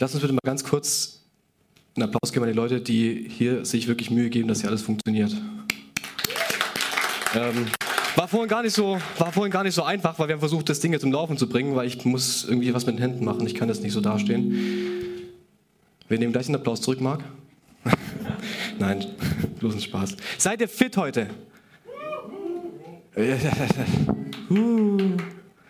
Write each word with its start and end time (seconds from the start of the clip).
Lass 0.00 0.14
uns 0.14 0.20
bitte 0.20 0.32
mal 0.32 0.38
ganz 0.44 0.62
kurz 0.62 1.22
einen 1.96 2.04
Applaus 2.04 2.32
geben 2.32 2.44
an 2.44 2.52
die 2.52 2.56
Leute, 2.56 2.80
die 2.80 3.28
hier 3.28 3.64
sich 3.64 3.88
wirklich 3.88 4.12
Mühe 4.12 4.30
geben, 4.30 4.46
dass 4.46 4.60
hier 4.60 4.70
alles 4.70 4.82
funktioniert. 4.82 5.32
Ähm, 7.34 7.66
war 8.14 8.28
vorhin 8.28 8.48
gar 8.48 8.62
nicht 8.62 8.74
so, 8.74 9.00
war 9.18 9.32
vorhin 9.32 9.50
gar 9.50 9.64
nicht 9.64 9.74
so 9.74 9.82
einfach, 9.82 10.16
weil 10.18 10.28
wir 10.28 10.34
haben 10.34 10.40
versucht, 10.40 10.68
das 10.68 10.78
Ding 10.78 10.92
jetzt 10.92 11.02
zum 11.02 11.10
Laufen 11.10 11.36
zu 11.36 11.48
bringen, 11.48 11.74
weil 11.74 11.88
ich 11.88 12.04
muss 12.04 12.44
irgendwie 12.44 12.72
was 12.74 12.86
mit 12.86 12.94
den 12.96 13.00
Händen 13.00 13.24
machen. 13.24 13.44
Ich 13.46 13.56
kann 13.56 13.66
das 13.66 13.80
nicht 13.80 13.92
so 13.92 14.00
dastehen. 14.00 14.54
Wir 16.08 16.18
nehmen 16.18 16.32
gleich 16.32 16.46
einen 16.46 16.54
Applaus 16.54 16.80
zurück, 16.80 17.00
Marc. 17.00 17.24
Nein, 18.78 19.04
bloß 19.58 19.74
ein 19.74 19.80
Spaß. 19.80 20.16
Seid 20.38 20.60
ihr 20.60 20.68
fit 20.68 20.96
heute? 20.96 21.26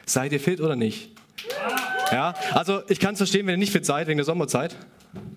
Seid 0.04 0.32
ihr 0.32 0.40
fit 0.40 0.60
oder 0.60 0.76
nicht? 0.76 1.17
Ja, 2.10 2.34
also 2.54 2.82
ich 2.88 3.00
kann 3.00 3.12
es 3.12 3.18
verstehen, 3.18 3.46
wenn 3.46 3.54
ihr 3.54 3.58
nicht 3.58 3.72
fit 3.72 3.84
seid 3.84 4.06
wegen 4.06 4.18
der 4.18 4.24
Sommerzeit. 4.24 4.76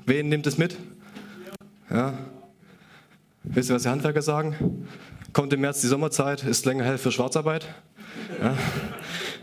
Wen 0.05 0.29
nimmt 0.29 0.47
es 0.47 0.57
mit? 0.57 0.77
Ja. 1.89 2.13
Wisst 3.43 3.69
ihr, 3.69 3.75
was 3.75 3.83
die 3.83 3.89
Handwerker 3.89 4.21
sagen? 4.21 4.87
Kommt 5.33 5.51
im 5.53 5.61
März 5.61 5.81
die 5.81 5.87
Sommerzeit, 5.87 6.43
ist 6.43 6.65
länger 6.65 6.85
hell 6.85 6.97
für 6.97 7.11
Schwarzarbeit? 7.11 7.67
Ja. 8.41 8.55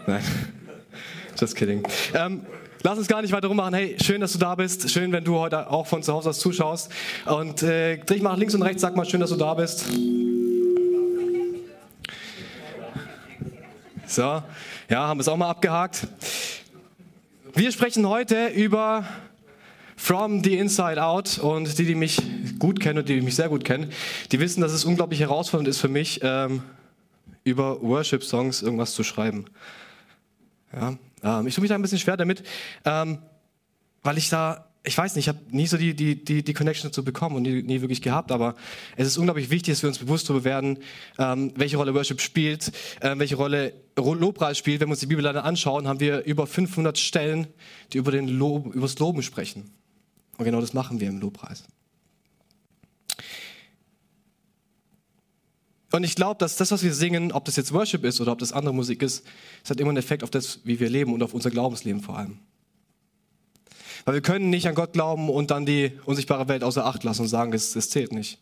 Nein. 0.06 0.22
Just 1.38 1.54
kidding. 1.54 1.82
Ähm, 2.14 2.46
lass 2.82 2.98
uns 2.98 3.08
gar 3.08 3.22
nicht 3.22 3.32
weiter 3.32 3.48
rummachen. 3.48 3.74
Hey, 3.74 3.96
schön, 4.02 4.20
dass 4.20 4.32
du 4.32 4.38
da 4.38 4.54
bist. 4.54 4.90
Schön, 4.90 5.12
wenn 5.12 5.24
du 5.24 5.38
heute 5.38 5.70
auch 5.70 5.86
von 5.86 6.02
zu 6.02 6.12
Hause 6.12 6.30
aus 6.30 6.38
zuschaust. 6.38 6.90
Und 7.26 7.62
äh, 7.62 7.98
dreh 7.98 8.20
mal 8.20 8.38
links 8.38 8.54
und 8.54 8.62
rechts, 8.62 8.82
sag 8.82 8.96
mal, 8.96 9.04
schön, 9.04 9.20
dass 9.20 9.30
du 9.30 9.36
da 9.36 9.54
bist. 9.54 9.84
So, 14.06 14.22
ja, 14.22 15.06
haben 15.06 15.18
wir 15.18 15.22
es 15.22 15.28
auch 15.28 15.36
mal 15.36 15.50
abgehakt. 15.50 16.08
Wir 17.58 17.72
sprechen 17.72 18.08
heute 18.08 18.46
über 18.46 19.04
From 19.96 20.44
the 20.44 20.56
Inside 20.56 21.02
Out 21.02 21.40
und 21.40 21.76
die, 21.76 21.86
die 21.86 21.96
mich 21.96 22.22
gut 22.60 22.78
kennen 22.78 23.00
und 23.00 23.08
die, 23.08 23.16
die 23.16 23.20
mich 23.20 23.34
sehr 23.34 23.48
gut 23.48 23.64
kennen, 23.64 23.90
die 24.30 24.38
wissen, 24.38 24.60
dass 24.60 24.70
es 24.70 24.84
unglaublich 24.84 25.18
herausfordernd 25.18 25.66
ist 25.66 25.80
für 25.80 25.88
mich, 25.88 26.20
ähm, 26.22 26.62
über 27.42 27.82
Worship-Songs 27.82 28.62
irgendwas 28.62 28.94
zu 28.94 29.02
schreiben. 29.02 29.46
Ja, 30.72 30.96
ähm, 31.24 31.48
ich 31.48 31.56
tue 31.56 31.62
mich 31.62 31.68
da 31.68 31.74
ein 31.74 31.82
bisschen 31.82 31.98
schwer 31.98 32.16
damit, 32.16 32.44
ähm, 32.84 33.18
weil 34.04 34.18
ich 34.18 34.28
da 34.28 34.67
ich 34.84 34.96
weiß 34.96 35.16
nicht, 35.16 35.24
ich 35.24 35.28
habe 35.28 35.40
nie 35.50 35.66
so 35.66 35.76
die, 35.76 35.94
die, 35.94 36.24
die, 36.24 36.42
die 36.42 36.54
Connection 36.54 36.88
dazu 36.90 37.04
bekommen 37.04 37.36
und 37.36 37.42
nie, 37.42 37.62
nie 37.62 37.80
wirklich 37.80 38.00
gehabt, 38.00 38.32
aber 38.32 38.54
es 38.96 39.06
ist 39.06 39.18
unglaublich 39.18 39.50
wichtig, 39.50 39.74
dass 39.74 39.82
wir 39.82 39.88
uns 39.88 39.98
bewusst 39.98 40.28
darüber 40.28 40.44
werden, 40.44 40.78
ähm, 41.18 41.52
welche 41.56 41.76
Rolle 41.76 41.94
Worship 41.94 42.20
spielt, 42.20 42.72
äh, 43.00 43.18
welche 43.18 43.36
Rolle 43.36 43.74
Lobpreis 43.96 44.56
spielt. 44.56 44.80
Wenn 44.80 44.88
wir 44.88 44.92
uns 44.92 45.00
die 45.00 45.06
Bibel 45.06 45.22
leider 45.22 45.44
anschauen, 45.44 45.88
haben 45.88 46.00
wir 46.00 46.24
über 46.24 46.46
500 46.46 46.96
Stellen, 46.96 47.48
die 47.92 47.98
über, 47.98 48.12
den 48.12 48.28
Lob, 48.28 48.66
über 48.74 48.86
das 48.86 48.98
Loben 48.98 49.22
sprechen. 49.22 49.70
Und 50.38 50.44
genau 50.44 50.60
das 50.60 50.72
machen 50.72 51.00
wir 51.00 51.08
im 51.08 51.18
Lobpreis. 51.18 51.64
Und 55.90 56.04
ich 56.04 56.14
glaube, 56.14 56.38
dass 56.38 56.56
das, 56.56 56.70
was 56.70 56.82
wir 56.82 56.94
singen, 56.94 57.32
ob 57.32 57.44
das 57.46 57.56
jetzt 57.56 57.72
Worship 57.72 58.04
ist 58.04 58.20
oder 58.20 58.32
ob 58.32 58.38
das 58.38 58.52
andere 58.52 58.74
Musik 58.74 59.02
ist, 59.02 59.26
es 59.64 59.70
hat 59.70 59.80
immer 59.80 59.88
einen 59.88 59.98
Effekt 59.98 60.22
auf 60.22 60.30
das, 60.30 60.60
wie 60.64 60.78
wir 60.80 60.90
leben 60.90 61.12
und 61.12 61.22
auf 61.22 61.34
unser 61.34 61.50
Glaubensleben 61.50 62.02
vor 62.02 62.18
allem. 62.18 62.38
Weil 64.08 64.14
wir 64.14 64.22
können 64.22 64.48
nicht 64.48 64.66
an 64.66 64.74
Gott 64.74 64.94
glauben 64.94 65.28
und 65.28 65.50
dann 65.50 65.66
die 65.66 65.92
unsichtbare 66.06 66.48
Welt 66.48 66.64
außer 66.64 66.82
Acht 66.86 67.04
lassen 67.04 67.20
und 67.20 67.28
sagen, 67.28 67.52
es, 67.52 67.76
es 67.76 67.90
zählt 67.90 68.10
nicht. 68.10 68.38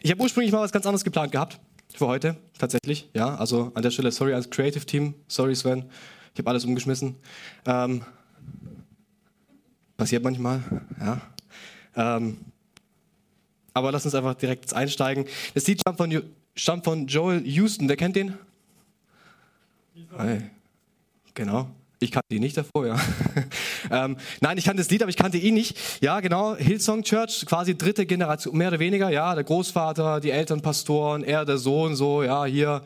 Ich 0.00 0.10
habe 0.10 0.22
ursprünglich 0.22 0.50
mal 0.50 0.62
was 0.62 0.72
ganz 0.72 0.86
anderes 0.86 1.04
geplant 1.04 1.32
gehabt 1.32 1.60
für 1.94 2.06
heute, 2.06 2.38
tatsächlich. 2.56 3.10
Ja, 3.12 3.34
also 3.34 3.70
an 3.74 3.82
der 3.82 3.90
Stelle 3.90 4.10
sorry 4.10 4.32
als 4.32 4.48
Creative 4.48 4.86
Team, 4.86 5.12
sorry 5.28 5.54
Sven, 5.54 5.84
ich 6.32 6.38
habe 6.38 6.48
alles 6.48 6.64
umgeschmissen. 6.64 7.16
Ähm, 7.66 8.02
passiert 9.98 10.24
manchmal, 10.24 10.62
ja. 10.98 11.20
Ähm, 11.96 12.38
aber 13.74 13.92
lass 13.92 14.06
uns 14.06 14.14
einfach 14.14 14.36
direkt 14.36 14.72
einsteigen. 14.72 15.26
Das 15.52 15.66
Lied 15.66 15.82
stammt 15.82 15.98
von, 15.98 16.22
stammt 16.54 16.84
von 16.84 17.06
Joel 17.08 17.46
Houston, 17.46 17.90
wer 17.90 17.96
kennt 17.98 18.16
den? 18.16 18.38
Hey. 20.16 20.48
Genau. 21.34 21.68
Ich 22.02 22.10
kannte 22.10 22.34
ihn 22.34 22.40
nicht 22.40 22.56
davor, 22.56 22.86
ja. 22.86 22.96
ähm, 23.90 24.16
nein, 24.40 24.58
ich 24.58 24.64
kannte 24.64 24.82
das 24.82 24.90
Lied, 24.90 25.02
aber 25.02 25.10
ich 25.10 25.16
kannte 25.16 25.38
ihn 25.38 25.54
nicht. 25.54 25.78
Ja, 26.02 26.18
genau, 26.18 26.56
Hillsong 26.56 27.04
Church, 27.04 27.46
quasi 27.46 27.76
dritte 27.76 28.06
Generation, 28.06 28.56
mehr 28.56 28.68
oder 28.68 28.80
weniger, 28.80 29.08
ja, 29.08 29.34
der 29.36 29.44
Großvater, 29.44 30.18
die 30.18 30.32
Eltern 30.32 30.62
Pastoren, 30.62 31.22
er 31.22 31.44
der 31.44 31.58
Sohn, 31.58 31.94
so, 31.94 32.24
ja, 32.24 32.44
hier, 32.44 32.82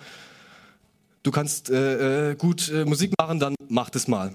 du 1.23 1.31
kannst 1.31 1.71
äh, 1.71 2.33
äh, 2.33 2.35
gut 2.35 2.69
äh, 2.69 2.85
Musik 2.85 3.15
machen, 3.19 3.41
dann 3.41 3.55
mach 3.69 3.89
das 3.89 4.07
mal. 4.07 4.33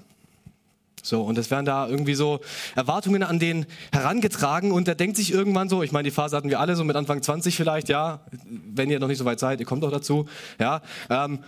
So, 1.04 1.22
und 1.22 1.38
es 1.38 1.52
werden 1.52 1.66
da 1.66 1.88
irgendwie 1.88 2.16
so 2.16 2.42
Erwartungen 2.76 3.24
an 3.24 3.38
den 3.38 3.68
herangetragen 3.92 4.72
und 4.72 4.88
der 4.88 4.96
denkt 4.96 5.18
sich 5.18 5.32
irgendwann 5.32 5.70
so, 5.70 5.84
ich 5.84 5.92
meine, 5.92 6.04
die 6.04 6.12
Phase 6.12 6.36
hatten 6.36 6.50
wir 6.50 6.60
alle 6.60 6.76
so 6.76 6.84
mit 6.84 6.96
Anfang 6.96 7.22
20 7.22 7.56
vielleicht, 7.56 7.90
ja, 7.90 8.22
wenn 8.46 8.90
ihr 8.90 9.00
noch 9.00 9.08
nicht 9.08 9.18
so 9.18 9.26
weit 9.26 9.40
seid, 9.40 9.60
ihr 9.60 9.66
kommt 9.66 9.84
doch 9.84 9.92
dazu, 9.92 10.28
ja, 10.60 10.82
ähm, 11.10 11.40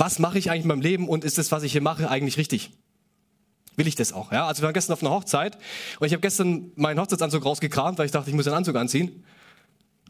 was 0.00 0.18
mache 0.18 0.38
ich 0.38 0.50
eigentlich 0.50 0.62
in 0.62 0.68
meinem 0.68 0.80
Leben 0.80 1.08
und 1.08 1.24
ist 1.24 1.36
das, 1.36 1.52
was 1.52 1.62
ich 1.62 1.72
hier 1.72 1.82
mache, 1.82 2.08
eigentlich 2.08 2.38
richtig? 2.38 2.72
Will 3.76 3.86
ich 3.86 3.96
das 3.96 4.14
auch? 4.14 4.32
Ja? 4.32 4.46
Also 4.46 4.62
wir 4.62 4.66
waren 4.66 4.74
gestern 4.74 4.94
auf 4.94 5.02
einer 5.02 5.10
Hochzeit 5.10 5.58
und 6.00 6.06
ich 6.06 6.14
habe 6.14 6.22
gestern 6.22 6.72
meinen 6.74 6.98
Hochzeitsanzug 6.98 7.44
rausgekramt, 7.44 7.98
weil 7.98 8.06
ich 8.06 8.12
dachte, 8.12 8.30
ich 8.30 8.34
muss 8.34 8.46
einen 8.46 8.56
Anzug 8.56 8.76
anziehen. 8.76 9.24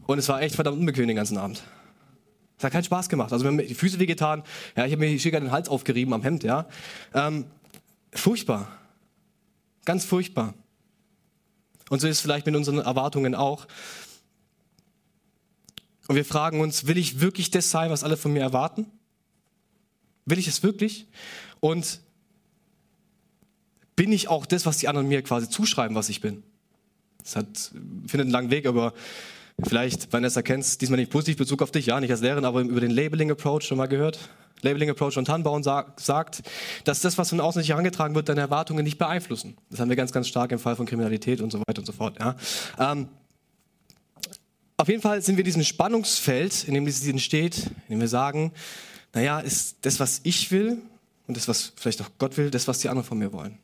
Und 0.07 0.17
es 0.17 0.29
war 0.29 0.41
echt 0.41 0.55
verdammt 0.55 0.79
unbequem 0.79 1.07
den 1.07 1.17
ganzen 1.17 1.37
Abend. 1.37 1.61
Es 2.57 2.63
hat 2.63 2.71
keinen 2.71 2.85
Spaß 2.85 3.09
gemacht. 3.09 3.33
Also 3.33 3.43
mir 3.43 3.51
haben 3.51 3.67
die 3.67 3.73
Füße 3.73 3.99
wehgetan. 3.99 4.43
Ja, 4.77 4.85
ich 4.85 4.93
habe 4.93 5.01
mir 5.01 5.19
schicker 5.19 5.39
den 5.39 5.51
Hals 5.51 5.67
aufgerieben 5.67 6.13
am 6.13 6.23
Hemd. 6.23 6.43
Ja, 6.43 6.67
ähm, 7.13 7.45
furchtbar, 8.13 8.67
ganz 9.83 10.05
furchtbar. 10.05 10.53
Und 11.89 11.99
so 11.99 12.07
ist 12.07 12.17
es 12.17 12.21
vielleicht 12.21 12.45
mit 12.45 12.55
unseren 12.55 12.79
Erwartungen 12.79 13.35
auch. 13.35 13.67
Und 16.07 16.15
wir 16.15 16.25
fragen 16.25 16.61
uns, 16.61 16.87
will 16.87 16.97
ich 16.97 17.19
wirklich 17.19 17.51
das 17.51 17.71
sein, 17.71 17.91
was 17.91 18.03
alle 18.03 18.15
von 18.15 18.31
mir 18.31 18.41
erwarten? 18.41 18.85
Will 20.31 20.39
ich 20.39 20.47
es 20.47 20.63
wirklich? 20.63 21.07
Und 21.59 21.99
bin 23.97 24.13
ich 24.13 24.29
auch 24.29 24.45
das, 24.45 24.65
was 24.65 24.77
die 24.77 24.87
anderen 24.87 25.09
mir 25.09 25.21
quasi 25.23 25.49
zuschreiben, 25.49 25.93
was 25.93 26.07
ich 26.07 26.21
bin? 26.21 26.41
Das 27.21 27.35
hat, 27.35 27.71
findet 28.07 28.21
einen 28.21 28.31
langen 28.31 28.49
Weg, 28.49 28.65
aber 28.65 28.93
vielleicht, 29.61 30.11
Vanessa 30.13 30.41
kennst, 30.41 30.81
diesmal 30.81 30.97
nicht 30.97 31.11
positiv 31.11 31.35
Bezug 31.35 31.61
auf 31.61 31.71
dich, 31.71 31.87
ja, 31.87 31.99
nicht 31.99 32.11
als 32.11 32.21
Lehrerin, 32.21 32.45
aber 32.45 32.61
über 32.61 32.79
den 32.79 32.91
Labeling 32.91 33.29
Approach 33.29 33.63
schon 33.63 33.77
mal 33.77 33.87
gehört. 33.87 34.19
Labeling 34.61 34.89
Approach 34.89 35.15
von 35.15 35.25
Tannenbaum 35.25 35.63
sagt, 35.63 36.43
dass 36.85 37.01
das, 37.01 37.17
was 37.17 37.29
von 37.29 37.41
außen 37.41 37.59
nicht 37.59 37.69
herangetragen 37.69 38.15
wird, 38.15 38.29
deine 38.29 38.39
Erwartungen 38.39 38.85
nicht 38.85 38.97
beeinflussen. 38.97 39.57
Das 39.69 39.81
haben 39.81 39.89
wir 39.89 39.97
ganz, 39.97 40.13
ganz 40.13 40.29
stark 40.29 40.53
im 40.53 40.59
Fall 40.59 40.77
von 40.77 40.85
Kriminalität 40.85 41.41
und 41.41 41.51
so 41.51 41.59
weiter 41.59 41.79
und 41.79 41.85
so 41.85 41.91
fort. 41.91 42.17
Ja. 42.21 42.37
Ähm, 42.79 43.09
auf 44.77 44.87
jeden 44.87 45.01
Fall 45.01 45.21
sind 45.21 45.35
wir 45.35 45.41
in 45.41 45.45
diesem 45.45 45.65
Spannungsfeld, 45.65 46.63
in 46.63 46.73
dem 46.73 46.85
dieses 46.85 47.05
entsteht, 47.05 47.67
in 47.89 47.95
dem 47.95 47.99
wir 47.99 48.07
sagen, 48.07 48.53
naja, 49.13 49.39
ist 49.39 49.77
das, 49.81 49.99
was 49.99 50.21
ich 50.23 50.51
will 50.51 50.81
und 51.27 51.37
das, 51.37 51.47
was 51.47 51.73
vielleicht 51.75 52.01
auch 52.01 52.09
Gott 52.17 52.37
will, 52.37 52.49
das, 52.49 52.67
was 52.67 52.79
die 52.79 52.89
anderen 52.89 53.07
von 53.07 53.17
mir 53.17 53.33
wollen. 53.33 53.57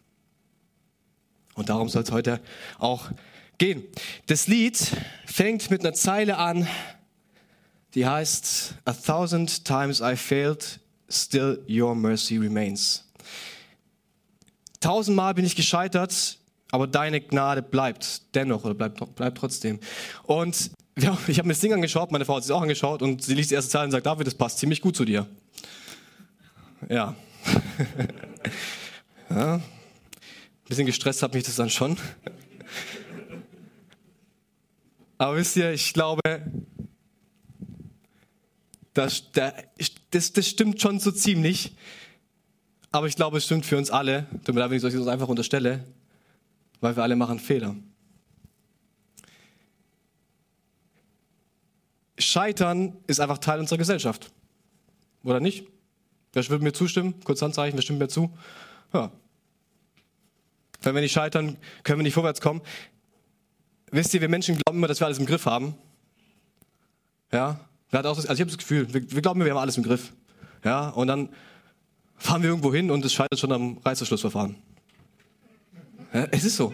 Und 1.55 1.69
darum 1.69 1.89
soll 1.89 2.03
es 2.03 2.11
heute 2.11 2.39
auch 2.77 3.09
gehen. 3.57 3.83
Das 4.27 4.47
Lied 4.47 4.77
fängt 5.25 5.71
mit 5.71 5.81
einer 5.81 5.93
Zeile 5.93 6.37
an, 6.37 6.67
die 7.95 8.05
heißt, 8.05 8.75
A 8.85 8.93
thousand 8.93 9.65
times 9.65 10.01
I 10.01 10.15
failed, 10.15 10.79
still 11.09 11.63
your 11.67 11.95
mercy 11.95 12.37
remains. 12.37 13.05
Tausendmal 14.79 15.33
bin 15.33 15.45
ich 15.45 15.55
gescheitert, 15.55 16.37
aber 16.69 16.85
deine 16.85 17.21
Gnade 17.21 17.63
bleibt 17.63 18.35
dennoch 18.35 18.65
oder 18.65 18.75
bleibt, 18.75 19.15
bleibt 19.15 19.37
trotzdem. 19.37 19.79
Und 20.23 20.71
ja, 20.97 21.17
ich 21.27 21.37
habe 21.37 21.47
mir 21.47 21.53
das 21.53 21.61
Ding 21.61 21.73
angeschaut, 21.73 22.11
meine 22.11 22.25
Frau 22.25 22.35
hat 22.35 22.43
es 22.43 22.51
auch 22.51 22.61
angeschaut 22.61 23.01
und 23.01 23.23
sie 23.23 23.33
liest 23.33 23.51
die 23.51 23.55
erste 23.55 23.71
Zeile 23.71 23.85
und 23.85 23.91
sagt, 23.91 24.05
David, 24.05 24.27
das 24.27 24.35
passt 24.35 24.59
ziemlich 24.59 24.81
gut 24.81 24.95
zu 24.95 25.05
dir. 25.05 25.27
Ja. 26.89 27.15
ja. 29.29 29.55
Ein 29.55 29.61
bisschen 30.67 30.85
gestresst 30.85 31.23
hat 31.23 31.33
mich 31.33 31.43
das 31.43 31.55
dann 31.55 31.69
schon. 31.69 31.97
Aber 35.17 35.37
wisst 35.37 35.55
ihr, 35.55 35.71
ich 35.71 35.93
glaube, 35.93 36.21
das, 38.93 39.23
das, 40.11 40.33
das 40.33 40.47
stimmt 40.47 40.81
schon 40.81 40.99
so 40.99 41.11
ziemlich. 41.11 41.75
Aber 42.91 43.07
ich 43.07 43.15
glaube, 43.15 43.37
es 43.37 43.45
stimmt 43.45 43.65
für 43.65 43.77
uns 43.77 43.89
alle, 43.89 44.27
damit 44.43 44.71
ich 44.71 44.83
es 44.83 44.95
euch 44.95 45.07
einfach 45.07 45.27
unterstelle, 45.27 45.83
weil 46.81 46.95
wir 46.95 47.03
alle 47.03 47.15
machen 47.15 47.39
Fehler. 47.39 47.75
Scheitern 52.17 52.97
ist 53.07 53.19
einfach 53.19 53.37
Teil 53.37 53.59
unserer 53.59 53.77
Gesellschaft. 53.77 54.31
Oder 55.23 55.39
nicht? 55.39 55.67
Wer 56.33 56.47
würde 56.49 56.63
mir 56.63 56.73
zustimmen? 56.73 57.15
Kurz 57.23 57.41
Handzeichen, 57.41 57.77
wer 57.77 57.81
stimmt 57.81 57.99
mir 57.99 58.07
zu? 58.07 58.31
Ja. 58.93 59.11
Wenn 60.81 60.95
wir 60.95 61.01
nicht 61.01 61.11
scheitern, 61.11 61.57
können 61.83 61.99
wir 61.99 62.03
nicht 62.03 62.13
vorwärts 62.13 62.41
kommen. 62.41 62.61
Wisst 63.91 64.13
ihr, 64.13 64.21
wir 64.21 64.29
Menschen 64.29 64.57
glauben 64.57 64.77
immer, 64.77 64.87
dass 64.87 64.99
wir 64.99 65.07
alles 65.07 65.19
im 65.19 65.25
Griff 65.25 65.45
haben. 65.45 65.75
Ja. 67.31 67.59
Wer 67.89 67.99
hat 67.99 68.05
auch 68.05 68.15
das, 68.15 68.25
also 68.25 68.33
ich 68.33 68.41
habe 68.41 68.51
das 68.51 68.57
Gefühl, 68.57 68.93
wir, 68.93 69.11
wir 69.11 69.21
glauben, 69.21 69.43
wir 69.43 69.49
haben 69.51 69.57
alles 69.57 69.77
im 69.77 69.83
Griff. 69.83 70.13
Ja. 70.63 70.89
Und 70.89 71.07
dann 71.07 71.29
fahren 72.15 72.41
wir 72.41 72.49
irgendwo 72.49 72.73
hin 72.73 72.91
und 72.91 73.05
es 73.05 73.13
scheitert 73.13 73.39
schon 73.39 73.51
am 73.51 73.77
Reißverschlussverfahren. 73.77 74.55
Es 76.31 76.43
ist 76.43 76.55
so. 76.55 76.73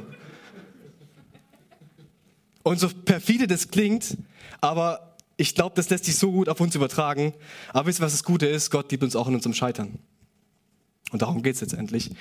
Und 2.63 2.79
so 2.79 2.87
perfide 2.87 3.45
das 3.45 3.67
klingt, 3.67 4.17
aber 4.61 5.12
ich 5.37 5.55
glaube, 5.55 5.75
das 5.75 5.89
lässt 5.89 6.05
sich 6.05 6.15
so 6.17 6.31
gut 6.31 6.49
auf 6.49 6.59
uns 6.59 6.75
übertragen. 6.75 7.33
Aber 7.69 7.87
wisst 7.87 7.99
ihr, 7.99 8.05
was 8.05 8.11
das 8.11 8.23
Gute 8.23 8.45
ist? 8.45 8.69
Gott 8.69 8.91
liebt 8.91 9.03
uns 9.03 9.15
auch 9.15 9.27
in 9.27 9.35
unserem 9.35 9.53
Scheitern. 9.53 9.99
Und 11.11 11.21
darum 11.21 11.41
geht 11.43 11.55
es 11.55 11.61
letztendlich. 11.61 12.11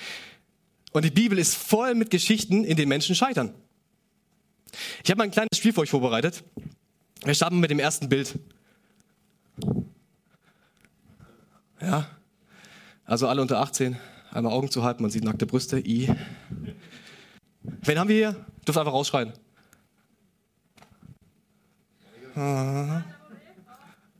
Und 0.92 1.04
die 1.04 1.10
Bibel 1.10 1.38
ist 1.38 1.54
voll 1.54 1.94
mit 1.94 2.10
Geschichten, 2.10 2.64
in 2.64 2.76
denen 2.76 2.88
Menschen 2.88 3.14
scheitern. 3.14 3.54
Ich 5.04 5.10
habe 5.10 5.18
mal 5.18 5.24
ein 5.24 5.30
kleines 5.30 5.56
Spiel 5.56 5.72
für 5.72 5.80
euch 5.80 5.90
vorbereitet. 5.90 6.44
Wir 7.24 7.34
starten 7.34 7.60
mit 7.60 7.70
dem 7.70 7.78
ersten 7.78 8.08
Bild. 8.08 8.38
Ja, 11.80 12.08
also 13.04 13.26
alle 13.26 13.42
unter 13.42 13.60
18, 13.60 13.96
einmal 14.30 14.52
Augen 14.52 14.70
zu 14.70 14.82
halten, 14.82 15.02
man 15.02 15.10
sieht 15.10 15.24
nackte 15.24 15.46
Brüste. 15.46 15.78
I. 15.78 16.08
Wen 17.62 17.98
haben 17.98 18.08
wir 18.08 18.16
hier? 18.16 18.46
Dürft 18.66 18.78
einfach 18.78 18.92
rausschreien. 18.92 19.32
Ah. 22.34 23.02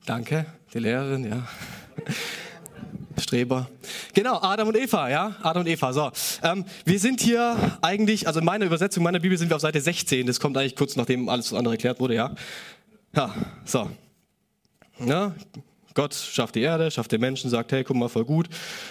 Danke, 0.04 0.46
die 0.74 0.78
Lehrerin, 0.80 1.24
ja. 1.24 1.48
Streber. 3.18 3.70
Genau, 4.14 4.40
Adam 4.40 4.68
und 4.68 4.76
Eva, 4.76 5.08
ja, 5.08 5.36
Adam 5.42 5.62
und 5.62 5.68
Eva. 5.68 5.92
So, 5.92 6.10
ähm, 6.42 6.64
wir 6.84 6.98
sind 6.98 7.20
hier 7.20 7.78
eigentlich, 7.80 8.26
also 8.26 8.40
in 8.40 8.44
meiner 8.44 8.64
Übersetzung 8.64 9.02
meiner 9.02 9.20
Bibel 9.20 9.38
sind 9.38 9.50
wir 9.50 9.56
auf 9.56 9.62
Seite 9.62 9.80
16. 9.80 10.26
Das 10.26 10.40
kommt 10.40 10.56
eigentlich 10.56 10.76
kurz 10.76 10.96
nachdem 10.96 11.28
alles 11.28 11.52
andere 11.52 11.74
erklärt 11.74 12.00
wurde, 12.00 12.14
ja. 12.14 12.34
Ja, 13.14 13.34
so. 13.64 13.90
Ja, 14.98 15.34
Gott 15.94 16.14
schafft 16.14 16.54
die 16.54 16.62
Erde, 16.62 16.90
schafft 16.90 17.12
den 17.12 17.20
Menschen, 17.20 17.50
sagt, 17.50 17.72
hey, 17.72 17.84
guck 17.84 17.96
mal, 17.96 18.08
voll 18.08 18.24
gut. 18.24 18.48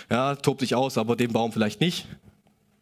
Ja, 0.10 0.36
tobt 0.36 0.62
dich 0.62 0.76
aus, 0.76 0.98
aber 0.98 1.16
den 1.16 1.34
Baum 1.34 1.52
vielleicht 1.52 1.82
nicht. 1.82 2.08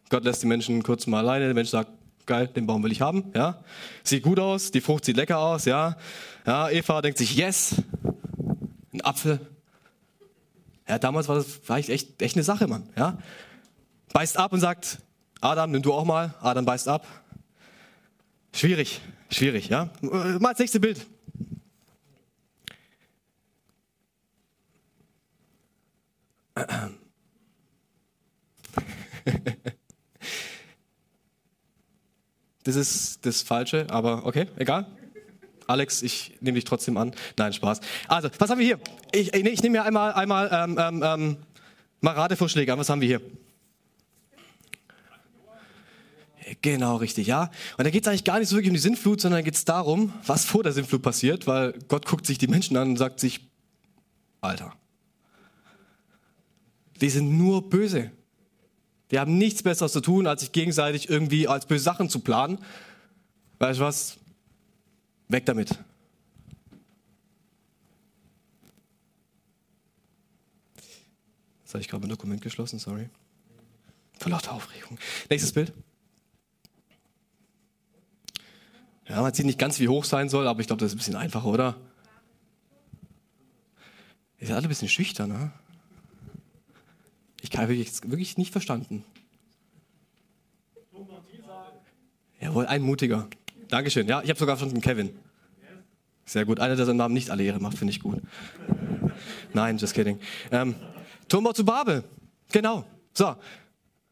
Gott 0.09 0.23
lässt 0.23 0.43
die 0.43 0.47
Menschen 0.47 0.83
kurz 0.83 1.07
mal 1.07 1.19
alleine. 1.19 1.45
Der 1.45 1.53
Mensch 1.53 1.69
sagt, 1.69 1.91
geil, 2.29 2.47
den 2.47 2.67
Baum 2.67 2.83
will 2.83 2.91
ich 2.91 3.01
haben. 3.01 3.31
Ja, 3.35 3.61
sieht 4.03 4.23
gut 4.23 4.39
aus, 4.39 4.71
die 4.71 4.81
Frucht 4.81 5.03
sieht 5.03 5.17
lecker 5.17 5.39
aus. 5.39 5.65
Ja, 5.65 5.97
ja 6.45 6.69
Eva 6.69 7.01
denkt 7.01 7.17
sich, 7.17 7.35
yes, 7.35 7.75
ein 8.93 9.01
Apfel. 9.01 9.39
Ja, 10.87 10.99
damals 10.99 11.27
war 11.27 11.35
das 11.35 11.67
war 11.67 11.77
echt, 11.77 11.89
echt 11.89 12.35
eine 12.35 12.43
Sache, 12.43 12.67
Mann. 12.67 12.87
Ja, 12.95 13.17
beißt 14.13 14.37
ab 14.37 14.53
und 14.53 14.59
sagt, 14.59 14.99
Adam, 15.41 15.71
nimm 15.71 15.81
du 15.81 15.91
auch 15.91 16.05
mal. 16.05 16.35
Adam 16.39 16.65
beißt 16.65 16.87
ab. 16.87 17.05
Schwierig, 18.53 19.01
schwierig. 19.31 19.69
Ja, 19.69 19.89
mal 20.01 20.51
das 20.51 20.59
nächste 20.59 20.79
Bild. 20.79 21.05
Das 32.63 32.75
ist 32.75 33.25
das 33.25 33.41
Falsche, 33.41 33.87
aber 33.89 34.25
okay, 34.25 34.47
egal. 34.57 34.85
Alex, 35.67 36.01
ich 36.01 36.35
nehme 36.41 36.55
dich 36.55 36.65
trotzdem 36.65 36.97
an. 36.97 37.13
Nein, 37.37 37.53
Spaß. 37.53 37.79
Also, 38.07 38.29
was 38.39 38.49
haben 38.49 38.59
wir 38.59 38.65
hier? 38.65 38.79
Ich, 39.11 39.33
ich, 39.33 39.45
ich 39.45 39.61
nehme 39.61 39.77
mir 39.77 39.83
einmal, 39.83 40.13
einmal 40.13 40.49
ähm, 40.51 40.77
ähm, 40.79 41.03
ähm, 41.05 41.37
mal 42.01 42.15
Ratevorschläge 42.15 42.73
an. 42.73 42.79
Was 42.79 42.89
haben 42.89 43.01
wir 43.01 43.07
hier? 43.07 43.21
Genau, 46.61 46.95
richtig, 46.95 47.27
ja. 47.27 47.51
Und 47.77 47.85
da 47.85 47.91
geht 47.91 48.03
es 48.03 48.07
eigentlich 48.07 48.23
gar 48.23 48.39
nicht 48.39 48.49
so 48.49 48.55
wirklich 48.55 48.71
um 48.71 48.75
die 48.75 48.79
Sintflut, 48.79 49.21
sondern 49.21 49.43
geht 49.43 49.53
es 49.53 49.65
darum, 49.65 50.13
was 50.25 50.45
vor 50.45 50.63
der 50.63 50.71
Sintflut 50.71 51.01
passiert, 51.01 51.45
weil 51.45 51.73
Gott 51.87 52.07
guckt 52.07 52.25
sich 52.25 52.39
die 52.39 52.47
Menschen 52.47 52.75
an 52.75 52.89
und 52.89 52.97
sagt 52.97 53.19
sich, 53.19 53.41
Alter, 54.41 54.73
die 56.99 57.09
sind 57.09 57.37
nur 57.37 57.69
böse. 57.69 58.11
Die 59.11 59.19
haben 59.19 59.37
nichts 59.37 59.63
Besseres 59.63 59.91
zu 59.91 60.01
tun, 60.01 60.27
als 60.27 60.41
sich 60.41 60.51
gegenseitig 60.51 61.09
irgendwie 61.09 61.47
als 61.47 61.65
böse 61.65 61.83
Sachen 61.83 62.09
zu 62.09 62.19
planen. 62.19 62.59
Weißt 63.57 63.79
du 63.79 63.83
was? 63.83 64.17
Weg 65.27 65.45
damit. 65.45 65.77
Jetzt 71.61 71.73
habe 71.73 71.81
ich 71.81 71.87
gerade 71.87 72.01
mein 72.01 72.09
Dokument 72.09 72.41
geschlossen, 72.41 72.79
sorry. 72.79 73.09
Vor 74.17 74.31
lauter 74.31 74.53
Aufregung. 74.53 74.97
Nächstes 75.29 75.53
Bild. 75.53 75.71
Ja, 79.07 79.21
man 79.21 79.33
sieht 79.33 79.45
nicht 79.45 79.59
ganz, 79.59 79.79
wie 79.79 79.87
hoch 79.87 80.03
sein 80.03 80.29
soll, 80.29 80.47
aber 80.47 80.61
ich 80.61 80.67
glaube, 80.67 80.79
das 80.79 80.91
ist 80.91 80.95
ein 80.95 80.97
bisschen 80.97 81.15
einfacher, 81.15 81.45
oder? 81.45 81.75
Ihr 84.39 84.47
seid 84.47 84.55
alle 84.55 84.67
ein 84.67 84.69
bisschen 84.69 84.89
schüchtern, 84.89 85.29
ne? 85.29 85.51
Ich 87.41 87.57
habe 87.57 87.69
wirklich, 87.69 87.91
wirklich 88.03 88.37
nicht 88.37 88.51
verstanden. 88.51 89.03
Jawohl, 92.41 92.67
ein 92.67 92.81
mutiger. 92.81 93.27
Dankeschön. 93.67 94.07
Ja, 94.07 94.21
ich 94.21 94.29
habe 94.29 94.39
sogar 94.39 94.57
verstanden, 94.57 94.81
Kevin. 94.81 95.11
Sehr 96.25 96.45
gut. 96.45 96.59
Einer, 96.59 96.75
der 96.75 96.85
seinen 96.85 96.97
Namen 96.97 97.13
nicht 97.13 97.29
alle 97.29 97.43
Ehre 97.43 97.59
macht, 97.59 97.77
finde 97.77 97.91
ich 97.91 97.99
gut. 97.99 98.21
Nein, 99.53 99.77
just 99.77 99.93
kidding. 99.93 100.19
Ähm, 100.51 100.75
Turmbau 101.27 101.53
zu 101.53 101.65
Babel. 101.65 102.03
Genau. 102.51 102.85
So. 103.13 103.35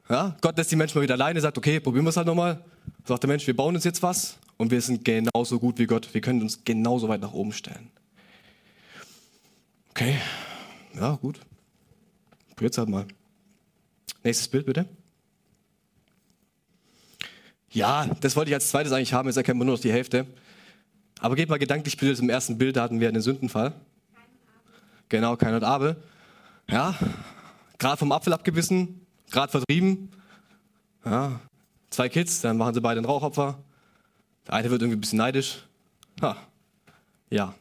Ja, 0.10 0.36
Gott 0.42 0.58
lässt 0.58 0.72
die 0.72 0.76
Menschen 0.76 0.98
mal 0.98 1.04
wieder 1.04 1.16
alleine, 1.16 1.42
sagt, 1.42 1.58
okay, 1.58 1.80
probieren 1.80 2.06
wir 2.06 2.10
es 2.10 2.18
halt 2.18 2.28
nochmal. 2.28 2.64
Sagt 3.06 3.24
der 3.24 3.28
Mensch, 3.28 3.46
wir 3.46 3.56
bauen 3.56 3.76
uns 3.76 3.84
jetzt 3.84 4.02
was 4.02 4.38
und 4.58 4.72
wir 4.72 4.82
sind 4.82 5.04
genauso 5.06 5.60
gut 5.60 5.78
wie 5.80 5.86
Gott. 5.86 6.14
Wir 6.14 6.22
können 6.22 6.42
uns 6.42 6.64
genauso 6.64 7.08
weit 7.08 7.22
nach 7.22 7.34
oben 7.34 7.54
stellen. 7.54 7.92
Okay. 9.92 10.18
Ja, 10.96 11.16
gut. 11.16 11.40
Probiert's 12.56 12.78
halt 12.78 12.90
mal. 12.90 13.06
Nächstes 14.24 14.48
Bild 14.48 14.66
bitte. 14.66 14.86
Ja, 17.72 18.06
das 18.22 18.36
wollte 18.36 18.50
ich 18.50 18.56
als 18.56 18.70
zweites 18.70 18.92
eigentlich 18.92 19.14
haben, 19.14 19.28
jetzt 19.28 19.38
erkennen 19.38 19.60
wir 19.60 19.66
nur 19.66 19.76
noch 19.76 19.82
die 19.82 19.92
Hälfte. 19.92 20.26
Aber 21.20 21.36
geht 21.36 21.50
mal 21.50 21.60
gedanklich 21.60 21.98
bitte 21.98 22.16
zum 22.16 22.30
ersten 22.30 22.58
Bild, 22.58 22.76
da 22.76 22.84
hatten 22.84 23.00
wir 23.00 23.08
einen 23.08 23.22
Sündenfall. 23.22 23.74
Genau, 25.10 25.36
kein 25.36 25.54
und 25.54 25.64
Abel. 25.64 25.96
Ja, 26.70 26.96
gerade 27.78 27.98
vom 27.98 28.12
Apfel 28.12 28.34
abgebissen, 28.34 29.06
gerade 29.32 29.52
vertrieben. 29.52 30.10
Ja, 31.06 31.40
zwei 31.90 32.10
Kids, 32.10 32.42
dann 32.42 32.58
machen 32.58 32.74
sie 32.74 32.82
beide 32.82 33.00
ein 33.00 33.06
Rauchopfer. 33.06 33.64
Der 34.48 34.54
eine 34.54 34.70
wird 34.70 34.82
irgendwie 34.82 34.98
ein 34.98 35.02
bisschen 35.02 35.18
neidisch. 35.18 35.64
Ha, 36.22 36.38
ja, 37.30 37.54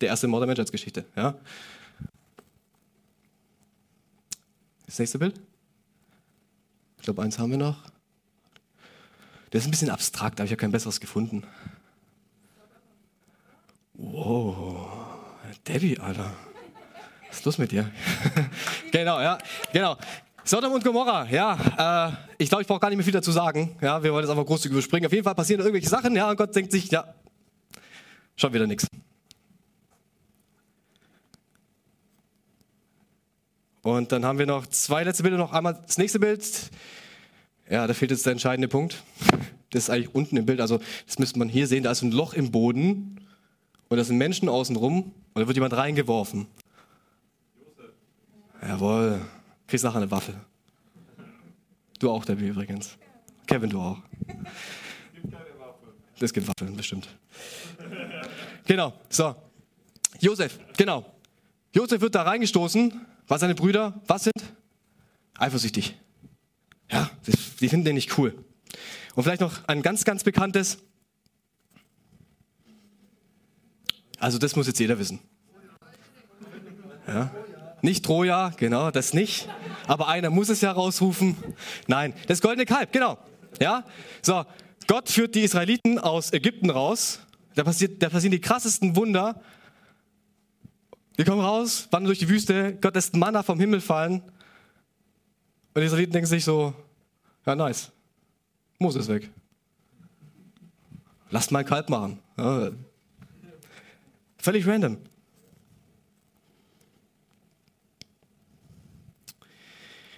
der 0.00 0.08
erste 0.08 0.28
Mord 0.28 0.42
der 0.42 0.46
Menschheitsgeschichte. 0.46 1.04
Ja. 1.16 1.34
Das 4.86 4.98
nächste 4.98 5.18
Bild. 5.18 5.40
Glaube, 7.08 7.22
eins 7.22 7.38
haben 7.38 7.52
wir 7.52 7.56
noch. 7.56 7.78
Das 9.48 9.62
ist 9.62 9.66
ein 9.66 9.70
bisschen 9.70 9.88
abstrakt, 9.88 10.38
aber 10.40 10.44
ich 10.44 10.50
habe 10.50 10.60
kein 10.60 10.72
besseres 10.72 11.00
gefunden. 11.00 11.42
Wow, 13.94 14.90
Debbie, 15.66 15.98
Alter. 15.98 16.30
Was 17.28 17.38
ist 17.38 17.46
los 17.46 17.56
mit 17.56 17.72
dir? 17.72 17.90
genau, 18.92 19.22
ja, 19.22 19.38
genau. 19.72 19.96
Sodom 20.44 20.74
und 20.74 20.84
Gomorra, 20.84 21.26
ja, 21.30 22.10
äh, 22.10 22.12
ich 22.36 22.50
glaube, 22.50 22.60
ich 22.60 22.68
brauche 22.68 22.80
gar 22.80 22.90
nicht 22.90 22.98
mehr 22.98 23.04
viel 23.04 23.14
dazu 23.14 23.32
sagen. 23.32 23.74
Ja, 23.80 24.02
wir 24.02 24.12
wollen 24.12 24.24
jetzt 24.24 24.30
einfach 24.30 24.44
großzügig 24.44 24.76
überspringen. 24.76 25.06
Auf 25.06 25.12
jeden 25.12 25.24
Fall 25.24 25.34
passieren 25.34 25.60
irgendwelche 25.62 25.88
Sachen, 25.88 26.14
ja, 26.14 26.28
und 26.28 26.36
Gott 26.36 26.54
denkt 26.54 26.72
sich, 26.72 26.90
ja, 26.90 27.14
schon 28.36 28.52
wieder 28.52 28.66
nichts. 28.66 28.86
Und 33.80 34.12
dann 34.12 34.26
haben 34.26 34.38
wir 34.38 34.44
noch 34.44 34.66
zwei 34.66 35.04
letzte 35.04 35.22
Bilder, 35.22 35.38
noch 35.38 35.54
einmal 35.54 35.80
das 35.86 35.96
nächste 35.96 36.20
Bild. 36.20 36.70
Ja, 37.70 37.86
da 37.86 37.94
fehlt 37.94 38.10
jetzt 38.10 38.24
der 38.24 38.32
entscheidende 38.32 38.68
Punkt. 38.68 39.02
Das 39.70 39.84
ist 39.84 39.90
eigentlich 39.90 40.14
unten 40.14 40.36
im 40.36 40.46
Bild. 40.46 40.60
Also, 40.60 40.80
das 41.06 41.18
müsste 41.18 41.38
man 41.38 41.48
hier 41.48 41.66
sehen. 41.66 41.84
Da 41.84 41.90
ist 41.90 42.02
ein 42.02 42.12
Loch 42.12 42.32
im 42.32 42.50
Boden 42.50 43.20
und 43.88 43.96
da 43.96 44.04
sind 44.04 44.16
Menschen 44.16 44.48
außenrum 44.48 45.12
und 45.34 45.40
da 45.40 45.46
wird 45.46 45.56
jemand 45.56 45.74
reingeworfen. 45.74 46.46
Josef. 47.58 47.92
Jawohl. 48.62 49.20
Kriegst 49.66 49.84
nachher 49.84 49.98
eine 49.98 50.10
Waffe. 50.10 50.34
Du 51.98 52.10
auch, 52.10 52.24
Debbie, 52.24 52.48
übrigens. 52.48 52.96
Kevin, 53.46 53.68
du 53.68 53.80
auch. 53.80 53.98
Es 53.98 55.22
gibt 55.22 55.32
keine 55.32 55.44
Waffe. 55.58 55.86
Es 56.20 56.32
gibt 56.32 56.48
Waffeln, 56.48 56.76
bestimmt. 56.76 57.08
genau, 58.66 58.94
so. 59.10 59.34
Josef, 60.20 60.58
genau. 60.76 61.04
Josef 61.74 62.00
wird 62.00 62.14
da 62.14 62.22
reingestoßen, 62.22 63.06
weil 63.26 63.38
seine 63.38 63.54
Brüder, 63.54 64.00
was 64.06 64.24
sind? 64.24 64.54
Eifersüchtig. 65.38 65.94
Ja, 66.90 67.10
die 67.60 67.68
finden 67.68 67.84
den 67.84 67.94
nicht 67.94 68.16
cool. 68.18 68.44
Und 69.14 69.24
vielleicht 69.24 69.40
noch 69.40 69.66
ein 69.66 69.82
ganz, 69.82 70.04
ganz 70.04 70.24
bekanntes. 70.24 70.78
Also 74.18 74.38
das 74.38 74.56
muss 74.56 74.66
jetzt 74.66 74.78
jeder 74.80 74.98
wissen. 74.98 75.20
Ja. 77.06 77.30
Nicht 77.80 78.04
Troja, 78.04 78.50
genau, 78.56 78.90
das 78.90 79.14
nicht. 79.14 79.48
Aber 79.86 80.08
einer 80.08 80.30
muss 80.30 80.48
es 80.48 80.60
ja 80.60 80.72
rausrufen. 80.72 81.36
Nein, 81.86 82.12
das 82.26 82.40
goldene 82.40 82.66
Kalb, 82.66 82.92
genau. 82.92 83.18
Ja, 83.60 83.84
so. 84.22 84.44
Gott 84.86 85.10
führt 85.10 85.34
die 85.34 85.42
Israeliten 85.42 85.98
aus 85.98 86.32
Ägypten 86.32 86.70
raus. 86.70 87.20
Da, 87.54 87.62
passiert, 87.62 88.02
da 88.02 88.08
passieren 88.08 88.32
die 88.32 88.40
krassesten 88.40 88.96
Wunder. 88.96 89.42
Die 91.18 91.24
kommen 91.24 91.40
raus, 91.40 91.88
wandern 91.90 92.06
durch 92.06 92.18
die 92.18 92.28
Wüste. 92.28 92.78
Gott 92.80 92.94
lässt 92.94 93.14
Manna 93.14 93.42
vom 93.42 93.60
Himmel 93.60 93.80
fallen. 93.80 94.22
Und 95.78 95.82
die 95.82 95.86
Israeliten 95.86 96.12
denken 96.12 96.26
sich 96.26 96.44
so, 96.44 96.74
ja 97.46 97.54
nice, 97.54 97.92
Mose 98.80 98.98
ist 98.98 99.06
weg. 99.06 99.30
Lasst 101.30 101.52
mal 101.52 101.60
ein 101.60 101.66
Kalb 101.66 101.88
machen. 101.88 102.18
Ja. 102.36 102.72
Völlig 104.38 104.66
random. 104.66 104.98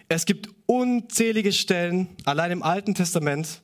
Es 0.08 0.24
gibt 0.24 0.48
unzählige 0.64 1.52
Stellen, 1.52 2.08
allein 2.24 2.52
im 2.52 2.62
Alten 2.62 2.94
Testament, 2.94 3.60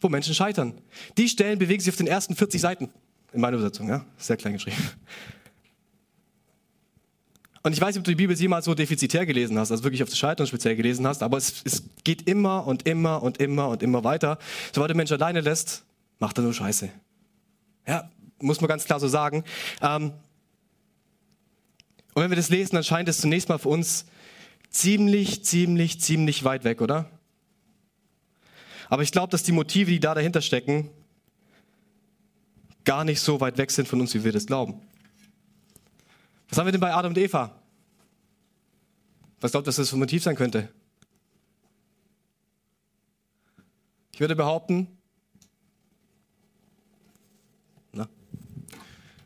wo 0.00 0.08
Menschen 0.08 0.34
scheitern. 0.34 0.80
Die 1.18 1.28
Stellen 1.28 1.58
bewegen 1.58 1.82
sich 1.82 1.92
auf 1.92 1.98
den 1.98 2.06
ersten 2.06 2.34
40 2.36 2.58
Seiten. 2.58 2.90
In 3.34 3.42
meiner 3.42 3.58
Übersetzung, 3.58 3.86
ja? 3.90 4.02
Sehr 4.16 4.38
klein 4.38 4.54
geschrieben. 4.54 4.78
Und 7.68 7.74
ich 7.74 7.82
weiß 7.82 7.88
nicht, 7.94 7.98
ob 7.98 8.04
du 8.04 8.12
die 8.12 8.16
Bibel 8.16 8.34
jemals 8.34 8.64
so 8.64 8.74
defizitär 8.74 9.26
gelesen 9.26 9.58
hast, 9.58 9.70
also 9.70 9.84
wirklich 9.84 10.02
auf 10.02 10.08
das 10.08 10.16
Scheitern 10.16 10.46
speziell 10.46 10.74
gelesen 10.74 11.06
hast, 11.06 11.22
aber 11.22 11.36
es, 11.36 11.60
es 11.66 11.82
geht 12.02 12.26
immer 12.26 12.66
und 12.66 12.88
immer 12.88 13.22
und 13.22 13.42
immer 13.42 13.68
und 13.68 13.82
immer 13.82 14.04
weiter. 14.04 14.38
Sobald 14.72 14.90
du 14.90 14.94
Menschen 14.94 15.20
alleine 15.20 15.42
lässt, 15.42 15.84
macht 16.18 16.38
er 16.38 16.44
nur 16.44 16.54
Scheiße. 16.54 16.88
Ja, 17.86 18.10
muss 18.40 18.62
man 18.62 18.68
ganz 18.68 18.86
klar 18.86 19.00
so 19.00 19.06
sagen. 19.06 19.44
Ähm, 19.82 20.14
und 22.14 22.22
wenn 22.22 22.30
wir 22.30 22.38
das 22.38 22.48
lesen, 22.48 22.74
dann 22.74 22.84
scheint 22.84 23.06
es 23.06 23.20
zunächst 23.20 23.50
mal 23.50 23.58
für 23.58 23.68
uns 23.68 24.06
ziemlich, 24.70 25.44
ziemlich, 25.44 26.00
ziemlich 26.00 26.44
weit 26.44 26.64
weg, 26.64 26.80
oder? 26.80 27.10
Aber 28.88 29.02
ich 29.02 29.12
glaube, 29.12 29.30
dass 29.30 29.42
die 29.42 29.52
Motive, 29.52 29.90
die 29.90 30.00
da 30.00 30.14
dahinter 30.14 30.40
stecken, 30.40 30.88
gar 32.86 33.04
nicht 33.04 33.20
so 33.20 33.42
weit 33.42 33.58
weg 33.58 33.70
sind 33.70 33.86
von 33.86 34.00
uns, 34.00 34.14
wie 34.14 34.24
wir 34.24 34.32
das 34.32 34.46
glauben. 34.46 34.80
Was 36.48 36.56
haben 36.56 36.66
wir 36.66 36.72
denn 36.72 36.80
bei 36.80 36.94
Adam 36.94 37.10
und 37.10 37.18
Eva? 37.18 37.57
Was 39.40 39.52
glaubt 39.52 39.66
dass 39.66 39.76
das 39.76 39.90
für 39.90 39.96
ein 39.96 40.00
Motiv 40.00 40.22
sein 40.22 40.36
könnte? 40.36 40.68
Ich 44.12 44.20
würde 44.20 44.34
behaupten, 44.34 44.88
na, 47.92 48.08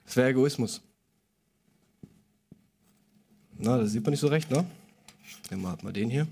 es 0.05 0.15
wäre 0.17 0.29
Egoismus. 0.29 0.83
Na, 3.55 3.79
das 3.79 3.93
sieht 3.93 4.03
man 4.03 4.11
nicht 4.11 4.21
so 4.21 4.27
recht, 4.27 4.51
ne? 4.51 4.67
Nehmen 5.51 5.63
wir 5.63 5.79
mal 5.83 5.93
den 5.93 6.11
hier. 6.11 6.27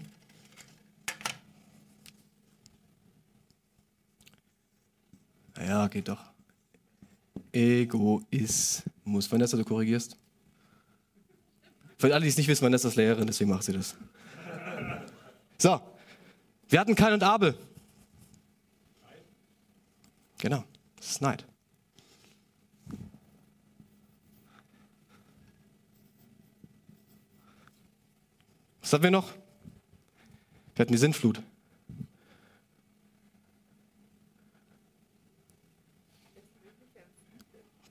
Ja, 5.57 5.89
geht 5.89 6.09
doch. 6.09 6.23
Egoismus. 7.53 8.83
Vanessa, 9.31 9.57
du 9.57 9.65
korrigierst? 9.65 10.19
Für 12.01 12.15
alle, 12.15 12.23
die 12.23 12.31
es 12.31 12.39
nicht 12.39 12.49
wissen, 12.49 12.65
Vanessa 12.65 12.89
ist 12.89 12.97
Lehrerin, 12.97 13.27
deswegen 13.27 13.51
macht 13.51 13.63
sie 13.63 13.75
das. 13.75 13.95
So, 15.59 15.83
wir 16.71 16.81
hatten 16.81 16.95
Kain 16.95 17.13
und 17.13 17.23
Abel. 17.23 17.55
Genau, 20.39 20.65
das 20.97 21.11
ist 21.11 21.21
Neid. 21.21 21.45
Was 28.81 28.95
haben 28.95 29.03
wir 29.03 29.11
noch? 29.11 29.31
Wir 30.75 30.85
hatten 30.85 30.93
die 30.93 30.99
Sintflut. 30.99 31.43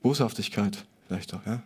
Boshaftigkeit 0.01 0.83
vielleicht 1.05 1.31
auch, 1.35 1.45
ja. 1.45 1.61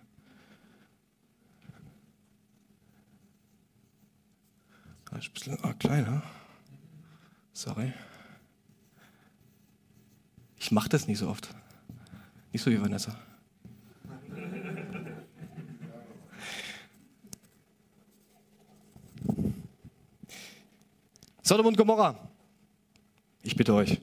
Das 5.13 5.25
ist 5.25 5.29
ein 5.29 5.33
bisschen 5.33 5.59
ah, 5.63 5.73
kleiner. 5.73 6.23
Sorry. 7.53 7.93
Ich 10.57 10.71
mache 10.71 10.89
das 10.89 11.07
nicht 11.07 11.19
so 11.19 11.29
oft. 11.29 11.49
Nicht 12.51 12.63
so 12.63 12.71
wie 12.71 12.81
Vanessa. 12.81 13.15
Sodom 21.43 21.67
und 21.67 21.77
Gomorra. 21.77 22.17
Ich 23.43 23.55
bitte 23.55 23.75
euch. 23.75 24.01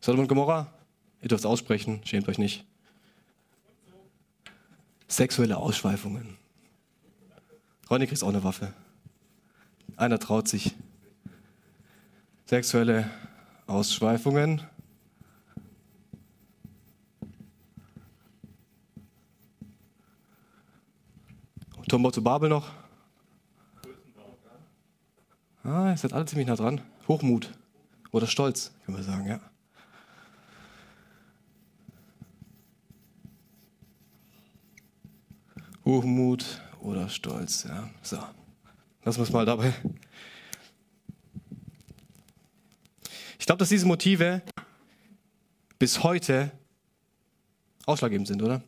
Sodom 0.00 0.20
und 0.20 0.28
Gomorra, 0.28 0.72
ihr 1.20 1.28
dürft 1.28 1.44
aussprechen, 1.44 2.00
schämt 2.04 2.28
euch 2.28 2.38
nicht. 2.38 2.64
Sexuelle 5.06 5.58
Ausschweifungen. 5.58 6.38
Ronny 7.90 8.06
kriegt 8.06 8.22
auch 8.22 8.28
eine 8.28 8.42
Waffe. 8.42 8.72
Einer 9.96 10.18
traut 10.18 10.48
sich. 10.48 10.74
Sexuelle 12.46 13.10
Ausschweifungen. 13.66 14.62
Turmbau 21.88 22.10
zu 22.10 22.24
Babel 22.24 22.48
noch. 22.48 22.72
Ah, 25.62 25.90
ihr 25.90 25.96
seid 25.96 26.12
alle 26.12 26.26
ziemlich 26.26 26.48
nah 26.48 26.56
dran. 26.56 26.80
Hochmut 27.06 27.52
oder 28.10 28.26
Stolz, 28.26 28.72
können 28.84 28.98
wir 28.98 29.04
sagen, 29.04 29.26
ja. 29.26 29.40
Hochmut 35.84 36.62
oder 36.80 37.08
Stolz, 37.08 37.64
ja. 37.64 37.88
So, 38.02 38.18
lassen 39.04 39.18
wir 39.18 39.24
es 39.24 39.32
mal 39.32 39.44
dabei. 39.44 39.72
Ich 43.38 43.46
glaube, 43.46 43.58
dass 43.58 43.68
diese 43.68 43.86
Motive 43.86 44.42
bis 45.78 46.02
heute 46.02 46.50
ausschlaggebend 47.84 48.26
sind, 48.26 48.42
oder? 48.42 48.62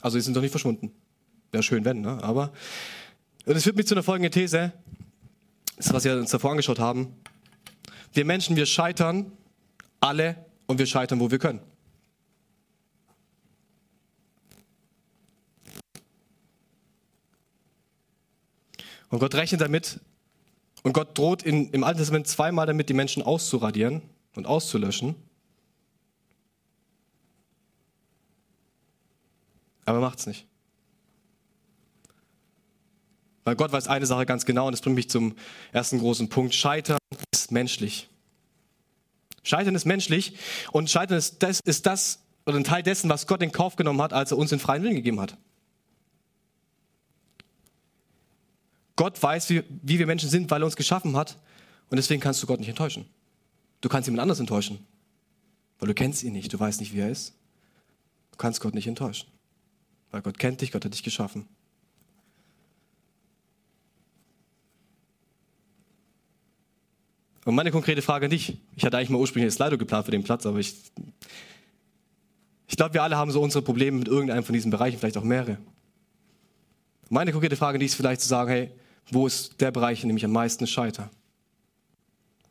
Also, 0.00 0.18
sie 0.18 0.24
sind 0.24 0.34
doch 0.34 0.40
nicht 0.40 0.50
verschwunden. 0.50 0.92
Wäre 1.52 1.62
schön, 1.62 1.84
wenn, 1.84 2.00
ne? 2.00 2.22
Aber 2.22 2.52
das 3.44 3.64
führt 3.64 3.76
mich 3.76 3.86
zu 3.86 3.94
einer 3.94 4.02
folgenden 4.02 4.32
These. 4.32 4.72
Das 5.76 5.86
ist, 5.86 5.92
was 5.92 6.04
wir 6.04 6.16
uns 6.16 6.30
davor 6.30 6.52
angeschaut 6.52 6.78
haben. 6.78 7.14
Wir 8.12 8.24
Menschen, 8.24 8.56
wir 8.56 8.66
scheitern 8.66 9.32
alle 10.00 10.46
und 10.66 10.78
wir 10.78 10.86
scheitern, 10.86 11.20
wo 11.20 11.30
wir 11.30 11.38
können. 11.38 11.60
Und 19.10 19.18
Gott 19.18 19.34
rechnet 19.34 19.60
damit 19.60 20.00
und 20.82 20.92
Gott 20.92 21.18
droht 21.18 21.42
in, 21.42 21.70
im 21.70 21.84
Alten 21.84 21.98
Testament 21.98 22.26
zweimal 22.26 22.66
damit, 22.66 22.88
die 22.88 22.94
Menschen 22.94 23.22
auszuradieren 23.22 24.02
und 24.34 24.46
auszulöschen. 24.46 25.14
Aber 29.84 29.98
er 29.98 30.00
macht 30.00 30.20
es 30.20 30.26
nicht. 30.26 30.46
Weil 33.44 33.56
Gott 33.56 33.72
weiß 33.72 33.88
eine 33.88 34.06
Sache 34.06 34.26
ganz 34.26 34.46
genau 34.46 34.66
und 34.66 34.72
das 34.72 34.80
bringt 34.80 34.96
mich 34.96 35.10
zum 35.10 35.34
ersten 35.72 35.98
großen 35.98 36.28
Punkt. 36.28 36.54
Scheitern 36.54 36.98
ist 37.32 37.50
menschlich. 37.50 38.08
Scheitern 39.42 39.74
ist 39.74 39.86
menschlich 39.86 40.36
und 40.70 40.88
Scheitern 40.88 41.18
ist 41.18 41.42
das, 41.42 41.60
ist 41.64 41.86
das 41.86 42.22
oder 42.46 42.56
ein 42.56 42.64
Teil 42.64 42.82
dessen, 42.82 43.10
was 43.10 43.26
Gott 43.26 43.42
in 43.42 43.52
Kauf 43.52 43.76
genommen 43.76 44.00
hat, 44.02 44.12
als 44.12 44.30
er 44.30 44.38
uns 44.38 44.50
den 44.50 44.58
freien 44.60 44.82
Willen 44.82 44.94
gegeben 44.94 45.20
hat. 45.20 45.36
Gott 49.00 49.22
weiß, 49.22 49.48
wie, 49.48 49.64
wie 49.80 49.98
wir 49.98 50.06
Menschen 50.06 50.28
sind, 50.28 50.50
weil 50.50 50.60
er 50.60 50.66
uns 50.66 50.76
geschaffen 50.76 51.16
hat. 51.16 51.38
Und 51.88 51.96
deswegen 51.96 52.20
kannst 52.20 52.42
du 52.42 52.46
Gott 52.46 52.60
nicht 52.60 52.68
enttäuschen. 52.68 53.06
Du 53.80 53.88
kannst 53.88 54.06
jemand 54.06 54.20
anders 54.20 54.40
enttäuschen. 54.40 54.86
Weil 55.78 55.88
du 55.88 55.94
kennst 55.94 56.22
ihn 56.22 56.34
nicht, 56.34 56.52
du 56.52 56.60
weißt 56.60 56.80
nicht, 56.80 56.92
wie 56.92 57.00
er 57.00 57.08
ist. 57.08 57.32
Du 58.32 58.36
kannst 58.36 58.60
Gott 58.60 58.74
nicht 58.74 58.86
enttäuschen. 58.86 59.26
Weil 60.10 60.20
Gott 60.20 60.38
kennt 60.38 60.60
dich, 60.60 60.70
Gott 60.70 60.84
hat 60.84 60.92
dich 60.92 61.02
geschaffen. 61.02 61.48
Und 67.46 67.54
meine 67.54 67.70
konkrete 67.70 68.02
Frage 68.02 68.26
an 68.26 68.30
dich, 68.30 68.58
ich 68.76 68.84
hatte 68.84 68.98
eigentlich 68.98 69.08
mal 69.08 69.16
ursprünglich 69.16 69.48
das 69.48 69.54
Slido 69.54 69.78
geplant 69.78 70.04
für 70.04 70.10
den 70.10 70.24
Platz, 70.24 70.44
aber 70.44 70.58
ich, 70.58 70.74
ich 72.68 72.76
glaube, 72.76 72.92
wir 72.92 73.02
alle 73.02 73.16
haben 73.16 73.30
so 73.30 73.40
unsere 73.40 73.62
Probleme 73.62 73.96
mit 73.96 74.08
irgendeinem 74.08 74.44
von 74.44 74.52
diesen 74.52 74.70
Bereichen, 74.70 74.98
vielleicht 74.98 75.16
auch 75.16 75.24
mehrere. 75.24 75.56
Meine 77.08 77.32
konkrete 77.32 77.56
Frage 77.56 77.76
an 77.76 77.80
dich 77.80 77.92
ist 77.92 77.94
vielleicht 77.94 78.20
zu 78.20 78.28
sagen, 78.28 78.50
hey, 78.50 78.70
wo 79.12 79.26
ist 79.26 79.60
der 79.60 79.70
Bereich, 79.70 80.02
in 80.02 80.08
dem 80.08 80.16
ich 80.16 80.24
am 80.24 80.32
meisten 80.32 80.66
scheitere? 80.66 81.10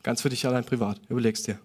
Ganz 0.03 0.21
für 0.21 0.29
dich 0.29 0.45
allein 0.45 0.63
privat. 0.63 0.99
Überlegst 1.09 1.47
dir. 1.47 1.59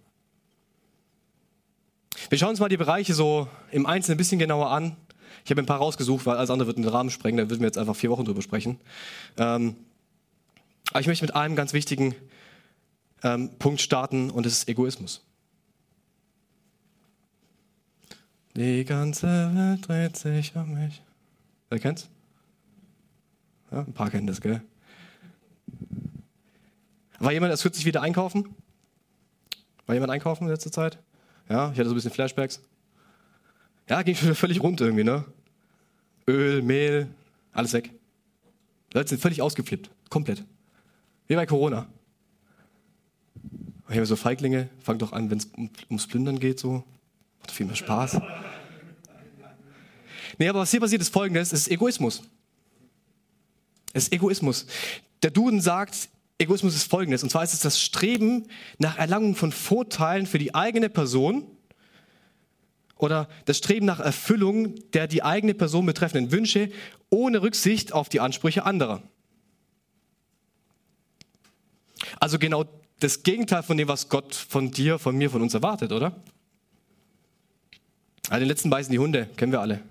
Wir 2.28 2.38
schauen 2.38 2.50
uns 2.50 2.60
mal 2.60 2.68
die 2.68 2.76
Bereiche 2.76 3.14
so 3.14 3.48
im 3.70 3.86
Einzelnen 3.86 4.16
ein 4.16 4.18
bisschen 4.18 4.38
genauer 4.38 4.70
an. 4.70 4.96
Ich 5.44 5.50
habe 5.50 5.60
ein 5.60 5.66
paar 5.66 5.78
rausgesucht, 5.78 6.26
weil 6.26 6.36
alles 6.36 6.50
andere 6.50 6.66
wird 6.68 6.78
den 6.78 6.88
Rahmen 6.88 7.10
sprengen. 7.10 7.38
Da 7.38 7.50
würden 7.50 7.60
wir 7.60 7.66
jetzt 7.66 7.78
einfach 7.78 7.96
vier 7.96 8.10
Wochen 8.10 8.24
drüber 8.24 8.42
sprechen. 8.42 8.78
Ähm, 9.36 9.76
aber 10.90 11.00
ich 11.00 11.06
möchte 11.06 11.24
mit 11.24 11.34
einem 11.34 11.56
ganz 11.56 11.72
wichtigen 11.72 12.14
ähm, 13.22 13.50
Punkt 13.58 13.80
starten 13.80 14.30
und 14.30 14.46
das 14.46 14.52
ist 14.52 14.68
Egoismus. 14.68 15.22
Die 18.56 18.84
ganze 18.84 19.26
Welt 19.26 19.88
dreht 19.88 20.16
sich 20.16 20.54
um 20.54 20.74
mich. 20.74 21.02
Wer 21.70 21.80
kennt's? 21.80 22.08
Ja, 23.72 23.80
ein 23.80 23.92
paar 23.92 24.10
kennen 24.10 24.28
das, 24.28 24.40
gell? 24.40 24.62
War 27.24 27.32
jemand, 27.32 27.54
das 27.54 27.64
wird 27.64 27.74
sich 27.74 27.86
wieder 27.86 28.02
einkaufen? 28.02 28.54
War 29.86 29.94
jemand 29.94 30.12
einkaufen 30.12 30.44
in 30.44 30.50
letzter 30.50 30.70
Zeit? 30.70 30.98
Ja, 31.48 31.72
ich 31.72 31.78
hatte 31.78 31.88
so 31.88 31.94
ein 31.94 31.94
bisschen 31.94 32.10
Flashbacks. 32.10 32.60
Ja, 33.88 34.02
ging 34.02 34.14
schon 34.14 34.34
völlig 34.34 34.62
rund 34.62 34.82
irgendwie, 34.82 35.04
ne? 35.04 35.24
Öl, 36.28 36.60
Mehl, 36.60 37.08
alles 37.52 37.72
weg. 37.72 37.90
Leute 38.92 39.08
sind 39.08 39.22
völlig 39.22 39.40
ausgeflippt. 39.40 39.90
Komplett. 40.10 40.44
Wie 41.26 41.34
bei 41.34 41.46
Corona. 41.46 41.86
Ich 43.88 43.96
habe 43.96 44.06
so 44.06 44.16
Feiglinge, 44.16 44.68
fang 44.80 44.98
doch 44.98 45.12
an, 45.12 45.30
wenn 45.30 45.38
es 45.38 45.46
um, 45.46 45.70
ums 45.88 46.06
Plündern 46.06 46.38
geht, 46.38 46.60
so. 46.60 46.84
Macht 47.40 47.52
viel 47.52 47.64
mehr 47.64 47.76
Spaß. 47.76 48.20
Nee, 50.38 50.48
aber 50.48 50.60
was 50.60 50.70
hier 50.70 50.80
passiert, 50.80 51.00
ist 51.00 51.12
folgendes: 51.12 51.52
Es 51.52 51.60
ist 51.60 51.70
Egoismus. 51.70 52.22
Es 53.94 54.04
ist 54.04 54.12
Egoismus. 54.12 54.66
Der 55.22 55.30
Duden 55.30 55.62
sagt, 55.62 56.08
Egoismus 56.38 56.74
ist 56.74 56.90
folgendes: 56.90 57.22
Und 57.22 57.30
zwar 57.30 57.44
ist 57.44 57.54
es 57.54 57.60
das 57.60 57.80
Streben 57.80 58.48
nach 58.78 58.98
Erlangung 58.98 59.36
von 59.36 59.52
Vorteilen 59.52 60.26
für 60.26 60.38
die 60.38 60.54
eigene 60.54 60.88
Person 60.88 61.46
oder 62.96 63.28
das 63.44 63.58
Streben 63.58 63.86
nach 63.86 64.00
Erfüllung 64.00 64.74
der 64.92 65.06
die 65.06 65.22
eigene 65.22 65.54
Person 65.54 65.86
betreffenden 65.86 66.32
Wünsche 66.32 66.70
ohne 67.10 67.42
Rücksicht 67.42 67.92
auf 67.92 68.08
die 68.08 68.20
Ansprüche 68.20 68.64
anderer. 68.64 69.02
Also 72.20 72.38
genau 72.38 72.64
das 73.00 73.22
Gegenteil 73.22 73.62
von 73.62 73.76
dem, 73.76 73.88
was 73.88 74.08
Gott 74.08 74.34
von 74.34 74.70
dir, 74.70 74.98
von 74.98 75.16
mir, 75.16 75.30
von 75.30 75.42
uns 75.42 75.54
erwartet, 75.54 75.92
oder? 75.92 76.22
Also 78.28 78.40
den 78.40 78.48
letzten 78.48 78.70
beißen 78.70 78.90
die 78.90 78.98
Hunde, 78.98 79.28
kennen 79.36 79.52
wir 79.52 79.60
alle. 79.60 79.82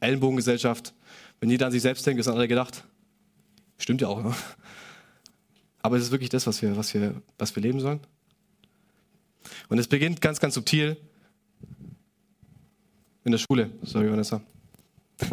Ellenbogengesellschaft. 0.00 0.92
Wenn 1.40 1.50
jeder 1.50 1.66
an 1.66 1.72
sich 1.72 1.82
selbst 1.82 2.06
denkt, 2.06 2.20
ist 2.20 2.28
an 2.28 2.34
alle 2.34 2.48
gedacht. 2.48 2.84
Stimmt 3.78 4.00
ja 4.00 4.08
auch. 4.08 4.22
Ne? 4.22 4.34
Aber 5.82 5.96
ist 5.96 6.04
es 6.04 6.10
wirklich 6.10 6.30
das, 6.30 6.46
was 6.46 6.60
wir, 6.62 6.76
was, 6.76 6.92
wir, 6.94 7.14
was 7.38 7.54
wir 7.54 7.62
leben 7.62 7.80
sollen? 7.80 8.00
Und 9.68 9.78
es 9.78 9.86
beginnt 9.86 10.20
ganz, 10.20 10.40
ganz 10.40 10.54
subtil 10.54 10.96
in 13.24 13.32
der 13.32 13.38
Schule. 13.38 13.70
Sorry, 13.82 14.10
Vanessa. 14.10 14.40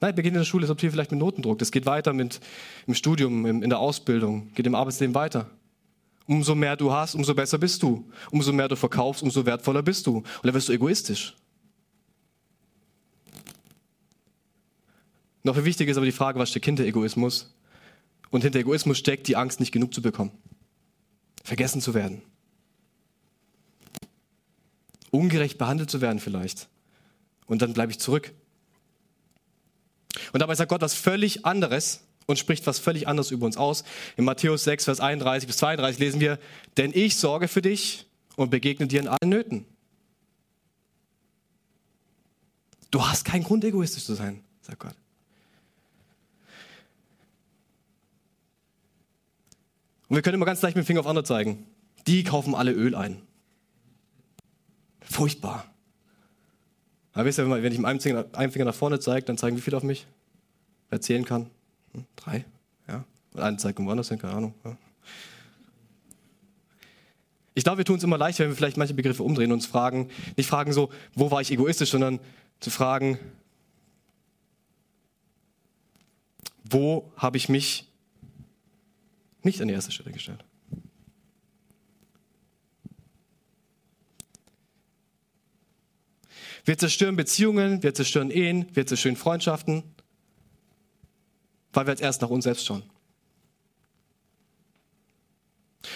Nein, 0.00 0.14
beginnt 0.14 0.34
in 0.34 0.40
der 0.40 0.44
Schule 0.44 0.66
subtil 0.66 0.90
vielleicht 0.90 1.10
mit 1.10 1.20
Notendruck. 1.20 1.58
Das 1.58 1.72
geht 1.72 1.86
weiter 1.86 2.12
mit 2.12 2.40
im 2.86 2.94
Studium, 2.94 3.46
in 3.46 3.70
der 3.70 3.78
Ausbildung, 3.78 4.52
geht 4.54 4.66
im 4.66 4.74
Arbeitsleben 4.74 5.14
weiter. 5.14 5.50
Umso 6.26 6.54
mehr 6.54 6.76
du 6.76 6.92
hast, 6.92 7.14
umso 7.14 7.34
besser 7.34 7.56
bist 7.56 7.82
du. 7.82 8.04
Umso 8.30 8.52
mehr 8.52 8.68
du 8.68 8.76
verkaufst, 8.76 9.22
umso 9.22 9.46
wertvoller 9.46 9.82
bist 9.82 10.06
du. 10.06 10.18
Und 10.18 10.26
dann 10.42 10.54
wirst 10.54 10.68
du 10.68 10.72
egoistisch. 10.72 11.34
Noch 15.44 15.54
viel 15.54 15.64
wichtiger 15.64 15.90
ist 15.92 15.96
aber 15.96 16.06
die 16.06 16.12
Frage, 16.12 16.38
was 16.38 16.50
steckt 16.50 16.66
hinter 16.66 16.84
Egoismus? 16.84 17.54
Und 18.30 18.42
hinter 18.42 18.58
Egoismus 18.58 18.98
steckt 18.98 19.28
die 19.28 19.36
Angst, 19.36 19.60
nicht 19.60 19.72
genug 19.72 19.94
zu 19.94 20.02
bekommen. 20.02 20.32
Vergessen 21.44 21.80
zu 21.80 21.94
werden. 21.94 22.22
Ungerecht 25.10 25.58
behandelt 25.58 25.90
zu 25.90 26.00
werden 26.00 26.18
vielleicht. 26.18 26.68
Und 27.46 27.62
dann 27.62 27.72
bleibe 27.72 27.92
ich 27.92 28.00
zurück. 28.00 28.32
Und 30.32 30.40
dabei 30.40 30.54
sagt 30.54 30.70
Gott 30.70 30.80
was 30.80 30.94
völlig 30.94 31.46
anderes 31.46 32.00
und 32.26 32.38
spricht 32.38 32.66
was 32.66 32.78
völlig 32.78 33.06
anderes 33.08 33.30
über 33.30 33.46
uns 33.46 33.56
aus. 33.56 33.84
In 34.16 34.24
Matthäus 34.24 34.64
6, 34.64 34.84
Vers 34.84 35.00
31 35.00 35.46
bis 35.46 35.56
32 35.58 36.00
lesen 36.00 36.20
wir, 36.20 36.38
denn 36.76 36.92
ich 36.92 37.16
sorge 37.16 37.48
für 37.48 37.62
dich 37.62 38.06
und 38.34 38.50
begegne 38.50 38.86
dir 38.86 39.00
in 39.00 39.08
allen 39.08 39.28
Nöten. 39.28 39.64
Du 42.90 43.06
hast 43.06 43.24
keinen 43.24 43.44
Grund, 43.44 43.64
egoistisch 43.64 44.04
zu 44.04 44.14
sein, 44.14 44.42
sagt 44.62 44.80
Gott. 44.80 44.94
Und 50.08 50.16
wir 50.16 50.22
können 50.22 50.34
immer 50.34 50.46
ganz 50.46 50.62
leicht 50.62 50.76
mit 50.76 50.84
dem 50.84 50.86
Finger 50.86 51.00
auf 51.00 51.06
andere 51.06 51.24
zeigen. 51.24 51.66
Die 52.06 52.22
kaufen 52.24 52.54
alle 52.54 52.72
Öl 52.72 52.94
ein. 52.94 53.22
Furchtbar. 55.00 55.64
Aber 57.12 57.24
wisst 57.24 57.38
ihr, 57.38 57.50
wenn 57.50 57.72
ich 57.72 57.78
mit 57.78 57.86
einem 57.86 58.00
Finger 58.52 58.64
nach 58.64 58.74
vorne 58.74 59.00
zeige, 59.00 59.26
dann 59.26 59.38
zeigen 59.38 59.56
wie 59.56 59.60
viel 59.60 59.74
auf 59.74 59.82
mich? 59.82 60.06
Wer 60.90 61.00
zählen 61.00 61.24
kann? 61.24 61.50
Hm, 61.92 62.04
drei? 62.14 62.44
Ja. 62.88 63.04
Und 63.32 63.40
einen 63.40 63.58
zeigt 63.58 63.78
woanders 63.78 64.08
hin, 64.08 64.18
keine 64.18 64.34
Ahnung. 64.34 64.54
Ja. 64.64 64.76
Ich 67.54 67.64
glaube, 67.64 67.78
wir 67.78 67.84
tun 67.86 67.96
es 67.96 68.04
immer 68.04 68.18
leichter, 68.18 68.44
wenn 68.44 68.50
wir 68.50 68.56
vielleicht 68.56 68.76
manche 68.76 68.92
Begriffe 68.92 69.22
umdrehen 69.22 69.50
und 69.50 69.58
uns 69.58 69.66
fragen, 69.66 70.10
nicht 70.36 70.46
fragen 70.46 70.74
so, 70.74 70.90
wo 71.14 71.30
war 71.30 71.40
ich 71.40 71.50
egoistisch, 71.50 71.90
sondern 71.90 72.20
zu 72.60 72.68
fragen, 72.68 73.18
wo 76.64 77.10
habe 77.16 77.38
ich 77.38 77.48
mich 77.48 77.88
nicht 79.46 79.62
an 79.62 79.68
die 79.68 79.74
erste 79.74 79.92
Stelle 79.92 80.12
gestellt. 80.12 80.44
Wir 86.66 86.76
zerstören 86.76 87.16
Beziehungen, 87.16 87.82
wir 87.82 87.94
zerstören 87.94 88.30
Ehen, 88.30 88.66
wir 88.74 88.86
zerstören 88.86 89.16
Freundschaften, 89.16 89.84
weil 91.72 91.86
wir 91.86 91.92
jetzt 91.92 92.02
erst 92.02 92.22
nach 92.22 92.28
uns 92.28 92.44
selbst 92.44 92.66
schauen. 92.66 92.82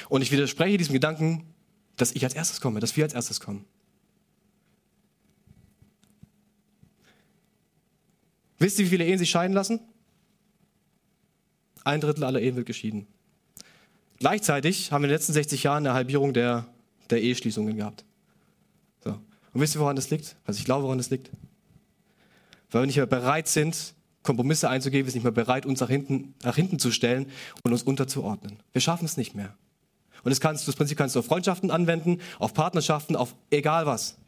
Und 0.08 0.22
ich 0.22 0.30
widerspreche 0.30 0.78
diesem 0.78 0.92
Gedanken, 0.92 1.52
dass 1.96 2.12
ich 2.12 2.22
als 2.24 2.34
erstes 2.34 2.60
komme, 2.60 2.78
dass 2.78 2.96
wir 2.96 3.04
als 3.04 3.14
erstes 3.14 3.40
kommen. 3.40 3.64
Wisst 8.58 8.78
ihr, 8.78 8.84
wie 8.84 8.90
viele 8.90 9.06
Ehen 9.06 9.18
sich 9.18 9.30
scheiden 9.30 9.54
lassen? 9.54 9.80
Ein 11.82 12.00
Drittel 12.00 12.24
aller 12.24 12.40
Ehen 12.40 12.56
wird 12.56 12.66
geschieden. 12.66 13.08
Gleichzeitig 14.20 14.92
haben 14.92 15.02
wir 15.02 15.06
in 15.06 15.10
den 15.10 15.16
letzten 15.16 15.32
60 15.32 15.62
Jahren 15.62 15.86
eine 15.86 15.94
Halbierung 15.94 16.34
der, 16.34 16.66
der 17.08 17.22
Eheschließungen 17.22 17.74
gehabt. 17.74 18.04
So. 19.02 19.12
Und 19.12 19.60
wisst 19.60 19.74
ihr, 19.74 19.80
woran 19.80 19.96
das 19.96 20.10
liegt? 20.10 20.36
Also 20.44 20.58
ich 20.58 20.66
glaube, 20.66 20.84
woran 20.84 20.98
das 20.98 21.08
liegt. 21.08 21.30
Weil 22.70 22.82
wir 22.82 22.86
nicht 22.86 22.96
mehr 22.96 23.06
bereit 23.06 23.48
sind, 23.48 23.94
Kompromisse 24.22 24.68
einzugehen, 24.68 25.06
wir 25.06 25.10
sind 25.10 25.20
nicht 25.20 25.24
mehr 25.24 25.44
bereit, 25.44 25.64
uns 25.64 25.80
nach 25.80 25.88
hinten, 25.88 26.34
nach 26.42 26.54
hinten 26.54 26.78
zu 26.78 26.90
stellen 26.90 27.30
und 27.62 27.72
uns 27.72 27.82
unterzuordnen. 27.82 28.62
Wir 28.72 28.82
schaffen 28.82 29.06
es 29.06 29.16
nicht 29.16 29.34
mehr. 29.34 29.56
Und 30.22 30.28
das, 30.28 30.40
kannst, 30.40 30.68
das 30.68 30.76
Prinzip 30.76 30.98
kannst 30.98 31.14
du 31.14 31.20
auf 31.20 31.26
Freundschaften 31.26 31.70
anwenden, 31.70 32.20
auf 32.38 32.52
Partnerschaften, 32.52 33.16
auf 33.16 33.34
egal 33.50 33.86
was, 33.86 34.18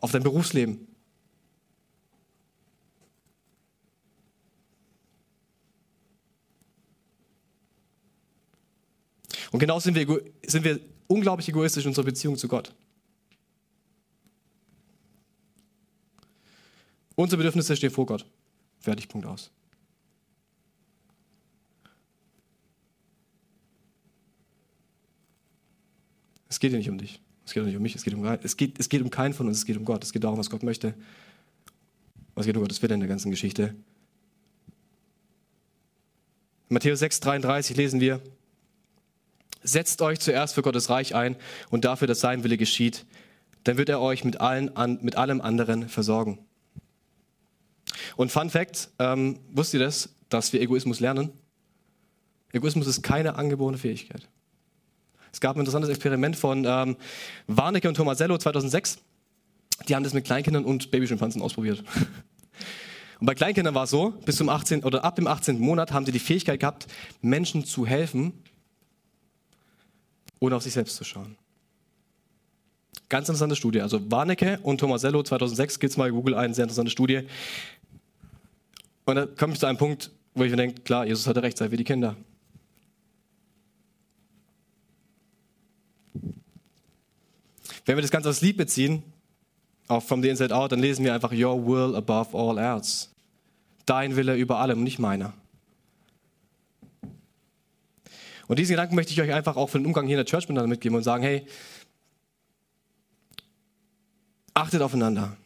auf 0.00 0.12
dein 0.12 0.22
Berufsleben. 0.22 0.87
Und 9.50 9.58
genauso 9.58 9.84
sind 9.84 9.94
wir, 9.94 10.22
sind 10.46 10.64
wir 10.64 10.80
unglaublich 11.06 11.48
egoistisch 11.48 11.84
in 11.84 11.88
unserer 11.88 12.04
Beziehung 12.04 12.36
zu 12.36 12.48
Gott. 12.48 12.74
Unsere 17.14 17.38
Bedürfnisse 17.38 17.74
stehen 17.74 17.90
vor 17.90 18.06
Gott. 18.06 18.24
Fertig, 18.78 19.08
Punkt 19.08 19.26
aus. 19.26 19.50
Es 26.48 26.60
geht 26.60 26.72
ja 26.72 26.78
nicht 26.78 26.90
um 26.90 26.98
dich. 26.98 27.20
Es 27.44 27.52
geht 27.52 27.62
auch 27.62 27.66
nicht 27.66 27.76
um 27.76 27.82
mich. 27.82 27.94
Es 27.94 28.04
geht 28.04 28.14
um, 28.14 28.24
es 28.24 28.56
geht, 28.56 28.78
es 28.78 28.88
geht 28.88 29.02
um 29.02 29.10
keinen 29.10 29.34
von 29.34 29.48
uns. 29.48 29.58
Es 29.58 29.64
geht 29.64 29.76
um 29.76 29.84
Gott. 29.84 30.04
Es 30.04 30.12
geht 30.12 30.24
darum, 30.24 30.38
was 30.38 30.50
Gott 30.50 30.62
möchte. 30.62 30.94
Was 32.34 32.46
geht 32.46 32.56
um 32.56 32.62
Gottes 32.62 32.82
Wille 32.82 32.94
in 32.94 33.00
der 33.00 33.08
ganzen 33.08 33.30
Geschichte. 33.30 33.74
In 36.68 36.74
Matthäus 36.74 36.98
6, 37.00 37.20
33 37.20 37.76
lesen 37.76 38.00
wir, 38.00 38.22
Setzt 39.62 40.02
euch 40.02 40.20
zuerst 40.20 40.54
für 40.54 40.62
Gottes 40.62 40.90
Reich 40.90 41.14
ein 41.14 41.36
und 41.70 41.84
dafür, 41.84 42.06
dass 42.06 42.20
sein 42.20 42.44
Wille 42.44 42.56
geschieht. 42.56 43.06
Dann 43.64 43.76
wird 43.76 43.88
er 43.88 44.00
euch 44.00 44.24
mit, 44.24 44.40
allen, 44.40 44.76
an, 44.76 44.98
mit 45.02 45.16
allem 45.16 45.40
anderen 45.40 45.88
versorgen. 45.88 46.38
Und 48.16 48.30
Fun 48.30 48.50
Fact, 48.50 48.90
ähm, 48.98 49.38
wusst 49.50 49.74
ihr 49.74 49.80
das, 49.80 50.10
dass 50.28 50.52
wir 50.52 50.60
Egoismus 50.60 51.00
lernen? 51.00 51.30
Egoismus 52.52 52.86
ist 52.86 53.02
keine 53.02 53.34
angeborene 53.36 53.78
Fähigkeit. 53.78 54.28
Es 55.32 55.40
gab 55.40 55.56
ein 55.56 55.60
interessantes 55.60 55.90
Experiment 55.90 56.36
von 56.36 56.64
ähm, 56.66 56.96
Warnecke 57.46 57.88
und 57.88 57.96
Tomasello 57.96 58.38
2006. 58.38 58.98
Die 59.88 59.94
haben 59.94 60.02
das 60.02 60.14
mit 60.14 60.24
Kleinkindern 60.24 60.64
und 60.64 60.90
Babyschimpansen 60.90 61.42
ausprobiert. 61.42 61.84
Und 63.20 63.26
bei 63.26 63.34
Kleinkindern 63.34 63.74
war 63.74 63.84
es 63.84 63.90
so, 63.90 64.10
bis 64.24 64.36
zum 64.36 64.48
18. 64.48 64.84
oder 64.84 65.04
ab 65.04 65.16
dem 65.16 65.26
18. 65.26 65.58
Monat 65.58 65.92
haben 65.92 66.06
sie 66.06 66.12
die 66.12 66.20
Fähigkeit 66.20 66.60
gehabt, 66.60 66.86
Menschen 67.20 67.64
zu 67.64 67.84
helfen, 67.84 68.32
ohne 70.40 70.56
auf 70.56 70.62
sich 70.62 70.72
selbst 70.72 70.96
zu 70.96 71.04
schauen. 71.04 71.36
Ganz 73.08 73.28
interessante 73.28 73.56
Studie. 73.56 73.80
Also 73.80 74.10
Warnecke 74.10 74.58
und 74.62 74.78
Tomasello 74.78 75.22
2006, 75.22 75.78
geht's 75.78 75.96
mal 75.96 76.10
Google 76.10 76.34
ein, 76.34 76.52
sehr 76.52 76.64
interessante 76.64 76.90
Studie. 76.90 77.22
Und 79.06 79.16
da 79.16 79.26
komme 79.26 79.54
ich 79.54 79.60
zu 79.60 79.66
einem 79.66 79.78
Punkt, 79.78 80.10
wo 80.34 80.44
ich 80.44 80.50
mir 80.50 80.56
denke, 80.56 80.82
klar, 80.82 81.06
Jesus 81.06 81.26
hatte 81.26 81.42
recht, 81.42 81.56
sei 81.56 81.70
wie 81.70 81.76
die 81.76 81.84
Kinder. 81.84 82.16
Wenn 87.86 87.96
wir 87.96 88.02
das 88.02 88.10
Ganze 88.10 88.28
aufs 88.28 88.42
Lied 88.42 88.58
beziehen, 88.58 89.02
auf 89.88 90.06
From 90.06 90.22
the 90.22 90.28
Inside 90.28 90.54
Out, 90.54 90.72
dann 90.72 90.80
lesen 90.80 91.04
wir 91.04 91.14
einfach 91.14 91.32
Your 91.32 91.66
will 91.66 91.96
above 91.96 92.36
all 92.36 92.58
else. 92.58 93.08
Dein 93.86 94.14
Wille 94.16 94.36
über 94.36 94.58
allem, 94.58 94.82
nicht 94.82 94.98
meiner. 94.98 95.32
Und 98.48 98.58
diesen 98.58 98.72
Gedanken 98.72 98.94
möchte 98.94 99.12
ich 99.12 99.20
euch 99.20 99.32
einfach 99.32 99.56
auch 99.56 99.68
für 99.68 99.78
den 99.78 99.86
Umgang 99.86 100.06
hier 100.06 100.16
in 100.18 100.24
der 100.24 100.26
Church 100.26 100.48
miteinander 100.48 100.68
mitgeben 100.68 100.96
und 100.96 101.04
sagen, 101.04 101.22
hey, 101.22 101.46
achtet 104.54 104.82
aufeinander. 104.82 105.36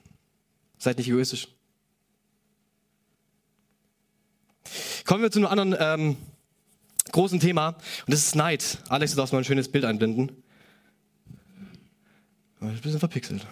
Seid 0.79 0.99
nicht 0.99 1.09
egoistisch. 1.09 1.49
Kommen 5.05 5.23
wir 5.23 5.31
zu 5.31 5.41
einem 5.41 5.49
anderen 5.49 5.77
ähm, 5.79 6.17
großen 7.11 7.41
Thema 7.41 7.69
und 8.07 8.15
das 8.15 8.21
ist 8.21 8.37
Neid. 8.37 8.79
Alex, 8.89 9.13
du 9.13 9.17
darfst 9.17 9.33
mal 9.33 9.41
ein 9.41 9.45
schönes 9.45 9.71
Bild 9.71 9.85
einblenden. 9.85 10.29
Bin 12.61 12.69
ein 12.71 12.81
bisschen 12.81 13.01
verpixelt. 13.01 13.45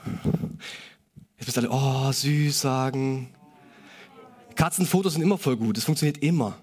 Jetzt 1.37 1.47
bist 1.47 1.59
alle, 1.59 1.71
oh, 1.71 2.13
süß 2.13 2.61
sagen. 2.61 3.35
Katzenfotos 4.55 5.15
sind 5.15 5.23
immer 5.23 5.39
voll 5.39 5.57
gut. 5.57 5.77
Das 5.77 5.85
funktioniert 5.85 6.19
immer. 6.19 6.57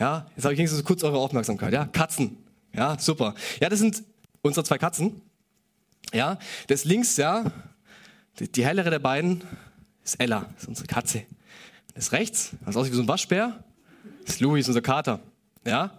Ja, 0.00 0.26
jetzt 0.34 0.44
habe 0.44 0.54
ich 0.54 0.58
wenigstens 0.58 0.82
kurz 0.82 1.04
eure 1.04 1.18
Aufmerksamkeit. 1.18 1.72
Ja, 1.74 1.84
Katzen. 1.84 2.38
Ja, 2.74 2.98
super. 2.98 3.34
Ja, 3.60 3.68
das 3.68 3.80
sind 3.80 4.02
unsere 4.40 4.64
zwei 4.64 4.78
Katzen. 4.78 5.20
Ja, 6.12 6.38
das 6.68 6.84
links, 6.84 7.18
ja, 7.18 7.44
die, 8.38 8.50
die 8.50 8.64
hellere 8.64 8.88
der 8.88 8.98
beiden 8.98 9.42
ist 10.02 10.18
Ella, 10.18 10.46
ist 10.56 10.66
unsere 10.66 10.86
Katze. 10.86 11.24
Das 11.94 12.12
rechts, 12.12 12.52
das 12.64 12.76
aussieht 12.76 12.92
wie 12.92 12.96
so 12.96 13.02
ein 13.02 13.08
Waschbär, 13.08 13.62
ist 14.24 14.40
Louis, 14.40 14.66
unser 14.66 14.80
Kater. 14.80 15.20
Ja, 15.66 15.98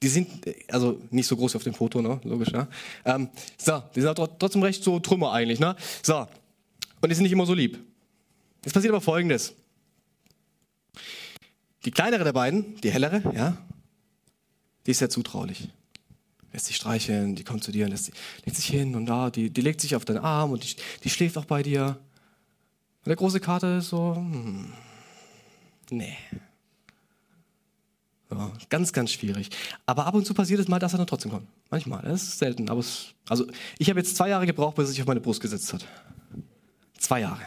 die 0.00 0.08
sind 0.08 0.28
also 0.68 1.00
nicht 1.10 1.26
so 1.26 1.36
groß 1.36 1.56
auf 1.56 1.64
dem 1.64 1.74
Foto, 1.74 2.00
ne? 2.00 2.20
Logisch, 2.22 2.52
ja. 2.52 2.68
Ähm, 3.04 3.28
so, 3.56 3.82
die 3.96 4.00
sind 4.00 4.14
trotzdem 4.14 4.62
recht 4.62 4.84
so 4.84 5.00
Trümmer 5.00 5.32
eigentlich, 5.32 5.58
ne? 5.58 5.74
So, 6.02 6.28
und 7.00 7.08
die 7.08 7.14
sind 7.14 7.24
nicht 7.24 7.32
immer 7.32 7.46
so 7.46 7.54
lieb. 7.54 7.80
Jetzt 8.64 8.74
passiert 8.74 8.92
aber 8.92 9.00
Folgendes. 9.00 9.54
Die 11.84 11.90
kleinere 11.90 12.24
der 12.24 12.32
beiden, 12.32 12.76
die 12.80 12.90
hellere, 12.90 13.22
ja, 13.34 13.56
die 14.86 14.90
ist 14.92 14.98
sehr 14.98 15.10
zutraulich. 15.10 15.68
Lässt 16.52 16.66
sich 16.66 16.76
streicheln, 16.76 17.36
die 17.36 17.44
kommt 17.44 17.62
zu 17.62 17.72
dir, 17.72 17.88
lässt, 17.88 18.10
legt 18.44 18.56
sich 18.56 18.66
hin 18.66 18.94
und 18.94 19.06
da, 19.06 19.30
die, 19.30 19.50
die 19.50 19.60
legt 19.60 19.80
sich 19.80 19.94
auf 19.94 20.04
deinen 20.04 20.18
Arm 20.18 20.50
und 20.50 20.64
die, 20.64 20.76
die 21.04 21.10
schläft 21.10 21.36
auch 21.36 21.44
bei 21.44 21.62
dir. 21.62 21.98
Und 23.00 23.06
der 23.08 23.16
große 23.16 23.38
Kater 23.38 23.78
ist 23.78 23.90
so, 23.90 24.16
hm, 24.16 24.72
nee. 25.90 26.16
So, 28.30 28.52
ganz, 28.68 28.92
ganz 28.92 29.12
schwierig. 29.12 29.50
Aber 29.86 30.06
ab 30.06 30.14
und 30.14 30.26
zu 30.26 30.34
passiert 30.34 30.60
es 30.60 30.68
mal, 30.68 30.78
dass 30.78 30.92
er 30.92 30.98
dann 30.98 31.06
trotzdem 31.06 31.30
kommt. 31.30 31.46
Manchmal, 31.70 32.02
das 32.02 32.22
ist 32.22 32.38
selten. 32.38 32.68
Aber 32.68 32.80
es, 32.80 33.14
also 33.28 33.46
ich 33.78 33.88
habe 33.88 34.00
jetzt 34.00 34.16
zwei 34.16 34.28
Jahre 34.28 34.46
gebraucht, 34.46 34.76
bis 34.76 34.86
er 34.86 34.88
sich 34.88 35.00
auf 35.00 35.06
meine 35.06 35.20
Brust 35.20 35.40
gesetzt 35.40 35.72
hat. 35.72 35.86
Zwei 36.98 37.20
Jahre. 37.20 37.42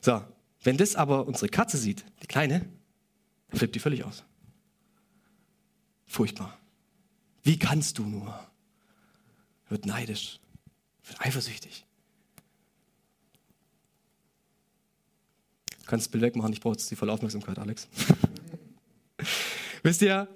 So, 0.00 0.22
wenn 0.66 0.76
das 0.76 0.96
aber 0.96 1.28
unsere 1.28 1.48
Katze 1.48 1.78
sieht, 1.78 2.04
die 2.22 2.26
kleine, 2.26 2.68
flippt 3.50 3.76
die 3.76 3.78
völlig 3.78 4.02
aus. 4.02 4.24
Furchtbar. 6.06 6.58
Wie 7.44 7.56
kannst 7.56 7.98
du 7.98 8.04
nur? 8.04 8.36
Wird 9.68 9.86
neidisch, 9.86 10.40
wird 11.04 11.20
eifersüchtig. 11.20 11.86
Du 15.78 15.86
kannst 15.86 16.06
das 16.06 16.10
Bild 16.10 16.22
wegmachen, 16.22 16.52
ich 16.52 16.60
brauche 16.60 16.74
jetzt 16.74 16.90
die 16.90 16.96
volle 16.96 17.12
Aufmerksamkeit, 17.12 17.60
Alex. 17.60 17.86
Wisst 19.84 20.02
ihr, 20.02 20.26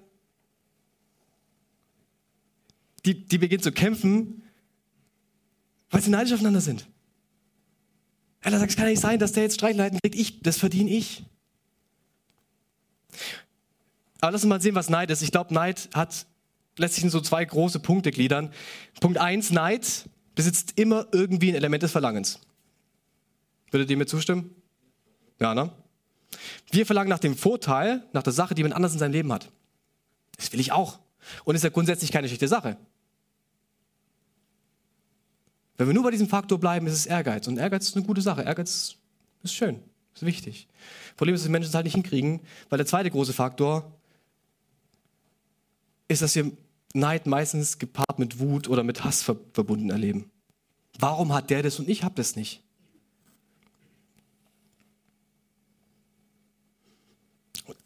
die, 3.04 3.26
die 3.26 3.38
beginnt 3.38 3.64
zu 3.64 3.72
kämpfen, 3.72 4.44
weil 5.90 6.02
sie 6.02 6.10
neidisch 6.10 6.34
aufeinander 6.34 6.60
sind. 6.60 6.86
Er 8.42 8.58
sagt, 8.58 8.70
es 8.70 8.76
kann 8.76 8.86
nicht 8.86 9.00
sein, 9.00 9.18
dass 9.18 9.32
der 9.32 9.42
jetzt 9.44 9.56
Streitleiten 9.56 9.98
kriegt. 10.00 10.14
Ich, 10.14 10.42
das 10.42 10.56
verdiene 10.56 10.90
ich. 10.90 11.24
Aber 14.20 14.32
lass 14.32 14.42
uns 14.42 14.48
mal 14.48 14.60
sehen, 14.60 14.74
was 14.74 14.88
Neid 14.88 15.10
ist. 15.10 15.22
Ich 15.22 15.30
glaube, 15.30 15.52
Neid 15.52 15.88
hat, 15.94 16.26
lässt 16.76 16.94
sich 16.94 17.04
in 17.04 17.10
so 17.10 17.20
zwei 17.20 17.44
große 17.44 17.80
Punkte 17.80 18.10
gliedern. 18.10 18.52
Punkt 19.00 19.18
eins, 19.18 19.50
Neid 19.50 20.08
besitzt 20.34 20.78
immer 20.78 21.06
irgendwie 21.12 21.50
ein 21.50 21.54
Element 21.54 21.82
des 21.82 21.92
Verlangens. 21.92 22.40
Würdet 23.70 23.90
ihr 23.90 23.96
mir 23.96 24.06
zustimmen? 24.06 24.54
Ja, 25.38 25.54
ne? 25.54 25.70
Wir 26.70 26.86
verlangen 26.86 27.08
nach 27.08 27.18
dem 27.18 27.36
Vorteil, 27.36 28.04
nach 28.12 28.22
der 28.22 28.32
Sache, 28.32 28.54
die 28.54 28.62
man 28.62 28.72
anders 28.72 28.92
in 28.92 28.98
seinem 28.98 29.12
Leben 29.12 29.32
hat. 29.32 29.50
Das 30.36 30.52
will 30.52 30.60
ich 30.60 30.72
auch. 30.72 30.98
Und 31.44 31.54
ist 31.54 31.64
ja 31.64 31.70
grundsätzlich 31.70 32.12
keine 32.12 32.28
schlechte 32.28 32.48
Sache. 32.48 32.76
Wenn 35.80 35.86
wir 35.86 35.94
nur 35.94 36.02
bei 36.02 36.10
diesem 36.10 36.28
Faktor 36.28 36.60
bleiben, 36.60 36.86
ist 36.86 36.92
es 36.92 37.06
Ehrgeiz. 37.06 37.48
Und 37.48 37.56
Ehrgeiz 37.56 37.88
ist 37.88 37.96
eine 37.96 38.04
gute 38.04 38.20
Sache. 38.20 38.42
Ehrgeiz 38.42 38.96
ist 39.42 39.54
schön, 39.54 39.82
ist 40.14 40.26
wichtig. 40.26 40.68
Problem 41.16 41.34
ist, 41.34 41.40
dass 41.40 41.46
die 41.46 41.52
Menschen 41.52 41.70
es 41.70 41.74
halt 41.74 41.84
nicht 41.84 41.94
hinkriegen, 41.94 42.40
weil 42.68 42.76
der 42.76 42.84
zweite 42.84 43.10
große 43.10 43.32
Faktor 43.32 43.90
ist, 46.06 46.20
dass 46.20 46.34
wir 46.34 46.52
Neid 46.92 47.26
meistens 47.26 47.78
gepaart 47.78 48.18
mit 48.18 48.40
Wut 48.40 48.68
oder 48.68 48.82
mit 48.82 49.04
Hass 49.04 49.22
verbunden 49.22 49.88
erleben. 49.88 50.30
Warum 50.98 51.32
hat 51.32 51.48
der 51.48 51.62
das 51.62 51.78
und 51.78 51.88
ich 51.88 52.04
habe 52.04 52.14
das 52.14 52.36
nicht? 52.36 52.62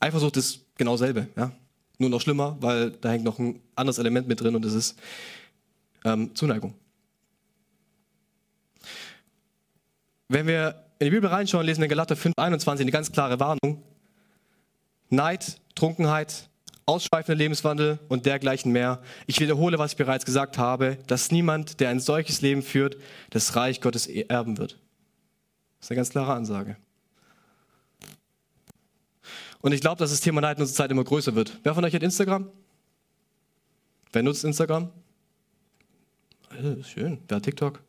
Eifersucht 0.00 0.36
ist 0.36 0.64
genau 0.74 0.94
dasselbe, 0.94 1.28
ja? 1.36 1.52
nur 1.98 2.10
noch 2.10 2.20
schlimmer, 2.20 2.56
weil 2.58 2.90
da 2.90 3.12
hängt 3.12 3.24
noch 3.24 3.38
ein 3.38 3.60
anderes 3.76 3.98
Element 3.98 4.26
mit 4.26 4.40
drin 4.40 4.56
und 4.56 4.64
das 4.64 4.72
ist 4.72 4.98
ähm, 6.04 6.34
Zuneigung. 6.34 6.74
Wenn 10.28 10.46
wir 10.46 10.84
in 10.98 11.06
die 11.06 11.10
Bibel 11.10 11.28
reinschauen, 11.28 11.66
lesen 11.66 11.80
wir 11.80 11.86
in 11.86 11.90
Galater 11.90 12.16
5, 12.16 12.34
21 12.36 12.84
eine 12.84 12.90
ganz 12.92 13.12
klare 13.12 13.38
Warnung. 13.40 13.82
Neid, 15.10 15.60
Trunkenheit, 15.74 16.48
ausschweifender 16.86 17.36
Lebenswandel 17.36 17.98
und 18.08 18.26
dergleichen 18.26 18.72
mehr. 18.72 19.02
Ich 19.26 19.40
wiederhole, 19.40 19.78
was 19.78 19.92
ich 19.92 19.96
bereits 19.96 20.24
gesagt 20.24 20.58
habe, 20.58 20.98
dass 21.06 21.30
niemand, 21.30 21.80
der 21.80 21.90
ein 21.90 22.00
solches 22.00 22.40
Leben 22.40 22.62
führt, 22.62 22.96
das 23.30 23.56
Reich 23.56 23.80
Gottes 23.80 24.06
erben 24.06 24.58
wird. 24.58 24.72
Das 25.78 25.86
ist 25.86 25.90
eine 25.90 25.96
ganz 25.96 26.10
klare 26.10 26.32
Ansage. 26.32 26.76
Und 29.60 29.72
ich 29.72 29.80
glaube, 29.80 29.98
dass 29.98 30.10
das 30.10 30.20
Thema 30.20 30.40
Neid 30.40 30.58
in 30.58 30.62
unserer 30.62 30.76
Zeit 30.76 30.90
immer 30.90 31.04
größer 31.04 31.34
wird. 31.34 31.58
Wer 31.62 31.74
von 31.74 31.84
euch 31.84 31.94
hat 31.94 32.02
Instagram? 32.02 32.50
Wer 34.12 34.22
nutzt 34.22 34.44
Instagram? 34.44 34.90
Schön. 36.82 37.18
Wer 37.28 37.36
hat 37.36 37.44
TikTok? 37.44 37.82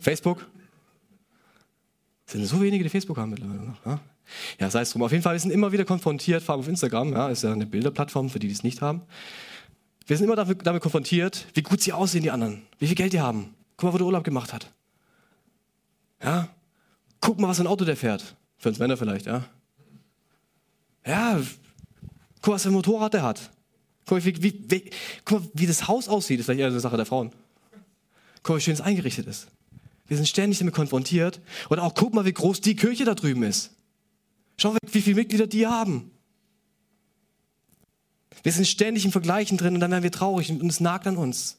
Facebook? 0.00 0.46
sind 2.26 2.46
so 2.46 2.60
wenige, 2.60 2.84
die 2.84 2.90
Facebook 2.90 3.16
haben 3.16 3.30
mittlerweile 3.30 3.62
noch. 3.62 3.84
Ja, 3.84 4.00
ja 4.60 4.70
sei 4.70 4.82
es 4.82 4.90
drum. 4.90 5.02
Auf 5.02 5.12
jeden 5.12 5.22
Fall, 5.22 5.34
wir 5.34 5.40
sind 5.40 5.50
immer 5.50 5.72
wieder 5.72 5.84
konfrontiert, 5.84 6.42
vor 6.42 6.54
allem 6.54 6.60
auf 6.60 6.68
Instagram, 6.68 7.12
ja, 7.12 7.28
ist 7.28 7.42
ja 7.42 7.52
eine 7.52 7.66
Bilderplattform 7.66 8.30
für 8.30 8.38
die, 8.38 8.48
die 8.48 8.52
es 8.52 8.62
nicht 8.62 8.82
haben. 8.82 9.02
Wir 10.06 10.16
sind 10.16 10.26
immer 10.26 10.36
damit, 10.36 10.64
damit 10.64 10.82
konfrontiert, 10.82 11.46
wie 11.54 11.62
gut 11.62 11.80
sie 11.80 11.92
aussehen, 11.92 12.22
die 12.22 12.30
anderen, 12.30 12.62
wie 12.78 12.86
viel 12.86 12.96
Geld 12.96 13.12
die 13.12 13.20
haben. 13.20 13.54
Guck 13.76 13.88
mal, 13.88 13.92
wo 13.94 13.98
der 13.98 14.06
Urlaub 14.06 14.24
gemacht 14.24 14.52
hat. 14.52 14.70
Ja, 16.22 16.48
guck 17.20 17.40
mal, 17.40 17.48
was 17.48 17.56
für 17.56 17.64
ein 17.64 17.68
Auto 17.68 17.84
der 17.84 17.96
fährt. 17.96 18.36
Für 18.58 18.68
uns 18.68 18.78
Männer 18.78 18.96
vielleicht, 18.96 19.26
ja. 19.26 19.44
Ja, 21.04 21.40
guck, 22.42 22.54
was 22.54 22.62
für 22.62 22.68
ein 22.68 22.74
Motorrad 22.74 23.14
der 23.14 23.22
hat. 23.22 23.50
Guck, 24.06 24.24
wie, 24.24 24.42
wie, 24.42 24.64
wie, 24.68 24.90
guck 25.24 25.40
mal, 25.40 25.50
wie 25.54 25.66
das 25.66 25.88
Haus 25.88 26.08
aussieht, 26.08 26.38
ist 26.40 26.46
vielleicht 26.46 26.60
eher 26.60 26.68
eine 26.68 26.80
Sache 26.80 26.96
der 26.96 27.06
Frauen. 27.06 27.32
Guck 28.42 28.54
mal, 28.54 28.58
wie 28.58 28.62
schön 28.62 28.74
es 28.74 28.80
eingerichtet 28.80 29.26
ist. 29.26 29.48
Wir 30.06 30.16
sind 30.16 30.26
ständig 30.26 30.58
damit 30.60 30.74
konfrontiert. 30.74 31.40
Oder 31.68 31.82
auch 31.82 31.94
guck 31.94 32.14
mal, 32.14 32.24
wie 32.24 32.32
groß 32.32 32.60
die 32.60 32.76
Kirche 32.76 33.04
da 33.04 33.14
drüben 33.14 33.42
ist. 33.42 33.72
Schau, 34.56 34.76
wie 34.92 35.02
viele 35.02 35.16
Mitglieder 35.16 35.46
die 35.46 35.66
haben. 35.66 36.10
Wir 38.42 38.52
sind 38.52 38.66
ständig 38.66 39.04
im 39.04 39.12
Vergleichen 39.12 39.58
drin 39.58 39.74
und 39.74 39.80
dann 39.80 39.90
werden 39.90 40.04
wir 40.04 40.12
traurig 40.12 40.50
und 40.50 40.68
es 40.70 40.80
nagt 40.80 41.06
an 41.06 41.16
uns. 41.16 41.58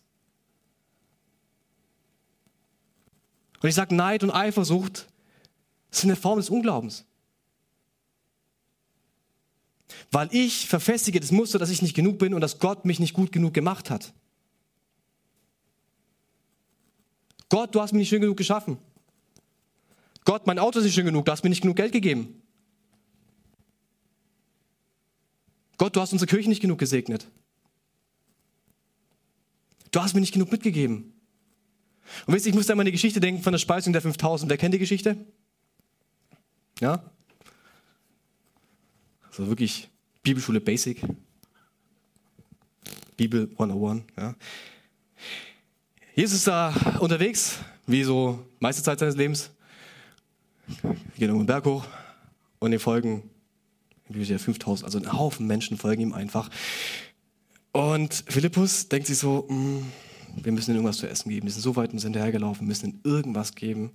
Und 3.62 3.70
ich 3.70 3.76
sage, 3.76 3.94
Neid 3.94 4.24
und 4.24 4.32
Eifersucht 4.32 5.08
sind 5.92 6.10
eine 6.10 6.16
Form 6.16 6.38
des 6.38 6.50
Unglaubens. 6.50 7.07
Weil 10.12 10.30
ich 10.32 10.67
verfestige 10.67 11.19
das 11.19 11.32
Muster, 11.32 11.60
dass 11.60 11.69
ich 11.69 11.82
nicht 11.82 11.95
genug 11.95 12.17
bin 12.19 12.34
und 12.34 12.41
dass 12.41 12.60
Gott 12.60 12.86
mich 12.86 13.00
nicht 13.00 13.13
gut 13.13 13.32
genug 13.32 13.54
gemacht 13.54 13.89
hat. 13.89 14.13
Gott, 17.50 17.73
du 17.73 17.82
hast 17.82 17.93
mich 17.93 18.02
nicht 18.02 18.10
schön 18.10 18.21
genug 18.21 18.38
geschaffen. 18.38 18.78
Gott, 20.26 20.45
mein 20.45 20.60
Auto 20.60 20.80
ist 20.80 20.86
nicht 20.86 20.95
schön 20.95 21.06
genug, 21.06 21.26
du 21.26 21.32
hast 21.32 21.43
mir 21.43 21.50
nicht 21.50 21.62
genug 21.62 21.78
Geld 21.78 21.93
gegeben. 21.93 22.41
Gott, 25.78 25.95
du 25.95 26.02
hast 26.02 26.12
unsere 26.12 26.28
Kirche 26.28 26.50
nicht 26.50 26.62
genug 26.62 26.80
gesegnet. 26.80 27.28
Du 29.91 30.02
hast 30.02 30.13
mir 30.13 30.19
nicht 30.19 30.34
genug 30.34 30.52
mitgegeben. 30.52 31.13
Und 32.26 32.34
wisst 32.34 32.45
ihr, 32.45 32.50
ich 32.50 32.56
muss 32.56 32.65
da 32.65 32.76
mal 32.76 32.82
an 32.82 32.88
die 32.88 32.91
Geschichte 32.91 33.19
denken 33.19 33.41
von 33.41 33.54
der 33.54 33.60
Speisung 33.60 33.93
der 33.93 34.02
5000. 34.02 34.50
Wer 34.50 34.58
kennt 34.58 34.73
die 34.73 34.80
Geschichte? 34.80 35.17
Ja? 36.80 37.04
Also 39.38 39.52
wirklich 39.52 39.88
Bibelschule 40.23 40.60
Basic. 40.60 41.00
Bibel 43.15 43.50
101. 43.52 44.04
Ja. 44.17 44.36
Jesus 46.15 46.38
ist 46.39 46.47
da 46.47 46.73
unterwegs, 47.00 47.60
wie 47.86 48.04
so 48.04 48.43
meiste 48.60 48.82
Zeit 48.82 48.97
seines 48.97 49.15
Lebens. 49.15 49.52
Geht 50.65 51.30
irgendwo 51.30 51.43
den 51.43 51.45
Berg 51.45 51.65
hoch 51.65 51.86
und 52.58 52.71
die 52.71 52.80
folgen, 52.80 53.30
viel 54.12 54.39
5000, 54.39 54.86
also 54.86 54.97
ein 54.97 55.13
Haufen 55.13 55.45
Menschen 55.45 55.78
folgen 55.78 56.02
ihm 56.02 56.13
einfach. 56.13 56.50
Und 57.73 58.23
Philippus 58.28 58.89
denkt 58.89 59.06
sich 59.06 59.19
so, 59.19 59.45
mm, 59.50 59.84
wir 60.43 60.52
müssen 60.52 60.71
ihnen 60.71 60.78
irgendwas 60.78 60.97
zu 60.97 61.08
essen 61.08 61.30
geben. 61.30 61.45
Die 61.45 61.52
sind 61.52 61.62
so 61.62 61.76
weit 61.76 61.93
uns 61.93 62.02
hinterhergelaufen, 62.02 62.65
müssen 62.65 62.89
ihnen 62.89 63.02
irgendwas 63.04 63.54
geben. 63.54 63.91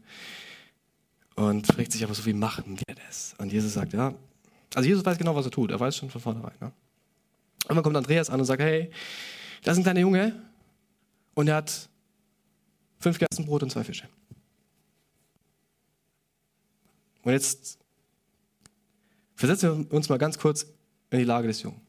Und 1.34 1.66
fragt 1.66 1.90
sich 1.90 2.04
aber 2.04 2.14
so, 2.14 2.24
wie 2.26 2.32
machen 2.32 2.78
wir 2.86 2.94
das? 2.94 3.34
Und 3.38 3.52
Jesus 3.52 3.72
sagt, 3.74 3.92
ja, 3.92 4.14
also 4.74 4.88
Jesus 4.88 5.04
weiß 5.04 5.18
genau, 5.18 5.34
was 5.34 5.44
er 5.44 5.50
tut. 5.50 5.70
Er 5.70 5.80
weiß 5.80 5.96
schon 5.96 6.10
von 6.10 6.20
vornherein. 6.20 6.54
Ne? 6.60 6.72
Und 7.68 7.76
dann 7.76 7.82
kommt 7.82 7.96
Andreas 7.96 8.30
an 8.30 8.40
und 8.40 8.46
sagt, 8.46 8.62
hey, 8.62 8.90
da 9.62 9.72
ist 9.72 9.78
ein 9.78 9.84
kleiner 9.84 10.00
Junge 10.00 10.34
und 11.34 11.48
er 11.48 11.56
hat 11.56 11.88
fünf 12.98 13.18
Gerstenbrot 13.18 13.62
und 13.62 13.70
zwei 13.70 13.84
Fische. 13.84 14.08
Und 17.22 17.32
jetzt 17.32 17.78
versetzen 19.36 19.86
wir 19.88 19.92
uns 19.92 20.08
mal 20.08 20.18
ganz 20.18 20.38
kurz 20.38 20.66
in 21.10 21.18
die 21.18 21.24
Lage 21.24 21.46
des 21.46 21.62
Jungen. 21.62 21.80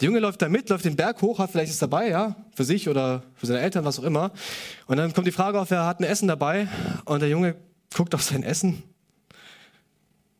Der 0.00 0.06
Junge 0.06 0.20
läuft 0.20 0.42
da 0.42 0.48
mit, 0.48 0.68
läuft 0.68 0.84
den 0.84 0.94
Berg 0.94 1.20
hoch, 1.22 1.40
hat 1.40 1.50
vielleicht 1.50 1.72
es 1.72 1.78
dabei, 1.78 2.08
ja, 2.08 2.36
für 2.54 2.64
sich 2.64 2.88
oder 2.88 3.24
für 3.34 3.46
seine 3.46 3.60
Eltern, 3.60 3.84
was 3.84 3.98
auch 3.98 4.04
immer. 4.04 4.32
Und 4.86 4.96
dann 4.96 5.12
kommt 5.12 5.26
die 5.26 5.32
Frage 5.32 5.60
auf, 5.60 5.70
er 5.72 5.86
hat 5.86 5.98
ein 5.98 6.04
Essen 6.04 6.28
dabei 6.28 6.68
und 7.04 7.20
der 7.20 7.28
Junge 7.28 7.56
guckt 7.92 8.14
auf 8.14 8.22
sein 8.22 8.44
Essen. 8.44 8.84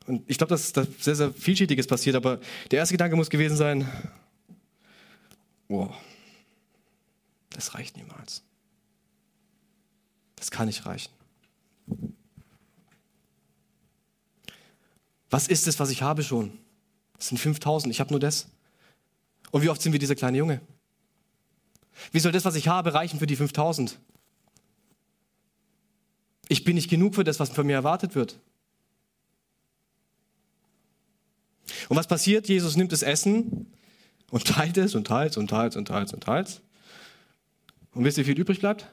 Und 0.07 0.23
ich 0.29 0.39
glaube, 0.39 0.51
dass 0.51 0.73
da 0.73 0.87
sehr, 1.01 1.17
sehr 1.17 1.33
vielschichtiges 1.33 1.87
passiert, 1.87 2.17
aber 2.17 2.41
der 2.71 2.79
erste 2.79 2.95
Gedanke 2.95 3.17
muss 3.17 3.31
gewesen 3.31 3.57
sein, 3.57 3.91
wow, 5.69 5.95
das 7.51 7.75
reicht 7.75 7.97
niemals. 7.97 8.43
Das 10.37 10.51
kann 10.51 10.67
nicht 10.67 10.87
reichen. 10.87 11.13
Was 15.31 15.49
ist 15.49 15.67
es, 15.67 15.81
was 15.81 15.91
ich 15.91 16.03
habe 16.03 16.23
schon? 16.23 16.57
Das 17.19 17.29
sind 17.29 17.39
5000, 17.39 17.93
ich 17.93 18.01
habe 18.01 18.11
nur 18.11 18.21
das. 18.21 18.49
Und 19.51 19.63
wie 19.63 19.69
oft 19.71 19.83
sind 19.83 19.93
wir 19.93 19.99
dieser 19.99 20.15
kleine 20.15 20.39
Junge? 20.39 20.61
Wie 22.13 22.21
soll 22.21 22.33
das, 22.33 22.45
was 22.45 22.55
ich 22.55 22.69
habe, 22.69 22.95
reichen 22.95 23.19
für 23.19 23.27
die 23.27 23.37
5000? 23.37 23.99
Ich 26.49 26.63
bin 26.63 26.77
nicht 26.77 26.91
genug 26.91 27.15
für 27.15 27.25
das, 27.25 27.41
was 27.41 27.51
von 27.51 27.67
mir 27.67 27.75
erwartet 27.75 28.15
wird. 28.15 28.39
Und 31.89 31.97
was 31.97 32.07
passiert? 32.07 32.49
Jesus 32.49 32.77
nimmt 32.77 32.93
das 32.93 33.03
Essen 33.03 33.67
und 34.31 34.47
teilt 34.47 34.77
es 34.77 34.95
und 34.95 35.07
teilt 35.07 35.37
und 35.37 35.49
teilt 35.49 35.77
und 35.77 35.87
teilt 35.89 36.13
und 36.13 36.23
teilt. 36.23 36.63
Und 37.93 38.05
wisst 38.05 38.19
ihr, 38.19 38.25
wie 38.25 38.31
viel 38.31 38.41
übrig 38.41 38.61
bleibt? 38.61 38.87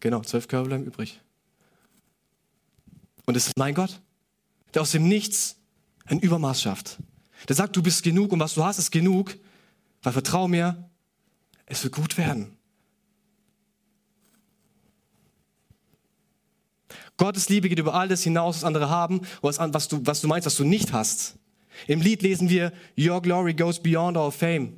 Genau, 0.00 0.20
zwölf 0.22 0.48
Körbe 0.48 0.68
bleiben 0.68 0.84
übrig. 0.84 1.20
Und 3.24 3.36
es 3.36 3.46
ist 3.46 3.56
mein 3.56 3.74
Gott, 3.74 4.00
der 4.74 4.82
aus 4.82 4.90
dem 4.90 5.06
Nichts 5.08 5.56
ein 6.06 6.18
Übermaß 6.18 6.60
schafft. 6.60 6.98
Der 7.48 7.56
sagt, 7.56 7.76
du 7.76 7.82
bist 7.82 8.02
genug 8.02 8.32
und 8.32 8.40
was 8.40 8.54
du 8.54 8.64
hast, 8.64 8.78
ist 8.78 8.90
genug, 8.90 9.36
weil 10.02 10.12
vertrau 10.12 10.48
mir, 10.48 10.90
es 11.66 11.84
wird 11.84 11.94
gut 11.94 12.18
werden. 12.18 12.56
Gottes 17.16 17.48
Liebe 17.48 17.68
geht 17.68 17.78
über 17.78 17.94
all 17.94 18.08
das 18.08 18.22
hinaus, 18.22 18.56
was 18.56 18.64
andere 18.64 18.88
haben, 18.88 19.20
was, 19.42 19.88
du, 19.88 20.04
was 20.04 20.20
du 20.20 20.28
meinst, 20.28 20.46
was 20.46 20.56
du 20.56 20.64
nicht 20.64 20.92
hast. 20.92 21.36
Im 21.86 22.00
Lied 22.00 22.22
lesen 22.22 22.48
wir, 22.48 22.72
Your 22.98 23.20
glory 23.20 23.54
goes 23.54 23.80
beyond 23.80 24.16
our 24.16 24.32
fame. 24.32 24.74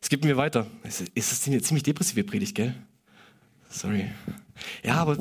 Es 0.00 0.10
gibt 0.10 0.24
mir 0.24 0.36
weiter. 0.36 0.66
Es 0.82 1.00
ist 1.00 1.46
eine 1.48 1.62
ziemlich 1.62 1.82
depressive 1.82 2.24
Predigt, 2.24 2.54
gell? 2.54 2.74
Sorry. 3.70 4.10
Ja, 4.82 4.96
aber 4.96 5.16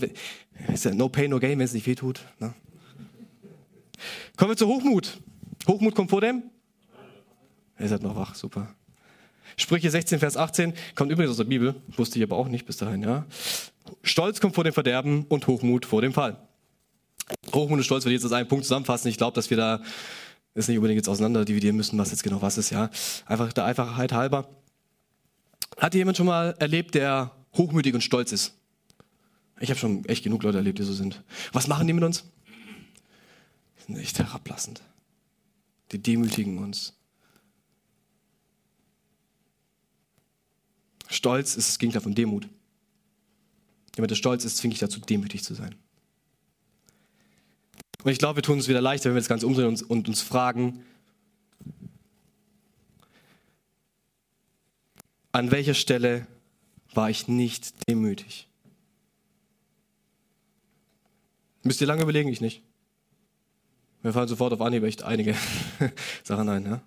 ist 0.72 0.86
ja 0.86 0.94
no 0.94 1.10
pain, 1.10 1.30
no 1.30 1.40
gain, 1.40 1.58
wenn 1.58 1.66
es 1.66 1.74
nicht 1.74 1.88
weh 1.88 1.96
tut. 1.96 2.22
Ne? 2.40 2.54
Kommen 4.36 4.52
wir 4.52 4.58
zu 4.58 4.68
Hochmut. 4.68 5.22
Hochmut 5.68 5.96
kommt 5.96 6.10
vor 6.10 6.22
dem? 6.22 6.44
Ihr 7.80 7.88
seid 7.88 8.04
noch 8.04 8.16
wach, 8.16 8.36
super. 8.36 8.76
Sprüche 9.58 9.90
16, 9.90 10.20
Vers 10.20 10.38
18 10.38 10.74
kommt 10.96 11.12
übrigens 11.12 11.32
aus 11.32 11.38
der 11.38 11.44
Bibel, 11.46 11.76
wusste 11.96 12.20
ich 12.20 12.24
aber 12.24 12.38
auch 12.38 12.48
nicht 12.48 12.66
bis 12.66 12.78
dahin, 12.78 13.04
ja. 13.04 13.26
Stolz 14.02 14.40
kommt 14.40 14.56
vor 14.56 14.64
dem 14.64 14.74
Verderben 14.74 15.26
und 15.30 15.48
Hochmut 15.48 15.86
vor 15.86 16.02
dem 16.02 16.14
Fall. 16.14 16.38
Hochmut 17.54 17.78
und 17.78 17.84
Stolz 17.84 18.06
würde 18.06 18.16
ich 18.16 18.22
jetzt 18.22 18.26
als 18.26 18.34
einen 18.34 18.48
Punkt 18.48 18.66
zusammenfassen. 18.66 19.08
Ich 19.08 19.18
glaube, 19.18 19.36
dass 19.36 19.50
wir 19.50 19.58
da 19.58 19.82
das 20.54 20.68
nicht 20.68 20.78
unbedingt 20.78 20.98
jetzt 20.98 21.10
auseinander 21.10 21.46
dividieren 21.46 21.76
müssen, 21.76 21.98
was 21.98 22.12
jetzt 22.12 22.24
genau 22.24 22.42
was 22.42 22.58
ist, 22.58 22.70
ja. 22.70 22.90
Einfach 23.26 23.54
der 23.54 23.66
Einfachheit 23.66 24.14
halber. 24.14 24.50
Hat 25.78 25.96
jemand 25.96 26.18
schon 26.18 26.28
mal 26.28 26.56
erlebt, 26.60 26.96
der 26.96 27.32
hochmütig 27.56 27.94
und 27.94 28.02
stolz 28.02 28.32
ist? 28.32 28.54
Ich 29.60 29.70
habe 29.70 29.80
schon 29.80 30.06
echt 30.06 30.24
genug 30.24 30.44
Leute 30.44 30.58
erlebt, 30.58 30.80
die 30.80 30.84
so 30.84 30.94
sind. 30.94 31.24
Was 31.54 31.68
machen 31.68 31.88
die 31.88 31.94
mit 31.94 32.04
uns? 32.04 32.26
Die 33.78 33.84
sind 33.94 33.98
echt 33.98 34.20
herablassend. 34.20 34.82
Die 35.92 36.02
demütigen 36.02 36.58
uns. 36.58 36.94
Stolz 41.14 41.56
ist 41.56 41.70
das 41.70 41.80
Gegenteil 41.80 42.02
von 42.02 42.16
Demut. 42.16 42.48
Jemand, 43.96 44.10
der 44.10 44.16
stolz 44.16 44.44
ist, 44.46 44.58
zwinge 44.58 44.74
ich 44.74 44.80
dazu, 44.80 45.00
demütig 45.00 45.44
zu 45.44 45.54
sein. 45.54 45.76
Und 48.04 48.12
ich 48.12 48.18
glaube, 48.18 48.38
wir 48.38 48.44
tun 48.44 48.58
es 48.58 48.68
wieder 48.68 48.82
leichter, 48.82 49.06
wenn 49.06 49.16
wir 49.16 49.22
das 49.22 49.30
Ganze 49.30 49.46
umdrehen 49.46 49.68
und, 49.68 49.90
und 49.90 50.08
uns 50.08 50.22
fragen, 50.22 50.84
an 55.32 55.52
welcher 55.52 55.76
Stelle 55.76 56.28
war 56.94 57.10
ich 57.10 57.28
nicht 57.28 57.88
demütig? 57.88 58.48
Müsst 61.62 61.80
ihr 61.80 61.88
lange 61.88 62.02
überlegen, 62.02 62.30
ich 62.30 62.42
nicht. 62.42 62.62
Wir 64.02 64.12
fallen 64.12 64.28
sofort 64.28 64.52
auf 64.52 64.62
Anhieb 64.62 64.84
echt 64.84 65.04
einige 65.04 65.36
Sachen 66.24 66.50
ein. 66.50 66.66
Ja? 66.66 66.82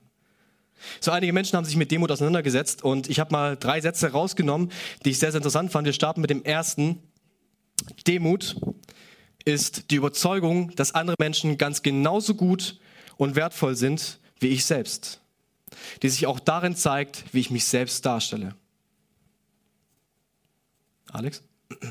So 1.01 1.11
einige 1.11 1.33
Menschen 1.33 1.57
haben 1.57 1.65
sich 1.65 1.77
mit 1.77 1.91
Demut 1.91 2.11
auseinandergesetzt 2.11 2.83
und 2.85 3.09
ich 3.09 3.21
habe 3.21 3.33
mal 3.33 3.57
drei 3.57 3.81
Sätze 3.81 4.13
rausgenommen, 4.13 4.71
die 5.05 5.11
ich 5.11 5.19
sehr, 5.19 5.33
sehr 5.33 5.39
interessant 5.39 5.73
fand. 5.73 5.87
Wir 5.87 5.93
starten 5.93 6.21
mit 6.21 6.31
dem 6.31 6.45
ersten. 6.45 7.03
Demut 8.07 8.57
ist 9.45 9.91
die 9.91 9.97
Überzeugung, 9.97 10.75
dass 10.77 10.95
andere 10.95 11.17
Menschen 11.19 11.59
ganz 11.59 11.83
genauso 11.83 12.35
gut 12.35 12.79
und 13.17 13.37
wertvoll 13.37 13.77
sind 13.77 14.19
wie 14.39 14.49
ich 14.49 14.67
selbst 14.67 15.21
die 16.03 16.09
sich 16.09 16.27
auch 16.27 16.41
darin 16.41 16.77
zeigt, 16.77 17.25
wie 17.33 17.41
ich 17.41 17.51
mich 17.51 17.65
selbst 17.65 18.05
darstelle. 18.05 18.55
Alex? 21.11 21.43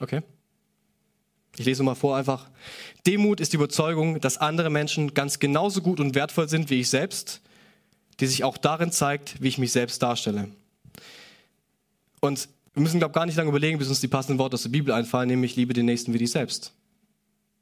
Okay. 0.00 0.22
Ich 1.56 1.66
lese 1.66 1.82
mal 1.82 1.94
vor 1.94 2.16
einfach. 2.16 2.50
Demut 3.06 3.40
ist 3.40 3.52
die 3.52 3.56
Überzeugung, 3.56 4.20
dass 4.20 4.38
andere 4.38 4.70
Menschen 4.70 5.14
ganz 5.14 5.38
genauso 5.38 5.82
gut 5.82 6.00
und 6.00 6.14
wertvoll 6.14 6.48
sind 6.48 6.70
wie 6.70 6.80
ich 6.80 6.88
selbst, 6.88 7.40
die 8.20 8.26
sich 8.26 8.44
auch 8.44 8.56
darin 8.56 8.90
zeigt, 8.90 9.40
wie 9.40 9.48
ich 9.48 9.58
mich 9.58 9.72
selbst 9.72 10.02
darstelle. 10.02 10.48
Und 12.20 12.48
wir 12.72 12.82
müssen, 12.82 12.98
glaube 12.98 13.12
ich, 13.12 13.14
gar 13.14 13.26
nicht 13.26 13.36
lange 13.36 13.50
überlegen, 13.50 13.78
bis 13.78 13.88
uns 13.88 14.00
die 14.00 14.08
passenden 14.08 14.38
Worte 14.38 14.54
aus 14.54 14.62
der 14.62 14.70
Bibel 14.70 14.92
einfallen, 14.92 15.28
nämlich 15.28 15.54
liebe 15.54 15.74
den 15.74 15.86
Nächsten 15.86 16.12
wie 16.12 16.18
dich 16.18 16.32
selbst. 16.32 16.72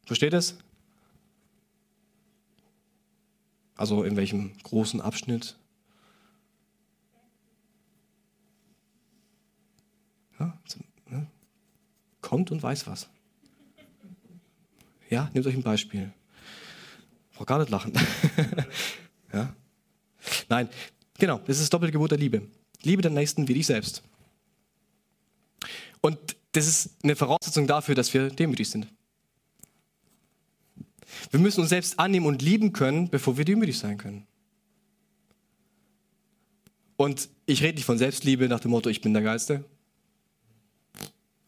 Versteht 0.06 0.32
es? 0.32 0.56
Also 3.76 4.04
in 4.04 4.16
welchem 4.16 4.52
großen 4.62 5.00
Abschnitt? 5.00 5.56
Ja, 10.38 10.58
ne? 11.10 11.26
Kommt 12.20 12.50
und 12.50 12.62
weiß 12.62 12.86
was. 12.86 13.08
Ja, 15.12 15.30
nehmt 15.34 15.46
euch 15.46 15.54
ein 15.54 15.62
Beispiel. 15.62 16.10
Braucht 17.34 17.46
gar 17.46 17.58
nicht 17.58 17.68
lachen. 17.68 17.92
ja? 19.34 19.54
Nein, 20.48 20.70
genau, 21.18 21.36
das 21.40 21.56
ist 21.56 21.64
das 21.64 21.68
doppelte 21.70 21.92
Gebot 21.92 22.12
der 22.12 22.18
Liebe. 22.18 22.48
Liebe 22.82 23.02
den 23.02 23.12
Nächsten 23.12 23.46
wie 23.46 23.52
dich 23.52 23.66
selbst. 23.66 24.02
Und 26.00 26.18
das 26.52 26.66
ist 26.66 26.96
eine 27.02 27.14
Voraussetzung 27.14 27.66
dafür, 27.66 27.94
dass 27.94 28.14
wir 28.14 28.30
demütig 28.30 28.70
sind. 28.70 28.86
Wir 31.30 31.40
müssen 31.40 31.60
uns 31.60 31.68
selbst 31.68 31.98
annehmen 31.98 32.24
und 32.24 32.40
lieben 32.40 32.72
können, 32.72 33.10
bevor 33.10 33.36
wir 33.36 33.44
demütig 33.44 33.78
sein 33.78 33.98
können. 33.98 34.26
Und 36.96 37.28
ich 37.44 37.62
rede 37.62 37.74
nicht 37.74 37.84
von 37.84 37.98
Selbstliebe 37.98 38.48
nach 38.48 38.60
dem 38.60 38.70
Motto, 38.70 38.88
ich 38.88 39.02
bin 39.02 39.12
der 39.12 39.22
Geiste. 39.22 39.62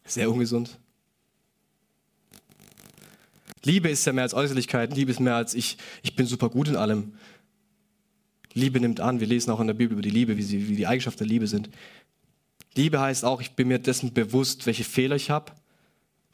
Sehr 0.05 0.29
ungesund. 0.29 0.77
Liebe 3.65 3.89
ist 3.89 4.05
ja 4.05 4.13
mehr 4.13 4.23
als 4.23 4.33
Äußerlichkeit. 4.33 4.95
Liebe 4.95 5.11
ist 5.11 5.19
mehr 5.19 5.35
als 5.35 5.53
ich, 5.53 5.77
ich 6.03 6.15
bin 6.15 6.25
super 6.27 6.49
gut 6.49 6.67
in 6.67 6.75
allem. 6.75 7.13
Liebe 8.53 8.79
nimmt 8.79 8.99
an. 9.01 9.19
Wir 9.19 9.27
lesen 9.27 9.51
auch 9.51 9.59
in 9.59 9.67
der 9.67 9.73
Bibel 9.73 9.93
über 9.93 10.01
die 10.01 10.11
Liebe, 10.11 10.37
wie, 10.37 10.43
sie, 10.43 10.69
wie 10.69 10.75
die 10.75 10.87
Eigenschaften 10.87 11.19
der 11.19 11.27
Liebe 11.27 11.47
sind. 11.47 11.69
Liebe 12.75 12.99
heißt 12.99 13.25
auch, 13.25 13.41
ich 13.41 13.51
bin 13.51 13.67
mir 13.67 13.79
dessen 13.79 14.13
bewusst, 14.13 14.65
welche 14.65 14.83
Fehler 14.83 15.15
ich 15.15 15.29
habe. 15.29 15.51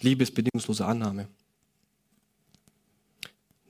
Liebe 0.02 0.24
ist 0.24 0.36
bedingungslose 0.36 0.86
Annahme. 0.86 1.28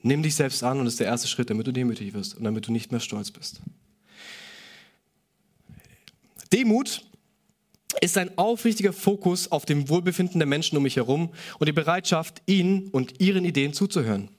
Nimm 0.01 0.23
dich 0.23 0.35
selbst 0.35 0.63
an 0.63 0.79
und 0.79 0.85
das 0.85 0.95
ist 0.95 0.99
der 0.99 1.07
erste 1.07 1.27
Schritt, 1.27 1.49
damit 1.49 1.67
du 1.67 1.71
demütig 1.71 2.13
wirst 2.13 2.35
und 2.35 2.43
damit 2.43 2.67
du 2.67 2.71
nicht 2.71 2.91
mehr 2.91 2.99
stolz 2.99 3.29
bist. 3.29 3.61
Demut 6.51 7.05
ist 8.01 8.17
ein 8.17 8.37
aufrichtiger 8.37 8.93
Fokus 8.93 9.51
auf 9.51 9.65
dem 9.65 9.87
Wohlbefinden 9.87 10.39
der 10.39 10.47
Menschen 10.47 10.75
um 10.75 10.83
mich 10.83 10.97
herum 10.97 11.31
und 11.59 11.67
die 11.67 11.73
Bereitschaft, 11.73 12.41
ihnen 12.47 12.89
und 12.89 13.21
ihren 13.21 13.45
Ideen 13.45 13.73
zuzuhören. 13.73 14.29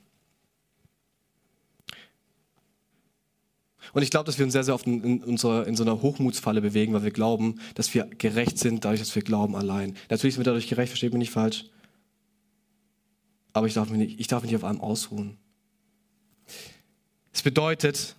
Und 3.92 4.02
ich 4.02 4.10
glaube, 4.10 4.24
dass 4.24 4.38
wir 4.38 4.44
uns 4.44 4.52
sehr, 4.52 4.64
sehr 4.64 4.74
oft 4.74 4.86
in, 4.86 5.22
unserer, 5.22 5.66
in 5.66 5.76
so 5.76 5.84
einer 5.84 6.00
Hochmutsfalle 6.00 6.60
bewegen, 6.60 6.94
weil 6.94 7.04
wir 7.04 7.10
glauben, 7.10 7.60
dass 7.74 7.92
wir 7.94 8.04
gerecht 8.06 8.58
sind, 8.58 8.84
dadurch, 8.84 9.00
dass 9.00 9.14
wir 9.14 9.22
glauben 9.22 9.54
allein. 9.54 9.96
Natürlich 10.08 10.34
sind 10.34 10.40
wir 10.40 10.50
dadurch 10.50 10.68
gerecht, 10.68 10.88
versteht 10.88 11.12
mich 11.12 11.18
nicht 11.20 11.30
falsch. 11.30 11.66
Aber 13.52 13.66
ich 13.66 13.74
darf 13.74 13.90
mich 13.90 13.98
nicht, 13.98 14.20
ich 14.20 14.28
darf 14.28 14.42
mich 14.42 14.50
nicht 14.50 14.62
auf 14.62 14.64
allem 14.64 14.80
ausruhen. 14.80 15.36
Es 17.32 17.42
bedeutet, 17.42 18.16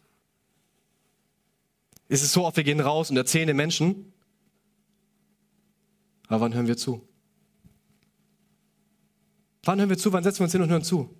es 2.07 2.21
ist 2.21 2.33
so 2.33 2.45
oft, 2.45 2.55
wir 2.55 2.63
gehen 2.63 2.79
raus 2.79 3.09
und 3.09 3.17
erzählen 3.17 3.47
den 3.47 3.57
Menschen, 3.57 4.12
aber 6.33 6.45
wann 6.45 6.53
hören 6.53 6.67
wir 6.67 6.77
zu? 6.77 7.07
Wann 9.63 9.79
hören 9.79 9.89
wir 9.89 9.97
zu? 9.97 10.11
Wann 10.11 10.23
setzen 10.23 10.39
wir 10.39 10.45
uns 10.45 10.51
hin 10.51 10.61
und 10.61 10.69
hören 10.69 10.83
zu? 10.83 11.15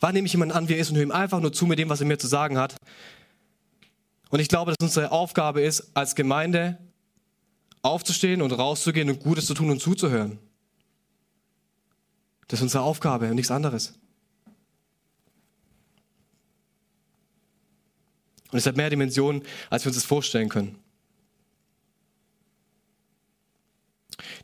Wann 0.00 0.14
nehme 0.14 0.26
ich 0.26 0.32
jemanden 0.32 0.54
an, 0.54 0.68
wie 0.68 0.74
er 0.74 0.78
ist 0.78 0.90
und 0.90 0.96
höre 0.96 1.02
ihm 1.02 1.10
einfach 1.10 1.40
nur 1.40 1.52
zu 1.52 1.66
mit 1.66 1.78
dem, 1.78 1.88
was 1.88 2.00
er 2.00 2.06
mir 2.06 2.18
zu 2.18 2.28
sagen 2.28 2.56
hat? 2.58 2.76
Und 4.30 4.40
ich 4.40 4.48
glaube, 4.48 4.72
dass 4.72 4.86
unsere 4.86 5.10
Aufgabe 5.10 5.60
ist, 5.60 5.90
als 5.94 6.14
Gemeinde 6.14 6.78
aufzustehen 7.82 8.42
und 8.42 8.52
rauszugehen 8.52 9.10
und 9.10 9.20
Gutes 9.20 9.46
zu 9.46 9.54
tun 9.54 9.70
und 9.70 9.80
zuzuhören. 9.80 10.38
Das 12.46 12.60
ist 12.60 12.62
unsere 12.62 12.84
Aufgabe 12.84 13.28
und 13.28 13.34
nichts 13.34 13.50
anderes. 13.50 13.94
Und 18.50 18.58
es 18.58 18.66
hat 18.66 18.76
mehr 18.76 18.90
Dimensionen, 18.90 19.42
als 19.68 19.84
wir 19.84 19.90
uns 19.90 19.96
das 19.96 20.06
vorstellen 20.06 20.48
können. 20.48 20.78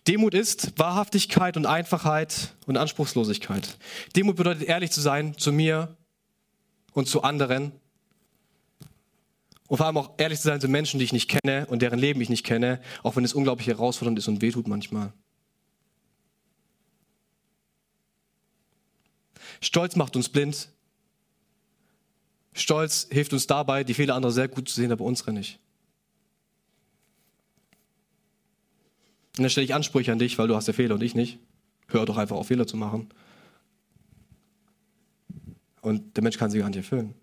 Demut 0.06 0.34
ist 0.34 0.78
Wahrhaftigkeit 0.78 1.56
und 1.56 1.64
Einfachheit 1.64 2.54
und 2.66 2.76
Anspruchslosigkeit. 2.76 3.78
Demut 4.14 4.36
bedeutet 4.36 4.64
ehrlich 4.64 4.90
zu 4.90 5.00
sein 5.00 5.36
zu 5.38 5.50
mir 5.50 5.96
und 6.92 7.08
zu 7.08 7.22
anderen 7.22 7.72
und 9.68 9.78
vor 9.78 9.86
allem 9.86 9.96
auch 9.96 10.10
ehrlich 10.18 10.38
zu 10.38 10.48
sein 10.48 10.60
zu 10.60 10.68
Menschen, 10.68 10.98
die 10.98 11.06
ich 11.06 11.14
nicht 11.14 11.30
kenne 11.30 11.66
und 11.66 11.80
deren 11.80 11.98
Leben 11.98 12.20
ich 12.20 12.28
nicht 12.28 12.44
kenne, 12.44 12.80
auch 13.02 13.16
wenn 13.16 13.24
es 13.24 13.32
unglaublich 13.32 13.66
herausfordernd 13.66 14.18
ist 14.18 14.28
und 14.28 14.42
wehtut 14.42 14.68
manchmal. 14.68 15.12
Stolz 19.60 19.96
macht 19.96 20.16
uns 20.16 20.28
blind. 20.28 20.68
Stolz 22.52 23.08
hilft 23.10 23.32
uns 23.32 23.46
dabei, 23.46 23.84
die 23.84 23.94
Fehler 23.94 24.14
anderer 24.14 24.32
sehr 24.32 24.48
gut 24.48 24.68
zu 24.68 24.74
sehen, 24.74 24.92
aber 24.92 25.04
unsere 25.04 25.32
nicht. 25.32 25.58
Und 29.36 29.42
dann 29.42 29.50
stelle 29.50 29.64
ich 29.64 29.74
Ansprüche 29.74 30.12
an 30.12 30.18
dich, 30.18 30.38
weil 30.38 30.46
du 30.46 30.54
hast 30.54 30.68
ja 30.68 30.72
Fehler 30.72 30.94
und 30.94 31.02
ich 31.02 31.14
nicht. 31.14 31.38
Hör 31.88 32.06
doch 32.06 32.16
einfach 32.16 32.36
auf, 32.36 32.46
Fehler 32.46 32.66
zu 32.66 32.76
machen. 32.76 33.08
Und 35.80 36.16
der 36.16 36.22
Mensch 36.22 36.38
kann 36.38 36.50
sie 36.50 36.60
gar 36.60 36.68
nicht 36.68 36.76
erfüllen. 36.76 37.14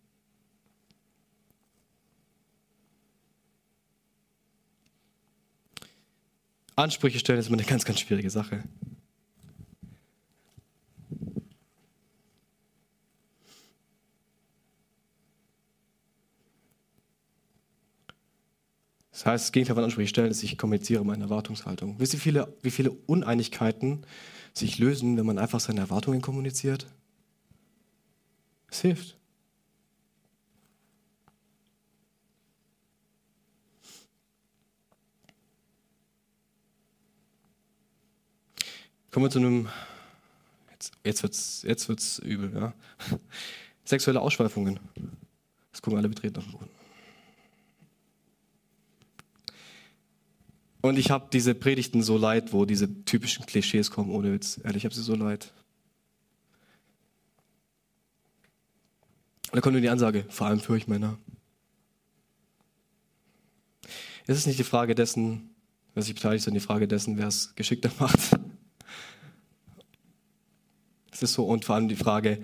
Ansprüche 6.76 7.20
stellen 7.20 7.40
ist 7.40 7.48
immer 7.48 7.58
eine 7.58 7.66
ganz, 7.66 7.86
ganz 7.86 8.00
schwierige 8.00 8.30
Sache. 8.30 8.64
Das 19.22 19.28
heißt, 19.28 19.46
das 19.46 19.52
Gegenteil 19.52 19.76
von 19.76 19.84
Ansprüche 19.84 20.08
stellen 20.08 20.32
ist, 20.32 20.42
ich 20.42 20.58
kommuniziere 20.58 21.06
meine 21.06 21.26
Erwartungshaltung. 21.26 22.00
Wisst 22.00 22.16
ihr, 22.16 22.18
wie 22.18 22.24
viele, 22.24 22.58
wie 22.64 22.72
viele 22.72 22.90
Uneinigkeiten 22.90 24.04
sich 24.52 24.80
lösen, 24.80 25.16
wenn 25.16 25.28
man 25.28 25.38
einfach 25.38 25.60
seine 25.60 25.80
Erwartungen 25.80 26.22
kommuniziert? 26.22 26.88
Es 28.72 28.82
hilft. 28.82 29.20
Kommen 39.12 39.28
wir 39.28 39.30
zu 39.30 39.38
einem, 39.38 39.70
jetzt, 40.72 40.94
jetzt 41.04 41.22
wird 41.22 41.34
es 41.34 41.62
jetzt 41.62 41.90
wird's 41.90 42.18
übel, 42.18 42.52
ja. 42.56 42.74
Sexuelle 43.86 44.20
Ausschweifungen. 44.20 44.80
Das 45.72 45.84
gucken 45.84 46.00
alle 46.00 46.10
betreten 46.10 46.38
auf 46.38 46.46
den 46.46 46.54
Boden. 46.54 46.81
Und 50.82 50.98
ich 50.98 51.12
habe 51.12 51.28
diese 51.32 51.54
Predigten 51.54 52.02
so 52.02 52.18
leid, 52.18 52.54
wo 52.54 52.66
diese 52.66 53.06
typischen 53.06 53.46
Klischees 53.46 53.92
kommen, 53.92 54.10
ohne 54.10 54.34
Witz. 54.34 54.60
Ehrlich, 54.64 54.78
ich 54.78 54.86
habe 54.86 54.96
sie 54.96 55.04
so 55.04 55.16
leid. 55.16 55.54
Und 59.52 59.58
da 59.58 59.62
kommt 59.62 59.74
nur 59.74 59.82
die 59.82 59.90
Ansage, 59.90 60.26
vor 60.30 60.48
allem 60.48 60.60
für 60.60 60.74
euch 60.74 60.88
Männer. 60.88 61.18
Es 64.26 64.38
ist 64.38 64.48
nicht 64.48 64.60
die 64.60 64.64
Frage 64.64 64.96
dessen, 64.96 65.50
wer 65.94 66.04
sich 66.04 66.16
beteiligt, 66.16 66.46
sondern 66.46 66.60
die 66.60 66.66
Frage 66.66 66.88
dessen, 66.88 67.18
wer 67.18 67.28
es 67.28 67.54
geschickter 67.56 67.92
macht. 68.00 68.20
Es 71.12 71.22
ist 71.22 71.34
so, 71.34 71.46
und 71.46 71.66
vor 71.66 71.76
allem 71.76 71.90
die 71.90 71.96
Frage, 71.96 72.44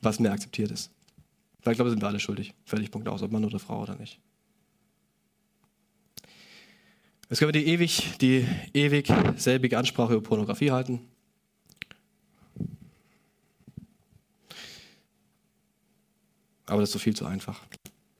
was 0.00 0.20
mehr 0.20 0.32
akzeptiert 0.32 0.70
ist. 0.70 0.90
Weil 1.62 1.72
ich 1.72 1.76
glaube, 1.76 1.90
sind 1.90 2.00
wir 2.00 2.08
alle 2.08 2.20
schuldig. 2.20 2.54
Völlig 2.64 2.90
Punkt 2.90 3.08
aus, 3.08 3.22
ob 3.22 3.32
Mann 3.32 3.44
oder 3.44 3.58
Frau 3.58 3.82
oder 3.82 3.96
nicht. 3.96 4.20
Jetzt 7.30 7.38
können 7.38 7.54
wir 7.54 7.60
die 7.60 7.68
ewig, 7.68 8.18
die 8.20 8.44
ewig 8.74 9.06
selbige 9.36 9.78
Ansprache 9.78 10.14
über 10.14 10.22
Pornografie 10.22 10.72
halten. 10.72 11.08
Aber 16.66 16.80
das 16.80 16.88
ist 16.88 16.94
so 16.94 16.98
viel 16.98 17.14
zu 17.14 17.26
einfach. 17.26 17.60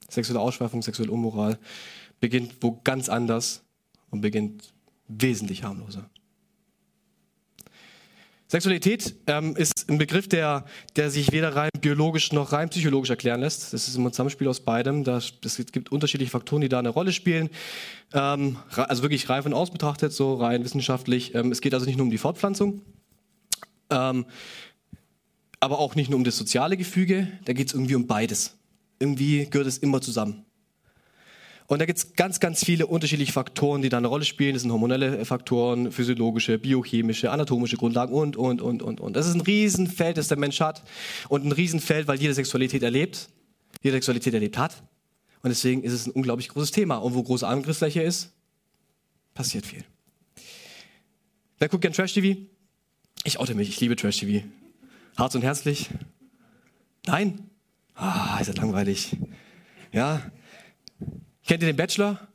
Sexuelle 0.08 0.38
Ausschweifung, 0.38 0.82
sexuelle 0.82 1.10
Unmoral 1.10 1.58
beginnt 2.20 2.54
wo 2.60 2.80
ganz 2.84 3.08
anders 3.08 3.64
und 4.10 4.20
beginnt 4.20 4.72
wesentlich 5.08 5.64
harmloser. 5.64 6.08
Sexualität 8.50 9.14
ähm, 9.28 9.54
ist 9.54 9.88
ein 9.88 9.96
Begriff, 9.96 10.26
der, 10.26 10.64
der 10.96 11.08
sich 11.12 11.30
weder 11.30 11.54
rein 11.54 11.70
biologisch 11.80 12.32
noch 12.32 12.50
rein 12.50 12.68
psychologisch 12.68 13.10
erklären 13.10 13.42
lässt. 13.42 13.72
Das 13.72 13.86
ist 13.86 13.96
ein 13.96 14.10
Zusammenspiel 14.10 14.48
aus 14.48 14.58
beidem. 14.58 15.04
Das, 15.04 15.34
es 15.44 15.64
gibt 15.70 15.92
unterschiedliche 15.92 16.32
Faktoren, 16.32 16.60
die 16.60 16.68
da 16.68 16.80
eine 16.80 16.88
Rolle 16.88 17.12
spielen. 17.12 17.48
Ähm, 18.12 18.56
also 18.74 19.02
wirklich 19.02 19.28
rein 19.28 19.44
von 19.44 19.54
aus 19.54 19.70
betrachtet, 19.70 20.12
so 20.12 20.34
rein 20.34 20.64
wissenschaftlich. 20.64 21.32
Ähm, 21.36 21.52
es 21.52 21.60
geht 21.60 21.74
also 21.74 21.86
nicht 21.86 21.94
nur 21.94 22.06
um 22.06 22.10
die 22.10 22.18
Fortpflanzung, 22.18 22.82
ähm, 23.88 24.26
aber 25.60 25.78
auch 25.78 25.94
nicht 25.94 26.10
nur 26.10 26.16
um 26.16 26.24
das 26.24 26.36
soziale 26.36 26.76
Gefüge. 26.76 27.28
Da 27.44 27.52
geht 27.52 27.68
es 27.68 27.74
irgendwie 27.74 27.94
um 27.94 28.08
beides. 28.08 28.56
Irgendwie 28.98 29.46
gehört 29.48 29.68
es 29.68 29.78
immer 29.78 30.00
zusammen. 30.00 30.44
Und 31.70 31.78
da 31.78 31.86
gibt 31.86 32.00
es 32.00 32.14
ganz, 32.14 32.40
ganz 32.40 32.64
viele 32.64 32.88
unterschiedliche 32.88 33.30
Faktoren, 33.32 33.80
die 33.80 33.90
da 33.90 33.98
eine 33.98 34.08
Rolle 34.08 34.24
spielen. 34.24 34.54
Das 34.54 34.62
sind 34.62 34.72
hormonelle 34.72 35.24
Faktoren, 35.24 35.92
physiologische, 35.92 36.58
biochemische, 36.58 37.30
anatomische 37.30 37.76
Grundlagen 37.76 38.12
und, 38.12 38.36
und, 38.36 38.60
und, 38.60 38.82
und, 38.82 39.00
und. 39.00 39.14
Das 39.14 39.28
ist 39.28 39.34
ein 39.34 39.40
Riesenfeld, 39.40 40.16
das 40.16 40.26
der 40.26 40.36
Mensch 40.36 40.58
hat. 40.58 40.82
Und 41.28 41.46
ein 41.46 41.52
Riesenfeld, 41.52 42.08
weil 42.08 42.20
jede 42.20 42.34
Sexualität 42.34 42.82
erlebt, 42.82 43.28
jede 43.82 43.94
Sexualität 43.98 44.34
erlebt 44.34 44.58
hat. 44.58 44.82
Und 45.44 45.50
deswegen 45.50 45.84
ist 45.84 45.92
es 45.92 46.08
ein 46.08 46.10
unglaublich 46.10 46.48
großes 46.48 46.72
Thema. 46.72 46.96
Und 46.96 47.14
wo 47.14 47.22
große 47.22 47.46
Angriffsfläche 47.46 48.02
ist, 48.02 48.32
passiert 49.34 49.64
viel. 49.64 49.84
Wer 51.60 51.68
guckt 51.68 51.82
gern 51.82 51.92
Trash-TV? 51.92 52.36
Ich 53.22 53.38
oute 53.38 53.54
mich, 53.54 53.68
ich 53.68 53.78
liebe 53.78 53.94
Trash-TV. 53.94 54.44
Hart 55.16 55.36
und 55.36 55.42
herzlich? 55.42 55.88
Nein? 57.06 57.48
Ah, 57.94 58.38
ist 58.40 58.48
ja 58.48 58.54
langweilig. 58.54 59.16
Ja, 59.92 60.20
Kennt 61.50 61.64
ihr 61.64 61.66
den 61.66 61.76
Bachelor? 61.76 62.28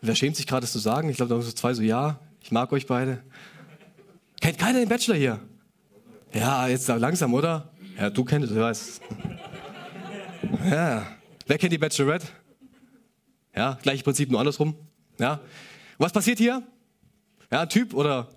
Wer 0.00 0.16
schämt 0.16 0.34
sich 0.34 0.48
gerade, 0.48 0.62
das 0.62 0.72
zu 0.72 0.80
sagen? 0.80 1.08
Ich 1.10 1.16
glaube, 1.16 1.32
da 1.32 1.40
sind 1.40 1.48
so 1.48 1.54
zwei 1.54 1.74
so, 1.74 1.80
ja, 1.80 2.18
ich 2.40 2.50
mag 2.50 2.72
euch 2.72 2.86
beide. 2.86 3.22
Kennt 4.40 4.58
keiner 4.58 4.80
den 4.80 4.88
Bachelor 4.88 5.14
hier? 5.14 5.40
Ja, 6.34 6.66
jetzt 6.66 6.88
langsam, 6.88 7.32
oder? 7.34 7.70
Ja, 7.96 8.10
du 8.10 8.24
kennst 8.24 8.50
du 8.50 8.56
weißt. 8.56 9.00
Ja. 10.68 11.06
Wer 11.46 11.58
kennt 11.58 11.72
die 11.72 11.78
Bachelorette? 11.78 12.26
Ja, 13.54 13.78
gleiches 13.80 14.02
Prinzip, 14.02 14.28
nur 14.28 14.40
andersrum. 14.40 14.74
Ja. 15.20 15.38
Was 15.98 16.12
passiert 16.12 16.38
hier? 16.38 16.64
Ja, 17.52 17.60
ein 17.60 17.68
Typ 17.68 17.94
oder 17.94 18.28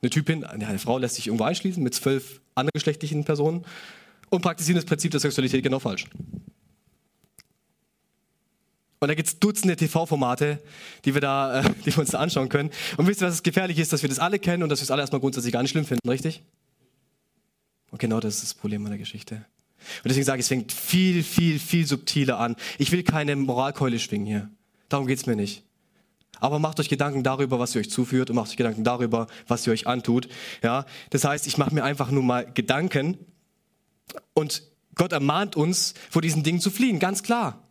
eine 0.00 0.08
Typin, 0.08 0.42
eine 0.42 0.78
Frau 0.78 0.96
lässt 0.96 1.16
sich 1.16 1.26
irgendwo 1.26 1.44
einschließen 1.44 1.82
mit 1.82 1.92
zwölf 1.92 2.40
andergeschlechtlichen 2.54 3.24
Personen 3.24 3.66
und 4.30 4.40
praktizieren 4.40 4.76
das 4.76 4.86
Prinzip 4.86 5.10
der 5.10 5.20
Sexualität 5.20 5.62
genau 5.62 5.80
falsch. 5.80 6.06
Und 9.04 9.08
da 9.08 9.14
gibt 9.14 9.28
es 9.28 9.38
Dutzende 9.38 9.76
TV-Formate, 9.76 10.62
die 11.04 11.12
wir 11.12 11.20
da, 11.20 11.60
äh, 11.60 11.70
die 11.84 11.94
wir 11.94 11.98
uns 11.98 12.12
da 12.12 12.20
anschauen 12.20 12.48
können. 12.48 12.70
Und 12.96 13.06
wisst 13.06 13.20
ihr, 13.20 13.28
was 13.28 13.42
gefährlich 13.42 13.78
ist, 13.78 13.92
dass 13.92 14.00
wir 14.00 14.08
das 14.08 14.18
alle 14.18 14.38
kennen 14.38 14.62
und 14.62 14.70
dass 14.70 14.80
wir 14.80 14.84
es 14.84 14.90
alle 14.90 15.02
erstmal 15.02 15.20
grundsätzlich 15.20 15.52
gar 15.52 15.60
nicht 15.60 15.72
schlimm 15.72 15.84
finden, 15.84 16.08
richtig? 16.08 16.42
Und 17.90 17.98
genau 17.98 18.18
das 18.18 18.36
ist 18.36 18.42
das 18.42 18.54
Problem 18.54 18.82
der 18.86 18.96
Geschichte. 18.96 19.34
Und 19.36 20.06
deswegen 20.06 20.24
sage 20.24 20.40
ich, 20.40 20.44
es 20.44 20.48
fängt 20.48 20.72
viel, 20.72 21.22
viel, 21.22 21.58
viel 21.58 21.86
subtiler 21.86 22.38
an. 22.38 22.56
Ich 22.78 22.92
will 22.92 23.02
keine 23.02 23.36
Moralkeule 23.36 23.98
schwingen 23.98 24.26
hier. 24.26 24.50
Darum 24.88 25.06
geht's 25.06 25.26
mir 25.26 25.36
nicht. 25.36 25.64
Aber 26.40 26.58
macht 26.58 26.80
euch 26.80 26.88
Gedanken 26.88 27.22
darüber, 27.22 27.58
was 27.58 27.74
ihr 27.74 27.82
euch 27.82 27.90
zuführt 27.90 28.30
und 28.30 28.36
macht 28.36 28.48
euch 28.48 28.56
Gedanken 28.56 28.84
darüber, 28.84 29.26
was 29.46 29.66
ihr 29.66 29.72
euch 29.74 29.86
antut. 29.86 30.28
Ja, 30.62 30.86
das 31.10 31.24
heißt, 31.24 31.46
ich 31.46 31.58
mache 31.58 31.74
mir 31.74 31.84
einfach 31.84 32.10
nur 32.10 32.22
mal 32.22 32.50
Gedanken 32.54 33.18
und 34.32 34.62
Gott 34.94 35.12
ermahnt 35.12 35.56
uns, 35.56 35.92
vor 36.08 36.22
diesen 36.22 36.42
Dingen 36.42 36.60
zu 36.60 36.70
fliehen, 36.70 36.98
ganz 36.98 37.22
klar. 37.22 37.63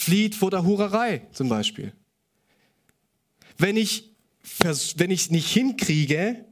Flieht 0.00 0.34
vor 0.34 0.50
der 0.50 0.64
Hurerei 0.64 1.26
zum 1.30 1.50
Beispiel. 1.50 1.92
Wenn 3.58 3.76
ich, 3.76 4.14
wenn 4.96 5.10
ich 5.10 5.30
nicht 5.30 5.52
hinkriege, 5.52 6.46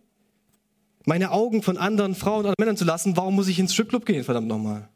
meine 1.07 1.31
Augen 1.31 1.63
von 1.63 1.79
anderen 1.79 2.15
Frauen 2.15 2.45
oder 2.45 2.53
Männern 2.59 2.77
zu 2.77 2.85
lassen, 2.85 3.17
warum 3.17 3.37
muss 3.37 3.49
ich 3.49 3.59
ins 3.59 3.73
Stripclub 3.73 4.05
gehen, 4.05 4.23
verdammt 4.23 4.49
nochmal? 4.49 4.91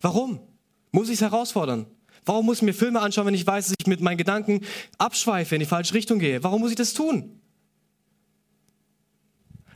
Warum? 0.00 0.38
Muss 0.92 1.08
ich 1.08 1.14
es 1.14 1.20
herausfordern? 1.20 1.86
Warum 2.24 2.46
muss 2.46 2.58
ich 2.58 2.62
mir 2.62 2.74
Filme 2.74 3.00
anschauen, 3.00 3.26
wenn 3.26 3.34
ich 3.34 3.44
weiß, 3.44 3.66
dass 3.66 3.74
ich 3.76 3.88
mit 3.88 4.00
meinen 4.00 4.18
Gedanken 4.18 4.60
abschweife, 4.96 5.56
in 5.56 5.58
die 5.58 5.66
falsche 5.66 5.94
Richtung 5.94 6.20
gehe? 6.20 6.44
Warum 6.44 6.60
muss 6.60 6.70
ich 6.70 6.76
das 6.76 6.94
tun? 6.94 7.37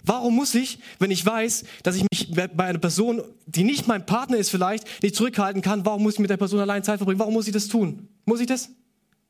Warum 0.05 0.34
muss 0.34 0.55
ich, 0.55 0.78
wenn 0.98 1.11
ich 1.11 1.24
weiß, 1.24 1.64
dass 1.82 1.96
ich 1.96 2.05
mich 2.11 2.32
bei 2.32 2.64
einer 2.64 2.78
Person, 2.78 3.22
die 3.46 3.62
nicht 3.62 3.86
mein 3.86 4.05
Partner 4.05 4.36
ist 4.36 4.50
vielleicht, 4.50 5.03
nicht 5.03 5.14
zurückhalten 5.14 5.62
kann, 5.62 5.86
warum 5.86 6.03
muss 6.03 6.14
ich 6.14 6.18
mit 6.18 6.30
der 6.30 6.36
Person 6.36 6.61
allein 6.61 6.82
Zeit 6.82 6.98
verbringen? 6.98 7.20
Warum 7.20 7.34
muss 7.34 7.46
ich 7.46 7.53
das 7.53 7.68
tun? 7.68 8.09
Muss 8.24 8.40
ich 8.40 8.46
das? 8.46 8.70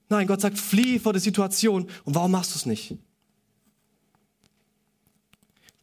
Nein, 0.09 0.27
Gott 0.27 0.41
sagt, 0.41 0.59
flieh 0.59 0.99
vor 0.99 1.13
der 1.13 1.21
Situation. 1.21 1.89
Und 2.05 2.15
warum 2.15 2.31
machst 2.31 2.55
du 2.55 2.59
es 2.59 2.67
nicht? 2.67 2.97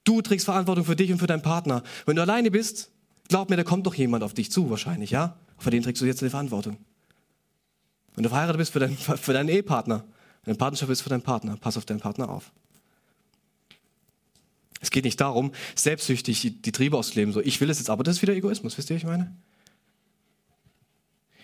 Du 0.03 0.21
trägst 0.21 0.45
Verantwortung 0.45 0.85
für 0.85 0.95
dich 0.95 1.11
und 1.11 1.19
für 1.19 1.27
deinen 1.27 1.43
Partner. 1.43 1.83
Wenn 2.05 2.15
du 2.15 2.21
alleine 2.23 2.49
bist, 2.49 2.89
glaub 3.27 3.49
mir, 3.49 3.57
da 3.57 3.63
kommt 3.63 3.85
doch 3.85 3.93
jemand 3.93 4.23
auf 4.23 4.33
dich 4.33 4.51
zu, 4.51 4.69
wahrscheinlich, 4.69 5.11
ja? 5.11 5.37
Für 5.57 5.69
den 5.69 5.83
trägst 5.83 6.01
du 6.01 6.05
jetzt 6.05 6.21
die 6.21 6.29
Verantwortung. 6.29 6.77
Wenn 8.15 8.23
du 8.23 8.29
verheiratet 8.29 8.57
bist, 8.57 8.71
für, 8.71 8.79
dein, 8.79 8.97
für 8.97 9.33
deinen 9.33 9.49
Ehepartner. 9.49 10.03
Wenn 10.45 10.53
du 10.55 10.57
Partnerschaft 10.57 10.89
bist, 10.89 11.03
für 11.03 11.09
deinen 11.09 11.21
Partner. 11.21 11.57
Pass 11.57 11.77
auf 11.77 11.85
deinen 11.85 11.99
Partner 11.99 12.29
auf. 12.29 12.51
Es 14.79 14.91
geht 14.91 15.03
nicht 15.03 15.19
darum, 15.19 15.51
selbstsüchtig 15.75 16.41
die, 16.41 16.61
die 16.61 16.71
Triebe 16.71 16.97
auszuleben. 16.97 17.33
So, 17.33 17.41
ich 17.41 17.59
will 17.59 17.69
es 17.69 17.79
jetzt, 17.79 17.89
aber 17.89 18.03
das 18.03 18.17
ist 18.17 18.21
wieder 18.21 18.33
Egoismus. 18.33 18.77
Wisst 18.77 18.89
ihr, 18.89 18.95
was 18.95 19.03
ich 19.03 19.07
meine? 19.07 19.35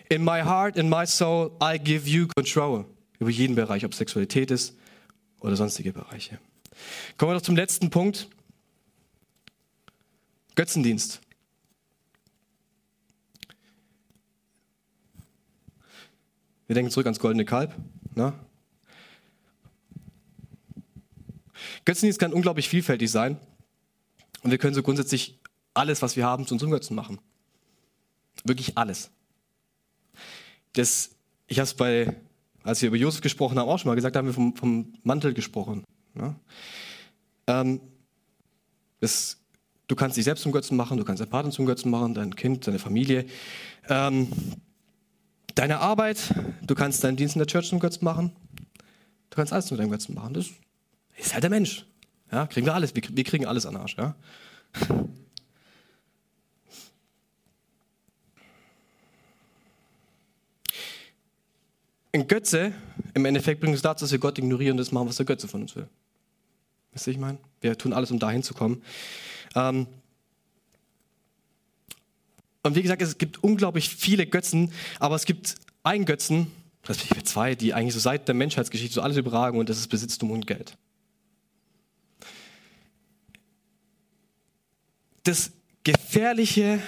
In 0.10 0.24
my 0.24 0.42
heart, 0.42 0.78
in 0.78 0.88
my 0.88 1.06
soul, 1.06 1.52
I 1.62 1.78
give 1.80 2.08
you 2.08 2.28
control. 2.36 2.86
Über 3.20 3.30
jeden 3.30 3.56
Bereich, 3.56 3.84
ob 3.86 3.94
Sexualität 3.94 4.52
ist 4.52 4.76
oder 5.40 5.56
sonstige 5.56 5.94
Bereiche. 5.94 6.40
Kommen 7.18 7.32
wir 7.32 7.36
noch 7.36 7.42
zum 7.42 7.56
letzten 7.56 7.90
Punkt. 7.90 8.28
Götzendienst. 10.56 11.22
Wir 16.68 16.74
denken 16.74 16.92
zurück 16.92 17.06
ans 17.06 17.20
goldene 17.20 17.46
Kalb. 17.46 17.76
Ne? 18.16 18.34
Götzendienst 21.86 22.20
kann 22.20 22.34
unglaublich 22.34 22.68
vielfältig 22.68 23.10
sein. 23.12 23.38
Und 24.42 24.52
wir 24.52 24.58
können 24.58 24.74
so 24.74 24.84
grundsätzlich 24.84 25.40
alles, 25.74 26.02
was 26.02 26.16
wir 26.16 26.26
haben, 26.26 26.46
zu 26.46 26.56
unserem 26.56 26.72
Götzen 26.72 26.96
machen. 26.96 27.20
Wirklich 28.44 28.78
alles. 28.78 29.12
Das, 30.74 31.12
ich 31.48 31.60
habe 31.60 31.66
es 31.66 31.74
bei, 31.74 32.16
als 32.64 32.82
wir 32.82 32.88
über 32.88 32.98
Josef 32.98 33.22
gesprochen 33.22 33.58
haben, 33.58 33.70
auch 33.70 33.80
schon 33.80 33.90
mal 33.90 33.96
gesagt, 33.96 34.16
da 34.16 34.20
haben 34.20 34.28
wir 34.28 34.34
vom, 34.34 34.56
vom 34.56 34.94
Mantel 35.04 35.34
gesprochen. 35.34 35.84
Ne? 36.14 36.36
Ähm, 37.48 37.80
das, 39.00 39.38
du 39.88 39.96
kannst 39.96 40.18
dich 40.18 40.26
selbst 40.26 40.42
zum 40.42 40.52
Götzen 40.52 40.76
machen, 40.76 40.98
du 40.98 41.04
kannst 41.04 41.22
deinen 41.22 41.30
Partner 41.30 41.52
zum 41.52 41.66
Götzen 41.66 41.92
machen, 41.92 42.14
dein 42.14 42.36
Kind, 42.36 42.68
deine 42.68 42.80
Familie. 42.80 43.26
Ähm, 43.90 44.30
deine 45.54 45.80
Arbeit, 45.80 46.34
du 46.62 46.76
kannst 46.76 47.04
deinen 47.04 47.18
Dienst 47.18 47.36
in 47.36 47.40
der 47.40 47.48
Church 47.48 47.70
zum 47.70 47.80
Götzen 47.80 48.04
machen. 48.04 48.32
Du 49.30 49.36
kannst 49.36 49.54
alles 49.54 49.68
zu 49.68 49.76
deinem 49.76 49.92
Götzen 49.92 50.16
machen. 50.16 50.34
Das 50.34 50.50
halt 51.18 51.44
der 51.44 51.50
Mensch. 51.50 51.86
Ja, 52.32 52.48
kriegen 52.48 52.66
wir 52.66 52.74
alles. 52.74 52.96
Wir, 52.96 53.04
wir 53.10 53.24
kriegen 53.24 53.46
alles 53.46 53.66
an 53.66 53.76
Arsch. 53.76 53.98
Ja? 53.98 54.16
Ein 62.14 62.28
Götze, 62.28 62.74
im 63.14 63.26
Endeffekt 63.26 63.60
bringt 63.60 63.76
es 63.76 63.82
dazu, 63.82 64.06
dass 64.06 64.12
wir 64.12 64.20
Gott 64.20 64.38
ignorieren 64.38 64.72
und 64.72 64.78
das 64.78 64.92
machen, 64.92 65.08
was 65.08 65.18
der 65.18 65.26
Götze 65.26 65.48
von 65.48 65.62
uns 65.62 65.76
will. 65.76 65.88
Wisst 66.94 67.08
ihr, 67.08 67.12
ich 67.12 67.20
meine? 67.20 67.38
Wir 67.60 67.78
tun 67.78 67.92
alles, 67.92 68.10
um 68.10 68.20
dahin 68.20 68.42
zu 68.42 68.54
kommen. 68.54 68.82
Ähm, 69.54 69.88
und 72.64 72.76
wie 72.76 72.82
gesagt, 72.82 73.02
es 73.02 73.18
gibt 73.18 73.44
unglaublich 73.44 73.90
viele 73.90 74.26
Götzen, 74.26 74.72
aber 75.00 75.16
es 75.16 75.26
gibt 75.26 75.56
einen 75.84 76.06
Götzen, 76.06 76.48
respektive 76.86 77.24
zwei, 77.24 77.54
die 77.54 77.74
eigentlich 77.74 77.94
so 77.94 78.00
seit 78.00 78.28
der 78.28 78.36
Menschheitsgeschichte 78.36 78.96
so 78.96 79.02
alles 79.02 79.18
überragen 79.18 79.60
und 79.60 79.70
das 79.70 79.78
ist 79.78 79.88
Besitztum 79.88 80.32
und 80.32 80.48
Geld. 80.48 80.78
Das 85.26 85.52
Gefährliche 85.84 86.80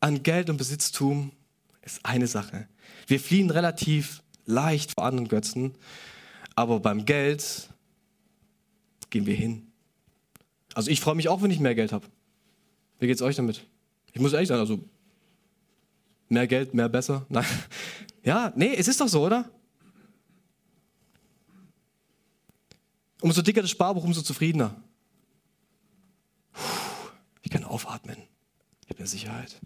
an 0.00 0.22
Geld 0.22 0.48
und 0.48 0.56
Besitztum 0.56 1.30
ist 1.82 2.00
eine 2.04 2.26
Sache. 2.26 2.66
Wir 3.06 3.20
fliehen 3.20 3.50
relativ 3.50 4.22
leicht 4.46 4.92
vor 4.94 5.04
anderen 5.04 5.28
Götzen, 5.28 5.74
aber 6.54 6.80
beim 6.80 7.04
Geld 7.04 7.68
gehen 9.10 9.26
wir 9.26 9.34
hin. 9.34 9.66
Also 10.72 10.90
ich 10.90 11.00
freue 11.00 11.16
mich 11.16 11.28
auch, 11.28 11.42
wenn 11.42 11.50
ich 11.50 11.60
mehr 11.60 11.74
Geld 11.74 11.92
habe. 11.92 12.06
Wie 12.98 13.06
geht 13.06 13.16
es 13.16 13.22
euch 13.22 13.36
damit? 13.36 13.66
Ich 14.14 14.22
muss 14.22 14.32
ehrlich 14.32 14.48
sagen, 14.48 14.60
also 14.60 14.82
mehr 16.30 16.46
Geld, 16.46 16.72
mehr 16.72 16.88
besser. 16.88 17.26
Nein. 17.28 17.44
Ja, 18.24 18.54
nee, 18.56 18.74
es 18.74 18.88
ist 18.88 19.02
doch 19.02 19.08
so, 19.08 19.26
oder? 19.26 19.50
Umso 23.20 23.42
dicker 23.42 23.60
das 23.60 23.70
Sparbuch, 23.70 24.02
umso 24.02 24.22
zufriedener. 24.22 24.82
Ich 27.46 27.52
kann 27.52 27.62
aufatmen. 27.62 28.16
Ich 28.82 28.90
habe 28.90 28.98
eine 28.98 29.06
Sicherheit. 29.06 29.60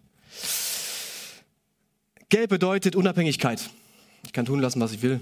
Geld 2.28 2.51
bedeutet 2.51 2.95
Unabhängigkeit. 2.95 3.70
Ich 4.22 4.35
kann 4.35 4.45
tun 4.45 4.61
lassen, 4.61 4.83
was 4.83 4.93
ich 4.93 5.01
will. 5.01 5.18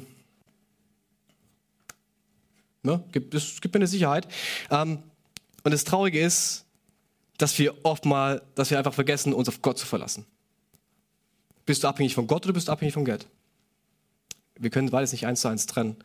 Ne? 2.83 3.05
Es 3.33 3.61
gibt 3.61 3.75
mir 3.75 3.79
eine 3.79 3.87
Sicherheit. 3.87 4.27
Ähm, 4.73 5.05
und 5.63 5.71
das 5.71 5.85
Traurige 5.85 6.19
ist, 6.19 6.65
dass 7.37 7.57
wir 7.61 7.77
oft 7.85 8.05
mal, 8.05 8.43
dass 8.57 8.73
wir 8.73 8.79
einfach 8.79 8.95
vergessen, 8.95 9.35
uns 9.35 9.49
auf 9.49 9.63
Gott 9.63 9.79
zu 9.79 9.87
verlassen. 9.87 10.27
Bist 11.65 11.85
du 11.85 11.89
abhängig 11.89 12.17
von 12.17 12.27
Gott 12.27 12.45
oder 12.45 12.55
bist 12.55 12.67
du 12.67 12.73
abhängig 12.73 12.95
von 12.95 13.05
Geld? 13.05 13.29
Wir 14.57 14.71
können 14.71 14.91
beides 14.91 15.13
nicht 15.13 15.29
eins 15.29 15.43
zu 15.43 15.49
eins 15.49 15.67
trennen. 15.67 15.97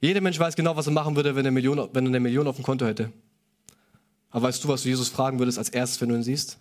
Jeder 0.00 0.20
Mensch 0.20 0.38
weiß 0.38 0.54
genau, 0.54 0.76
was 0.76 0.86
er 0.86 0.92
machen 0.92 1.16
würde, 1.16 1.34
wenn 1.34 1.44
er, 1.44 1.50
Million, 1.50 1.88
wenn 1.92 2.04
er 2.04 2.10
eine 2.10 2.20
Million 2.20 2.46
auf 2.46 2.54
dem 2.54 2.64
Konto 2.64 2.86
hätte. 2.86 3.10
Aber 4.34 4.48
weißt 4.48 4.64
du, 4.64 4.68
was 4.68 4.82
du 4.82 4.88
Jesus 4.88 5.08
fragen 5.10 5.38
würdest 5.38 5.58
als 5.58 5.68
erstes, 5.68 6.00
wenn 6.00 6.08
du 6.08 6.16
ihn 6.16 6.24
siehst? 6.24 6.58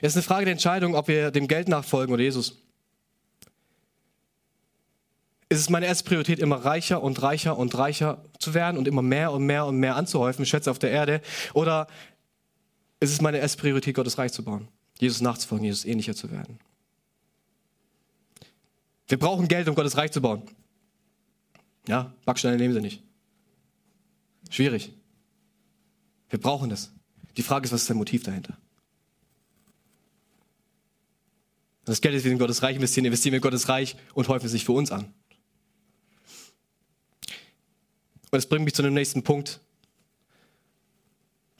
Es 0.00 0.12
ist 0.12 0.16
eine 0.16 0.22
Frage 0.24 0.44
der 0.44 0.52
Entscheidung, 0.52 0.96
ob 0.96 1.06
wir 1.06 1.30
dem 1.30 1.46
Geld 1.46 1.68
nachfolgen 1.68 2.12
oder 2.12 2.24
Jesus. 2.24 2.56
Ist 5.48 5.60
es 5.60 5.70
meine 5.70 5.86
erste 5.86 6.02
Priorität, 6.02 6.40
immer 6.40 6.56
reicher 6.56 7.00
und 7.00 7.22
reicher 7.22 7.56
und 7.56 7.78
reicher 7.78 8.24
zu 8.40 8.54
werden 8.54 8.76
und 8.76 8.88
immer 8.88 9.02
mehr 9.02 9.30
und 9.30 9.46
mehr 9.46 9.66
und 9.66 9.76
mehr 9.76 9.94
anzuhäufen, 9.94 10.44
Schätze 10.44 10.72
auf 10.72 10.80
der 10.80 10.90
Erde? 10.90 11.22
Oder 11.54 11.86
ist 12.98 13.12
es 13.12 13.20
meine 13.20 13.38
erste 13.38 13.58
Priorität, 13.58 13.94
Gottes 13.94 14.18
Reich 14.18 14.32
zu 14.32 14.42
bauen, 14.42 14.66
Jesus 14.98 15.20
nachzufolgen, 15.20 15.64
Jesus 15.64 15.84
ähnlicher 15.84 16.16
zu 16.16 16.32
werden? 16.32 16.58
Wir 19.06 19.18
brauchen 19.20 19.46
Geld, 19.46 19.68
um 19.68 19.76
Gottes 19.76 19.96
Reich 19.96 20.10
zu 20.10 20.20
bauen. 20.20 20.42
Ja, 21.86 22.12
Backsteine 22.24 22.56
nehmen 22.56 22.74
sie 22.74 22.80
nicht. 22.80 23.07
Schwierig. 24.48 24.92
Wir 26.30 26.40
brauchen 26.40 26.70
das. 26.70 26.92
Die 27.36 27.42
Frage 27.42 27.66
ist, 27.66 27.72
was 27.72 27.82
ist 27.82 27.90
dein 27.90 27.96
Motiv 27.96 28.22
dahinter? 28.22 28.56
Das 31.84 32.00
Geld, 32.00 32.14
das 32.14 32.24
wir 32.24 32.32
in 32.32 32.38
Gottes 32.38 32.62
Reich 32.62 32.76
investieren, 32.76 33.06
investieren 33.06 33.32
wir 33.32 33.38
in 33.38 33.42
Gottes 33.42 33.68
Reich 33.68 33.96
und 34.12 34.28
häufen 34.28 34.48
sich 34.48 34.64
für 34.64 34.72
uns 34.72 34.92
an. 34.92 35.04
Und 38.30 38.36
das 38.36 38.46
bringt 38.46 38.64
mich 38.66 38.74
zu 38.74 38.82
dem 38.82 38.92
nächsten 38.92 39.22
Punkt. 39.22 39.60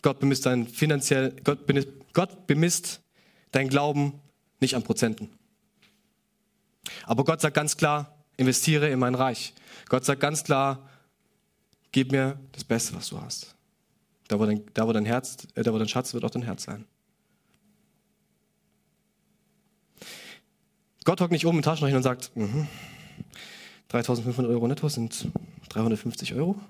Gott 0.02 0.20
bemisst 0.20 0.44
dein 0.44 0.66
finanziell, 0.68 1.34
Gott 1.44 1.66
bemisst, 1.66 1.88
Gott 2.12 2.46
bemisst 2.46 3.00
dein 3.52 3.68
Glauben 3.68 4.20
nicht 4.60 4.74
an 4.74 4.82
Prozenten. 4.82 5.30
Aber 7.04 7.24
Gott 7.24 7.40
sagt 7.40 7.54
ganz 7.54 7.76
klar, 7.76 8.14
investiere 8.36 8.90
in 8.90 8.98
mein 8.98 9.14
Reich. 9.14 9.54
Gott 9.88 10.04
sagt 10.04 10.20
ganz 10.20 10.44
klar, 10.44 10.88
Gib 11.92 12.12
mir 12.12 12.38
das 12.52 12.64
Beste, 12.64 12.94
was 12.94 13.08
du 13.08 13.20
hast. 13.20 13.54
Da 14.28 14.38
wo 14.38 14.44
dein, 14.44 14.62
da, 14.74 14.86
wo 14.86 14.92
dein 14.92 15.06
Herz, 15.06 15.46
äh, 15.54 15.62
da, 15.62 15.72
wo 15.72 15.78
dein 15.78 15.88
Schatz 15.88 16.12
wird 16.12 16.24
auch 16.24 16.30
dein 16.30 16.42
Herz 16.42 16.64
sein. 16.64 16.84
Gott 21.04 21.20
hockt 21.20 21.32
nicht 21.32 21.46
oben 21.46 21.58
im 21.58 21.62
Taschenrechner 21.62 21.98
und 21.98 22.02
sagt, 22.02 22.36
mm 22.36 22.66
3500 23.88 24.52
Euro 24.52 24.68
netto 24.68 24.88
sind 24.88 25.28
350 25.70 26.34
Euro. 26.34 26.60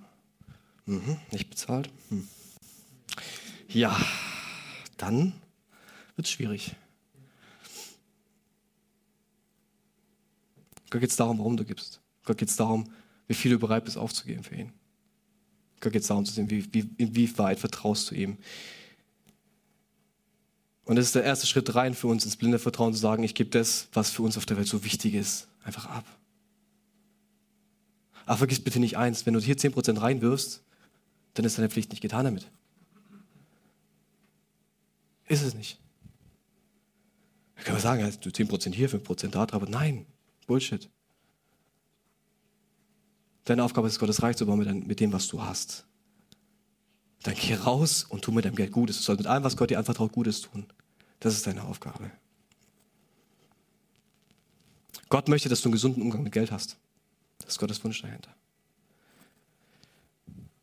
Mhm, 0.86 1.18
nicht 1.32 1.50
bezahlt. 1.50 1.90
Hm. 2.08 2.28
Ja, 3.68 3.94
dann 4.96 5.32
wird 6.16 6.26
es 6.26 6.32
schwierig. 6.32 6.76
Gott 10.90 11.00
geht 11.00 11.10
es 11.10 11.16
darum, 11.16 11.38
warum 11.38 11.56
du 11.56 11.64
gibst. 11.64 12.00
Gott 12.24 12.38
geht 12.38 12.48
es 12.48 12.56
darum, 12.56 12.90
wie 13.26 13.34
viel 13.34 13.50
du 13.50 13.58
bereit 13.58 13.84
bist 13.84 13.98
aufzugeben 13.98 14.42
für 14.42 14.54
ihn. 14.54 14.72
Gott 15.80 15.94
darum 16.08 16.24
zu 16.24 16.32
sehen, 16.32 16.50
wie, 16.50 16.72
wie, 16.72 16.90
inwieweit 16.96 17.58
vertraust 17.58 18.10
du 18.10 18.14
ihm. 18.14 18.38
Und 20.84 20.96
das 20.96 21.06
ist 21.06 21.14
der 21.14 21.24
erste 21.24 21.46
Schritt 21.46 21.74
rein 21.74 21.94
für 21.94 22.06
uns 22.06 22.24
ins 22.24 22.36
blinde 22.36 22.58
Vertrauen 22.58 22.94
zu 22.94 22.98
sagen, 22.98 23.22
ich 23.22 23.34
gebe 23.34 23.50
das, 23.50 23.88
was 23.92 24.10
für 24.10 24.22
uns 24.22 24.38
auf 24.38 24.46
der 24.46 24.56
Welt 24.56 24.68
so 24.68 24.84
wichtig 24.84 25.14
ist, 25.14 25.48
einfach 25.62 25.86
ab. 25.86 26.04
Aber 28.24 28.38
vergiss 28.38 28.60
bitte 28.60 28.80
nicht 28.80 28.96
eins, 28.96 29.26
wenn 29.26 29.34
du 29.34 29.40
hier 29.40 29.56
10% 29.56 30.00
reinwirfst, 30.00 30.62
dann 31.34 31.44
ist 31.44 31.58
deine 31.58 31.68
Pflicht 31.68 31.90
nicht 31.90 32.00
getan 32.00 32.24
damit. 32.24 32.50
Ist 35.26 35.42
es 35.42 35.54
nicht. 35.54 35.78
Da 37.56 37.62
kann 37.64 37.74
man 37.74 37.82
sagen, 37.82 38.16
du 38.20 38.30
10% 38.30 38.74
hier, 38.74 38.88
5% 38.88 39.28
da, 39.28 39.46
aber 39.50 39.68
nein, 39.68 40.06
Bullshit. 40.46 40.88
Deine 43.48 43.64
Aufgabe 43.64 43.88
ist, 43.88 43.98
Gottes 43.98 44.22
Reich 44.22 44.36
zu 44.36 44.44
bauen 44.44 44.84
mit, 44.86 45.00
dem, 45.00 45.10
was 45.10 45.26
du 45.26 45.42
hast. 45.42 45.86
Dann 47.22 47.34
geh 47.34 47.54
raus 47.54 48.04
und 48.06 48.20
tu 48.20 48.30
mit 48.30 48.44
deinem 48.44 48.56
Geld 48.56 48.72
Gutes. 48.72 48.98
Du 48.98 49.02
sollst 49.04 49.20
mit 49.20 49.26
allem, 49.26 49.42
was 49.42 49.56
Gott 49.56 49.70
dir 49.70 49.78
anvertraut, 49.78 50.12
Gutes 50.12 50.42
tun. 50.42 50.66
Das 51.18 51.32
ist 51.32 51.46
deine 51.46 51.64
Aufgabe. 51.64 52.10
Gott 55.08 55.28
möchte, 55.28 55.48
dass 55.48 55.62
du 55.62 55.68
einen 55.70 55.72
gesunden 55.72 56.02
Umgang 56.02 56.22
mit 56.24 56.32
Geld 56.34 56.52
hast. 56.52 56.76
Das 57.38 57.54
ist 57.54 57.58
Gottes 57.58 57.82
Wunsch 57.82 58.02
dahinter. 58.02 58.34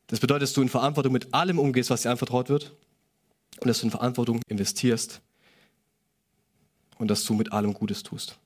Das 0.05 0.19
bedeutet, 0.19 0.43
dass 0.43 0.53
du 0.53 0.61
in 0.61 0.69
Verantwortung 0.69 1.11
mit 1.11 1.33
allem 1.33 1.57
umgehst, 1.57 1.89
was 1.89 2.03
dir 2.03 2.11
anvertraut 2.11 2.49
wird. 2.49 2.75
Und 3.61 3.67
dass 3.67 3.79
du 3.79 3.87
in 3.87 3.91
Verantwortung 3.91 4.41
investierst. 4.47 5.21
Und 6.99 7.07
dass 7.07 7.25
du 7.25 7.33
mit 7.33 7.51
allem 7.51 7.73
Gutes 7.73 8.03
tust. 8.03 8.37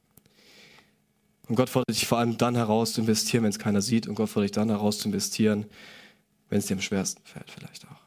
Und 1.49 1.55
Gott 1.55 1.69
fordert 1.69 1.89
dich 1.89 2.05
vor 2.05 2.19
allem 2.19 2.37
dann 2.37 2.55
heraus 2.55 2.93
zu 2.93 3.01
investieren, 3.01 3.43
wenn 3.43 3.49
es 3.49 3.57
keiner 3.57 3.81
sieht. 3.81 4.07
Und 4.07 4.13
Gott 4.13 4.29
fordert 4.29 4.51
dich 4.51 4.55
dann 4.55 4.69
heraus 4.69 4.99
zu 4.99 5.07
investieren, 5.07 5.65
wenn 6.49 6.59
es 6.59 6.67
dir 6.67 6.75
am 6.75 6.81
schwersten 6.81 7.21
fällt, 7.25 7.49
vielleicht 7.49 7.85
auch. 7.85 7.99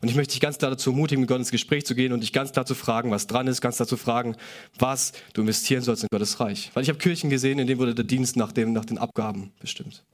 Und 0.00 0.08
ich 0.08 0.14
möchte 0.14 0.32
dich 0.32 0.40
ganz 0.40 0.58
klar 0.58 0.70
dazu 0.70 0.90
ermutigen, 0.90 1.20
mit 1.20 1.28
Gott 1.28 1.38
ins 1.38 1.50
Gespräch 1.50 1.84
zu 1.84 1.94
gehen 1.94 2.12
und 2.12 2.20
dich 2.20 2.32
ganz 2.32 2.52
klar 2.52 2.64
zu 2.64 2.74
fragen, 2.74 3.10
was 3.10 3.26
dran 3.26 3.46
ist, 3.46 3.60
ganz 3.60 3.76
klar 3.76 3.86
zu 3.86 3.96
fragen, 3.96 4.36
was 4.78 5.12
du 5.34 5.42
investieren 5.42 5.82
sollst 5.82 6.02
in 6.02 6.08
Gottes 6.10 6.40
Reich. 6.40 6.70
Weil 6.74 6.82
ich 6.82 6.88
habe 6.88 6.98
Kirchen 6.98 7.28
gesehen, 7.28 7.58
in 7.58 7.66
denen 7.66 7.78
wurde 7.78 7.94
der 7.94 8.04
Dienst 8.04 8.36
nach, 8.36 8.52
dem, 8.52 8.72
nach 8.72 8.84
den 8.86 8.98
Abgaben 8.98 9.52
bestimmt. 9.60 10.04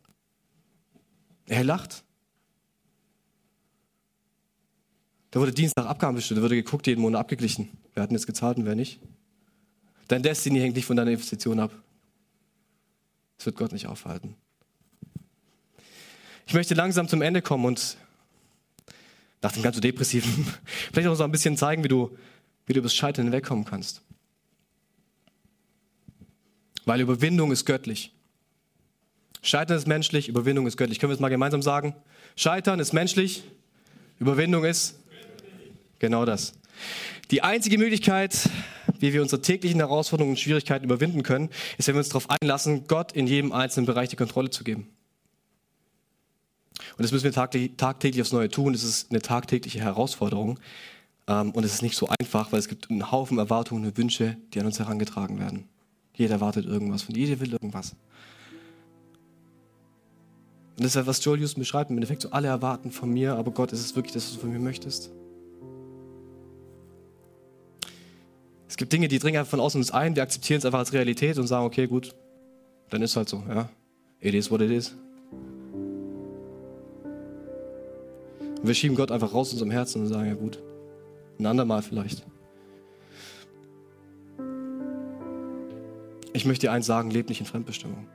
Er 1.46 1.62
lacht. 1.62 2.04
Da 5.32 5.40
wurde 5.40 5.50
Dienst 5.50 5.76
nach 5.78 5.86
Abgaben 5.86 6.14
bestimmt, 6.14 6.38
da 6.38 6.42
wurde 6.42 6.56
geguckt, 6.56 6.86
jeden 6.86 7.00
Monat 7.00 7.20
abgeglichen. 7.20 7.70
Wer 7.94 8.02
hat 8.02 8.10
denn 8.10 8.16
jetzt 8.16 8.26
gezahlt 8.26 8.58
und 8.58 8.66
wer 8.66 8.74
nicht? 8.74 9.00
Dein 10.06 10.22
Destiny 10.22 10.60
hängt 10.60 10.76
nicht 10.76 10.84
von 10.84 10.94
deiner 10.94 11.10
Investition 11.10 11.58
ab. 11.58 11.72
Das 13.38 13.46
wird 13.46 13.56
Gott 13.56 13.72
nicht 13.72 13.86
aufhalten. 13.86 14.36
Ich 16.46 16.52
möchte 16.52 16.74
langsam 16.74 17.08
zum 17.08 17.22
Ende 17.22 17.40
kommen 17.40 17.64
und 17.64 17.96
nach 19.40 19.52
dem 19.52 19.62
ganz 19.62 19.74
so 19.76 19.80
depressiven, 19.80 20.46
vielleicht 20.92 21.08
auch 21.08 21.14
so 21.14 21.24
ein 21.24 21.32
bisschen 21.32 21.56
zeigen, 21.56 21.82
wie 21.82 21.88
du, 21.88 22.16
wie 22.66 22.74
du 22.74 22.80
über 22.80 22.86
das 22.86 22.94
Scheitern 22.94 23.24
hinwegkommen 23.24 23.64
kannst. 23.64 24.02
Weil 26.84 27.00
Überwindung 27.00 27.52
ist 27.52 27.64
göttlich. 27.64 28.12
Scheitern 29.40 29.78
ist 29.78 29.86
menschlich, 29.86 30.28
Überwindung 30.28 30.66
ist 30.66 30.76
göttlich. 30.76 30.98
Können 30.98 31.10
wir 31.10 31.14
es 31.14 31.20
mal 31.20 31.30
gemeinsam 31.30 31.62
sagen? 31.62 31.96
Scheitern 32.36 32.80
ist 32.80 32.92
menschlich, 32.92 33.44
Überwindung 34.18 34.64
ist 34.64 35.01
genau 36.02 36.26
das. 36.26 36.52
Die 37.30 37.42
einzige 37.42 37.78
Möglichkeit, 37.78 38.50
wie 38.98 39.14
wir 39.14 39.22
unsere 39.22 39.40
täglichen 39.40 39.80
Herausforderungen 39.80 40.32
und 40.32 40.38
Schwierigkeiten 40.38 40.84
überwinden 40.84 41.22
können, 41.22 41.48
ist, 41.78 41.88
wenn 41.88 41.94
wir 41.94 42.00
uns 42.00 42.10
darauf 42.10 42.28
einlassen, 42.28 42.86
Gott 42.86 43.12
in 43.12 43.26
jedem 43.26 43.52
einzelnen 43.52 43.86
Bereich 43.86 44.10
die 44.10 44.16
Kontrolle 44.16 44.50
zu 44.50 44.64
geben. 44.64 44.88
Und 46.96 47.04
das 47.04 47.12
müssen 47.12 47.24
wir 47.24 47.32
tagtäglich 47.32 48.20
aufs 48.20 48.32
Neue 48.32 48.50
tun. 48.50 48.72
Das 48.72 48.82
ist 48.82 49.10
eine 49.10 49.22
tagtägliche 49.22 49.80
Herausforderung. 49.80 50.58
Ähm, 51.28 51.52
und 51.52 51.64
es 51.64 51.74
ist 51.74 51.82
nicht 51.82 51.96
so 51.96 52.08
einfach, 52.20 52.52
weil 52.52 52.58
es 52.58 52.68
gibt 52.68 52.90
einen 52.90 53.10
Haufen 53.10 53.38
Erwartungen 53.38 53.86
und 53.86 53.96
Wünsche, 53.96 54.36
die 54.52 54.60
an 54.60 54.66
uns 54.66 54.78
herangetragen 54.78 55.38
werden. 55.38 55.68
Jeder 56.14 56.34
erwartet 56.34 56.66
irgendwas 56.66 57.02
von 57.02 57.14
jeder 57.14 57.40
will 57.40 57.52
irgendwas. 57.52 57.94
Und 60.76 60.80
das 60.80 60.88
ist 60.88 60.94
ja, 60.96 61.06
was 61.06 61.24
Joel 61.24 61.40
Houston 61.40 61.60
beschreibt. 61.60 61.90
Im 61.90 61.96
Endeffekt 61.96 62.22
so, 62.22 62.30
alle 62.30 62.48
erwarten 62.48 62.90
von 62.90 63.10
mir, 63.10 63.36
aber 63.36 63.52
Gott, 63.52 63.72
ist 63.72 63.80
es 63.80 63.94
wirklich 63.94 64.12
das, 64.12 64.24
was 64.24 64.34
du 64.34 64.40
von 64.40 64.50
mir 64.50 64.58
möchtest? 64.58 65.10
Es 68.72 68.78
gibt 68.78 68.90
Dinge, 68.90 69.06
die 69.06 69.18
dringen 69.18 69.36
einfach 69.36 69.50
von 69.50 69.60
außen 69.60 69.78
uns 69.78 69.90
ein, 69.90 70.16
wir 70.16 70.22
akzeptieren 70.22 70.56
es 70.56 70.64
einfach 70.64 70.78
als 70.78 70.94
Realität 70.94 71.36
und 71.36 71.46
sagen, 71.46 71.66
okay, 71.66 71.86
gut, 71.86 72.14
dann 72.88 73.02
ist 73.02 73.16
halt 73.16 73.28
so, 73.28 73.44
ja. 73.46 73.68
It 74.18 74.32
is 74.32 74.50
what 74.50 74.62
it 74.62 74.70
is. 74.70 74.96
Und 78.40 78.66
wir 78.66 78.72
schieben 78.72 78.96
Gott 78.96 79.12
einfach 79.12 79.34
raus 79.34 79.48
aus 79.48 79.52
unserem 79.52 79.72
Herzen 79.72 80.00
und 80.00 80.08
sagen, 80.08 80.26
ja 80.26 80.32
gut, 80.32 80.58
ein 81.38 81.44
andermal 81.44 81.82
vielleicht. 81.82 82.24
Ich 86.32 86.46
möchte 86.46 86.68
dir 86.68 86.72
eins 86.72 86.86
sagen, 86.86 87.10
leb 87.10 87.28
nicht 87.28 87.40
in 87.40 87.46
Fremdbestimmung. 87.46 88.06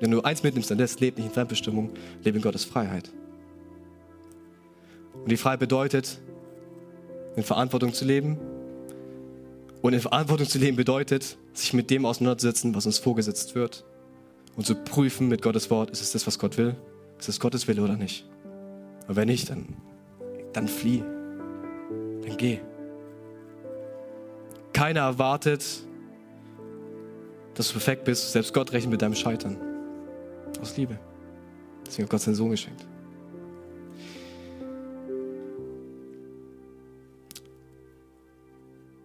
Wenn 0.00 0.10
du 0.10 0.20
eins 0.20 0.42
mitnimmst, 0.42 0.70
dann 0.70 0.76
das, 0.76 1.00
leb 1.00 1.16
nicht 1.16 1.28
in 1.28 1.32
Fremdbestimmung, 1.32 1.88
lebe 2.22 2.36
in 2.36 2.42
Gottes 2.42 2.66
Freiheit. 2.66 3.10
Und 5.14 5.30
die 5.30 5.38
Freiheit 5.38 5.60
bedeutet, 5.60 6.20
in 7.36 7.42
Verantwortung 7.42 7.92
zu 7.92 8.04
leben. 8.04 8.38
Und 9.82 9.92
in 9.92 10.00
Verantwortung 10.00 10.48
zu 10.48 10.58
leben 10.58 10.76
bedeutet, 10.76 11.36
sich 11.52 11.72
mit 11.72 11.90
dem 11.90 12.06
auseinanderzusetzen, 12.06 12.74
was 12.74 12.86
uns 12.86 12.98
vorgesetzt 12.98 13.54
wird. 13.54 13.84
Und 14.56 14.66
zu 14.66 14.74
prüfen 14.74 15.28
mit 15.28 15.42
Gottes 15.42 15.70
Wort, 15.70 15.90
ist 15.90 16.00
es 16.00 16.12
das, 16.12 16.26
was 16.26 16.38
Gott 16.38 16.56
will? 16.56 16.74
Ist 17.18 17.28
es 17.28 17.38
Gottes 17.38 17.68
Wille 17.68 17.82
oder 17.82 17.96
nicht? 17.96 18.26
Und 19.06 19.16
wenn 19.16 19.28
nicht, 19.28 19.50
dann, 19.50 19.76
dann 20.52 20.66
flieh. 20.66 21.02
Dann 22.26 22.36
geh. 22.36 22.58
Keiner 24.72 25.00
erwartet, 25.00 25.64
dass 27.54 27.68
du 27.68 27.74
perfekt 27.74 28.04
bist. 28.04 28.32
Selbst 28.32 28.52
Gott 28.52 28.72
rechnet 28.72 28.90
mit 28.90 29.02
deinem 29.02 29.14
Scheitern. 29.14 29.58
Aus 30.60 30.76
Liebe. 30.76 30.98
Deswegen 31.86 32.04
hat 32.04 32.10
Gott 32.10 32.20
seinen 32.22 32.34
Sohn 32.34 32.50
geschenkt. 32.50 32.84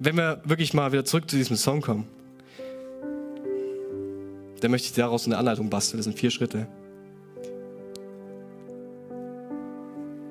Wenn 0.03 0.17
wir 0.17 0.41
wirklich 0.43 0.73
mal 0.73 0.91
wieder 0.91 1.05
zurück 1.05 1.29
zu 1.29 1.35
diesem 1.35 1.55
Song 1.55 1.79
kommen, 1.81 2.07
dann 4.59 4.71
möchte 4.71 4.87
ich 4.87 4.93
daraus 4.93 5.27
eine 5.27 5.37
Anleitung 5.37 5.69
basteln. 5.69 5.99
Das 5.99 6.05
sind 6.05 6.17
vier 6.17 6.31
Schritte. 6.31 6.67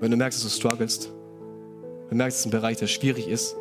Wenn 0.01 0.11
du 0.11 0.17
merkst, 0.17 0.45
dass 0.45 0.53
du 0.53 0.59
strugglest, 0.59 1.13
wenn 2.09 2.11
du 2.11 2.15
merkst, 2.17 2.39
dass 2.39 2.41
es 2.41 2.47
ein 2.47 2.51
Bereich, 2.51 2.79
der 2.79 2.89
schwierig 2.89 3.29
ist, 3.29 3.55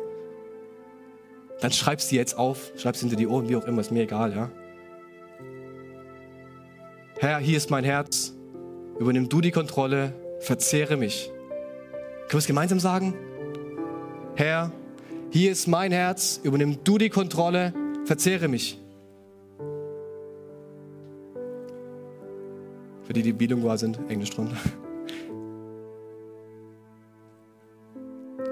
dann 1.60 1.70
schreib 1.70 2.00
sie 2.00 2.16
jetzt 2.16 2.36
auf, 2.36 2.72
schreib 2.76 2.96
sie 2.96 3.02
hinter 3.02 3.16
die 3.16 3.28
Ohren, 3.28 3.48
wie 3.48 3.54
auch 3.54 3.66
immer, 3.66 3.80
ist 3.80 3.92
mir 3.92 4.02
egal, 4.02 4.34
ja. 4.34 4.50
Herr, 7.20 7.38
hier 7.38 7.56
ist 7.56 7.70
mein 7.70 7.84
Herz, 7.84 8.34
übernimm 8.98 9.28
du 9.28 9.40
die 9.40 9.52
Kontrolle, 9.52 10.12
verzehre 10.40 10.96
mich. 10.96 11.30
Können 11.30 12.32
wir 12.32 12.38
es 12.38 12.46
gemeinsam 12.46 12.80
sagen? 12.80 13.14
Herr, 14.34 14.72
hier 15.30 15.52
ist 15.52 15.68
mein 15.68 15.92
Herz, 15.92 16.40
übernimm 16.42 16.82
du 16.84 16.98
die 16.98 17.08
Kontrolle, 17.08 17.72
verzehre 18.04 18.48
mich. 18.48 18.78
Für 23.04 23.12
die, 23.12 23.22
die 23.22 23.32
bilingual 23.32 23.78
sind, 23.78 23.98
Englisch 24.08 24.30
drunter. 24.30 24.56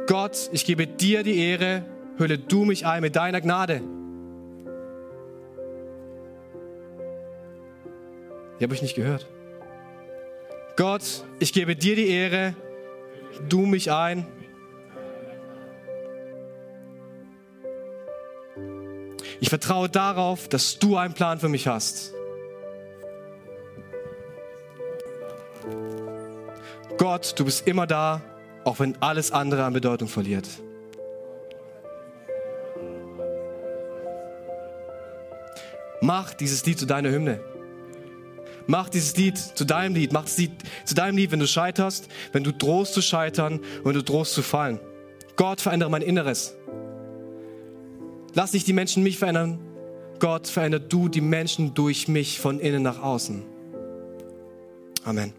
Gott, 0.06 0.48
ich 0.52 0.64
gebe 0.64 0.86
dir 0.86 1.22
die 1.22 1.38
Ehre, 1.38 1.84
hülle 2.16 2.38
du 2.38 2.64
mich 2.64 2.86
ein 2.86 3.02
mit 3.02 3.14
deiner 3.16 3.40
Gnade. 3.40 3.82
Die 8.58 8.64
habe 8.64 8.74
ich 8.74 8.82
nicht 8.82 8.94
gehört. 8.94 9.26
Gott, 10.76 11.24
ich 11.40 11.52
gebe 11.52 11.76
dir 11.76 11.96
die 11.96 12.08
Ehre, 12.08 12.54
du 13.48 13.66
mich 13.66 13.92
ein 13.92 14.26
Ich 19.40 19.48
vertraue 19.48 19.88
darauf, 19.88 20.48
dass 20.48 20.78
du 20.78 20.96
einen 20.96 21.14
Plan 21.14 21.38
für 21.38 21.48
mich 21.48 21.68
hast. 21.68 22.12
Gott, 26.96 27.34
du 27.36 27.44
bist 27.44 27.66
immer 27.68 27.86
da, 27.86 28.22
auch 28.64 28.80
wenn 28.80 29.00
alles 29.00 29.30
andere 29.30 29.64
an 29.64 29.72
Bedeutung 29.72 30.08
verliert. 30.08 30.48
Mach 36.00 36.34
dieses 36.34 36.64
Lied 36.66 36.78
zu 36.78 36.86
deiner 36.86 37.10
Hymne. 37.10 37.40
Mach 38.66 38.88
dieses 38.88 39.16
Lied 39.16 39.38
zu 39.38 39.64
deinem 39.64 39.94
Lied. 39.94 40.12
Mach 40.12 40.24
das 40.24 40.36
Lied 40.36 40.52
zu 40.84 40.94
deinem 40.94 41.16
Lied, 41.16 41.30
wenn 41.30 41.40
du 41.40 41.46
scheiterst, 41.46 42.08
wenn 42.32 42.44
du 42.44 42.52
drohst 42.52 42.92
zu 42.92 43.00
scheitern 43.00 43.60
wenn 43.84 43.94
du 43.94 44.02
drohst 44.02 44.34
zu 44.34 44.42
fallen. 44.42 44.80
Gott, 45.36 45.60
verändere 45.60 45.90
mein 45.90 46.02
Inneres. 46.02 46.57
Lass 48.34 48.52
nicht 48.52 48.66
die 48.66 48.72
Menschen 48.72 49.02
mich 49.02 49.18
verändern. 49.18 49.58
Gott, 50.18 50.48
verändere 50.48 50.80
du 50.80 51.08
die 51.08 51.20
Menschen 51.20 51.74
durch 51.74 52.08
mich 52.08 52.40
von 52.40 52.60
innen 52.60 52.82
nach 52.82 53.02
außen. 53.02 53.44
Amen. 55.04 55.32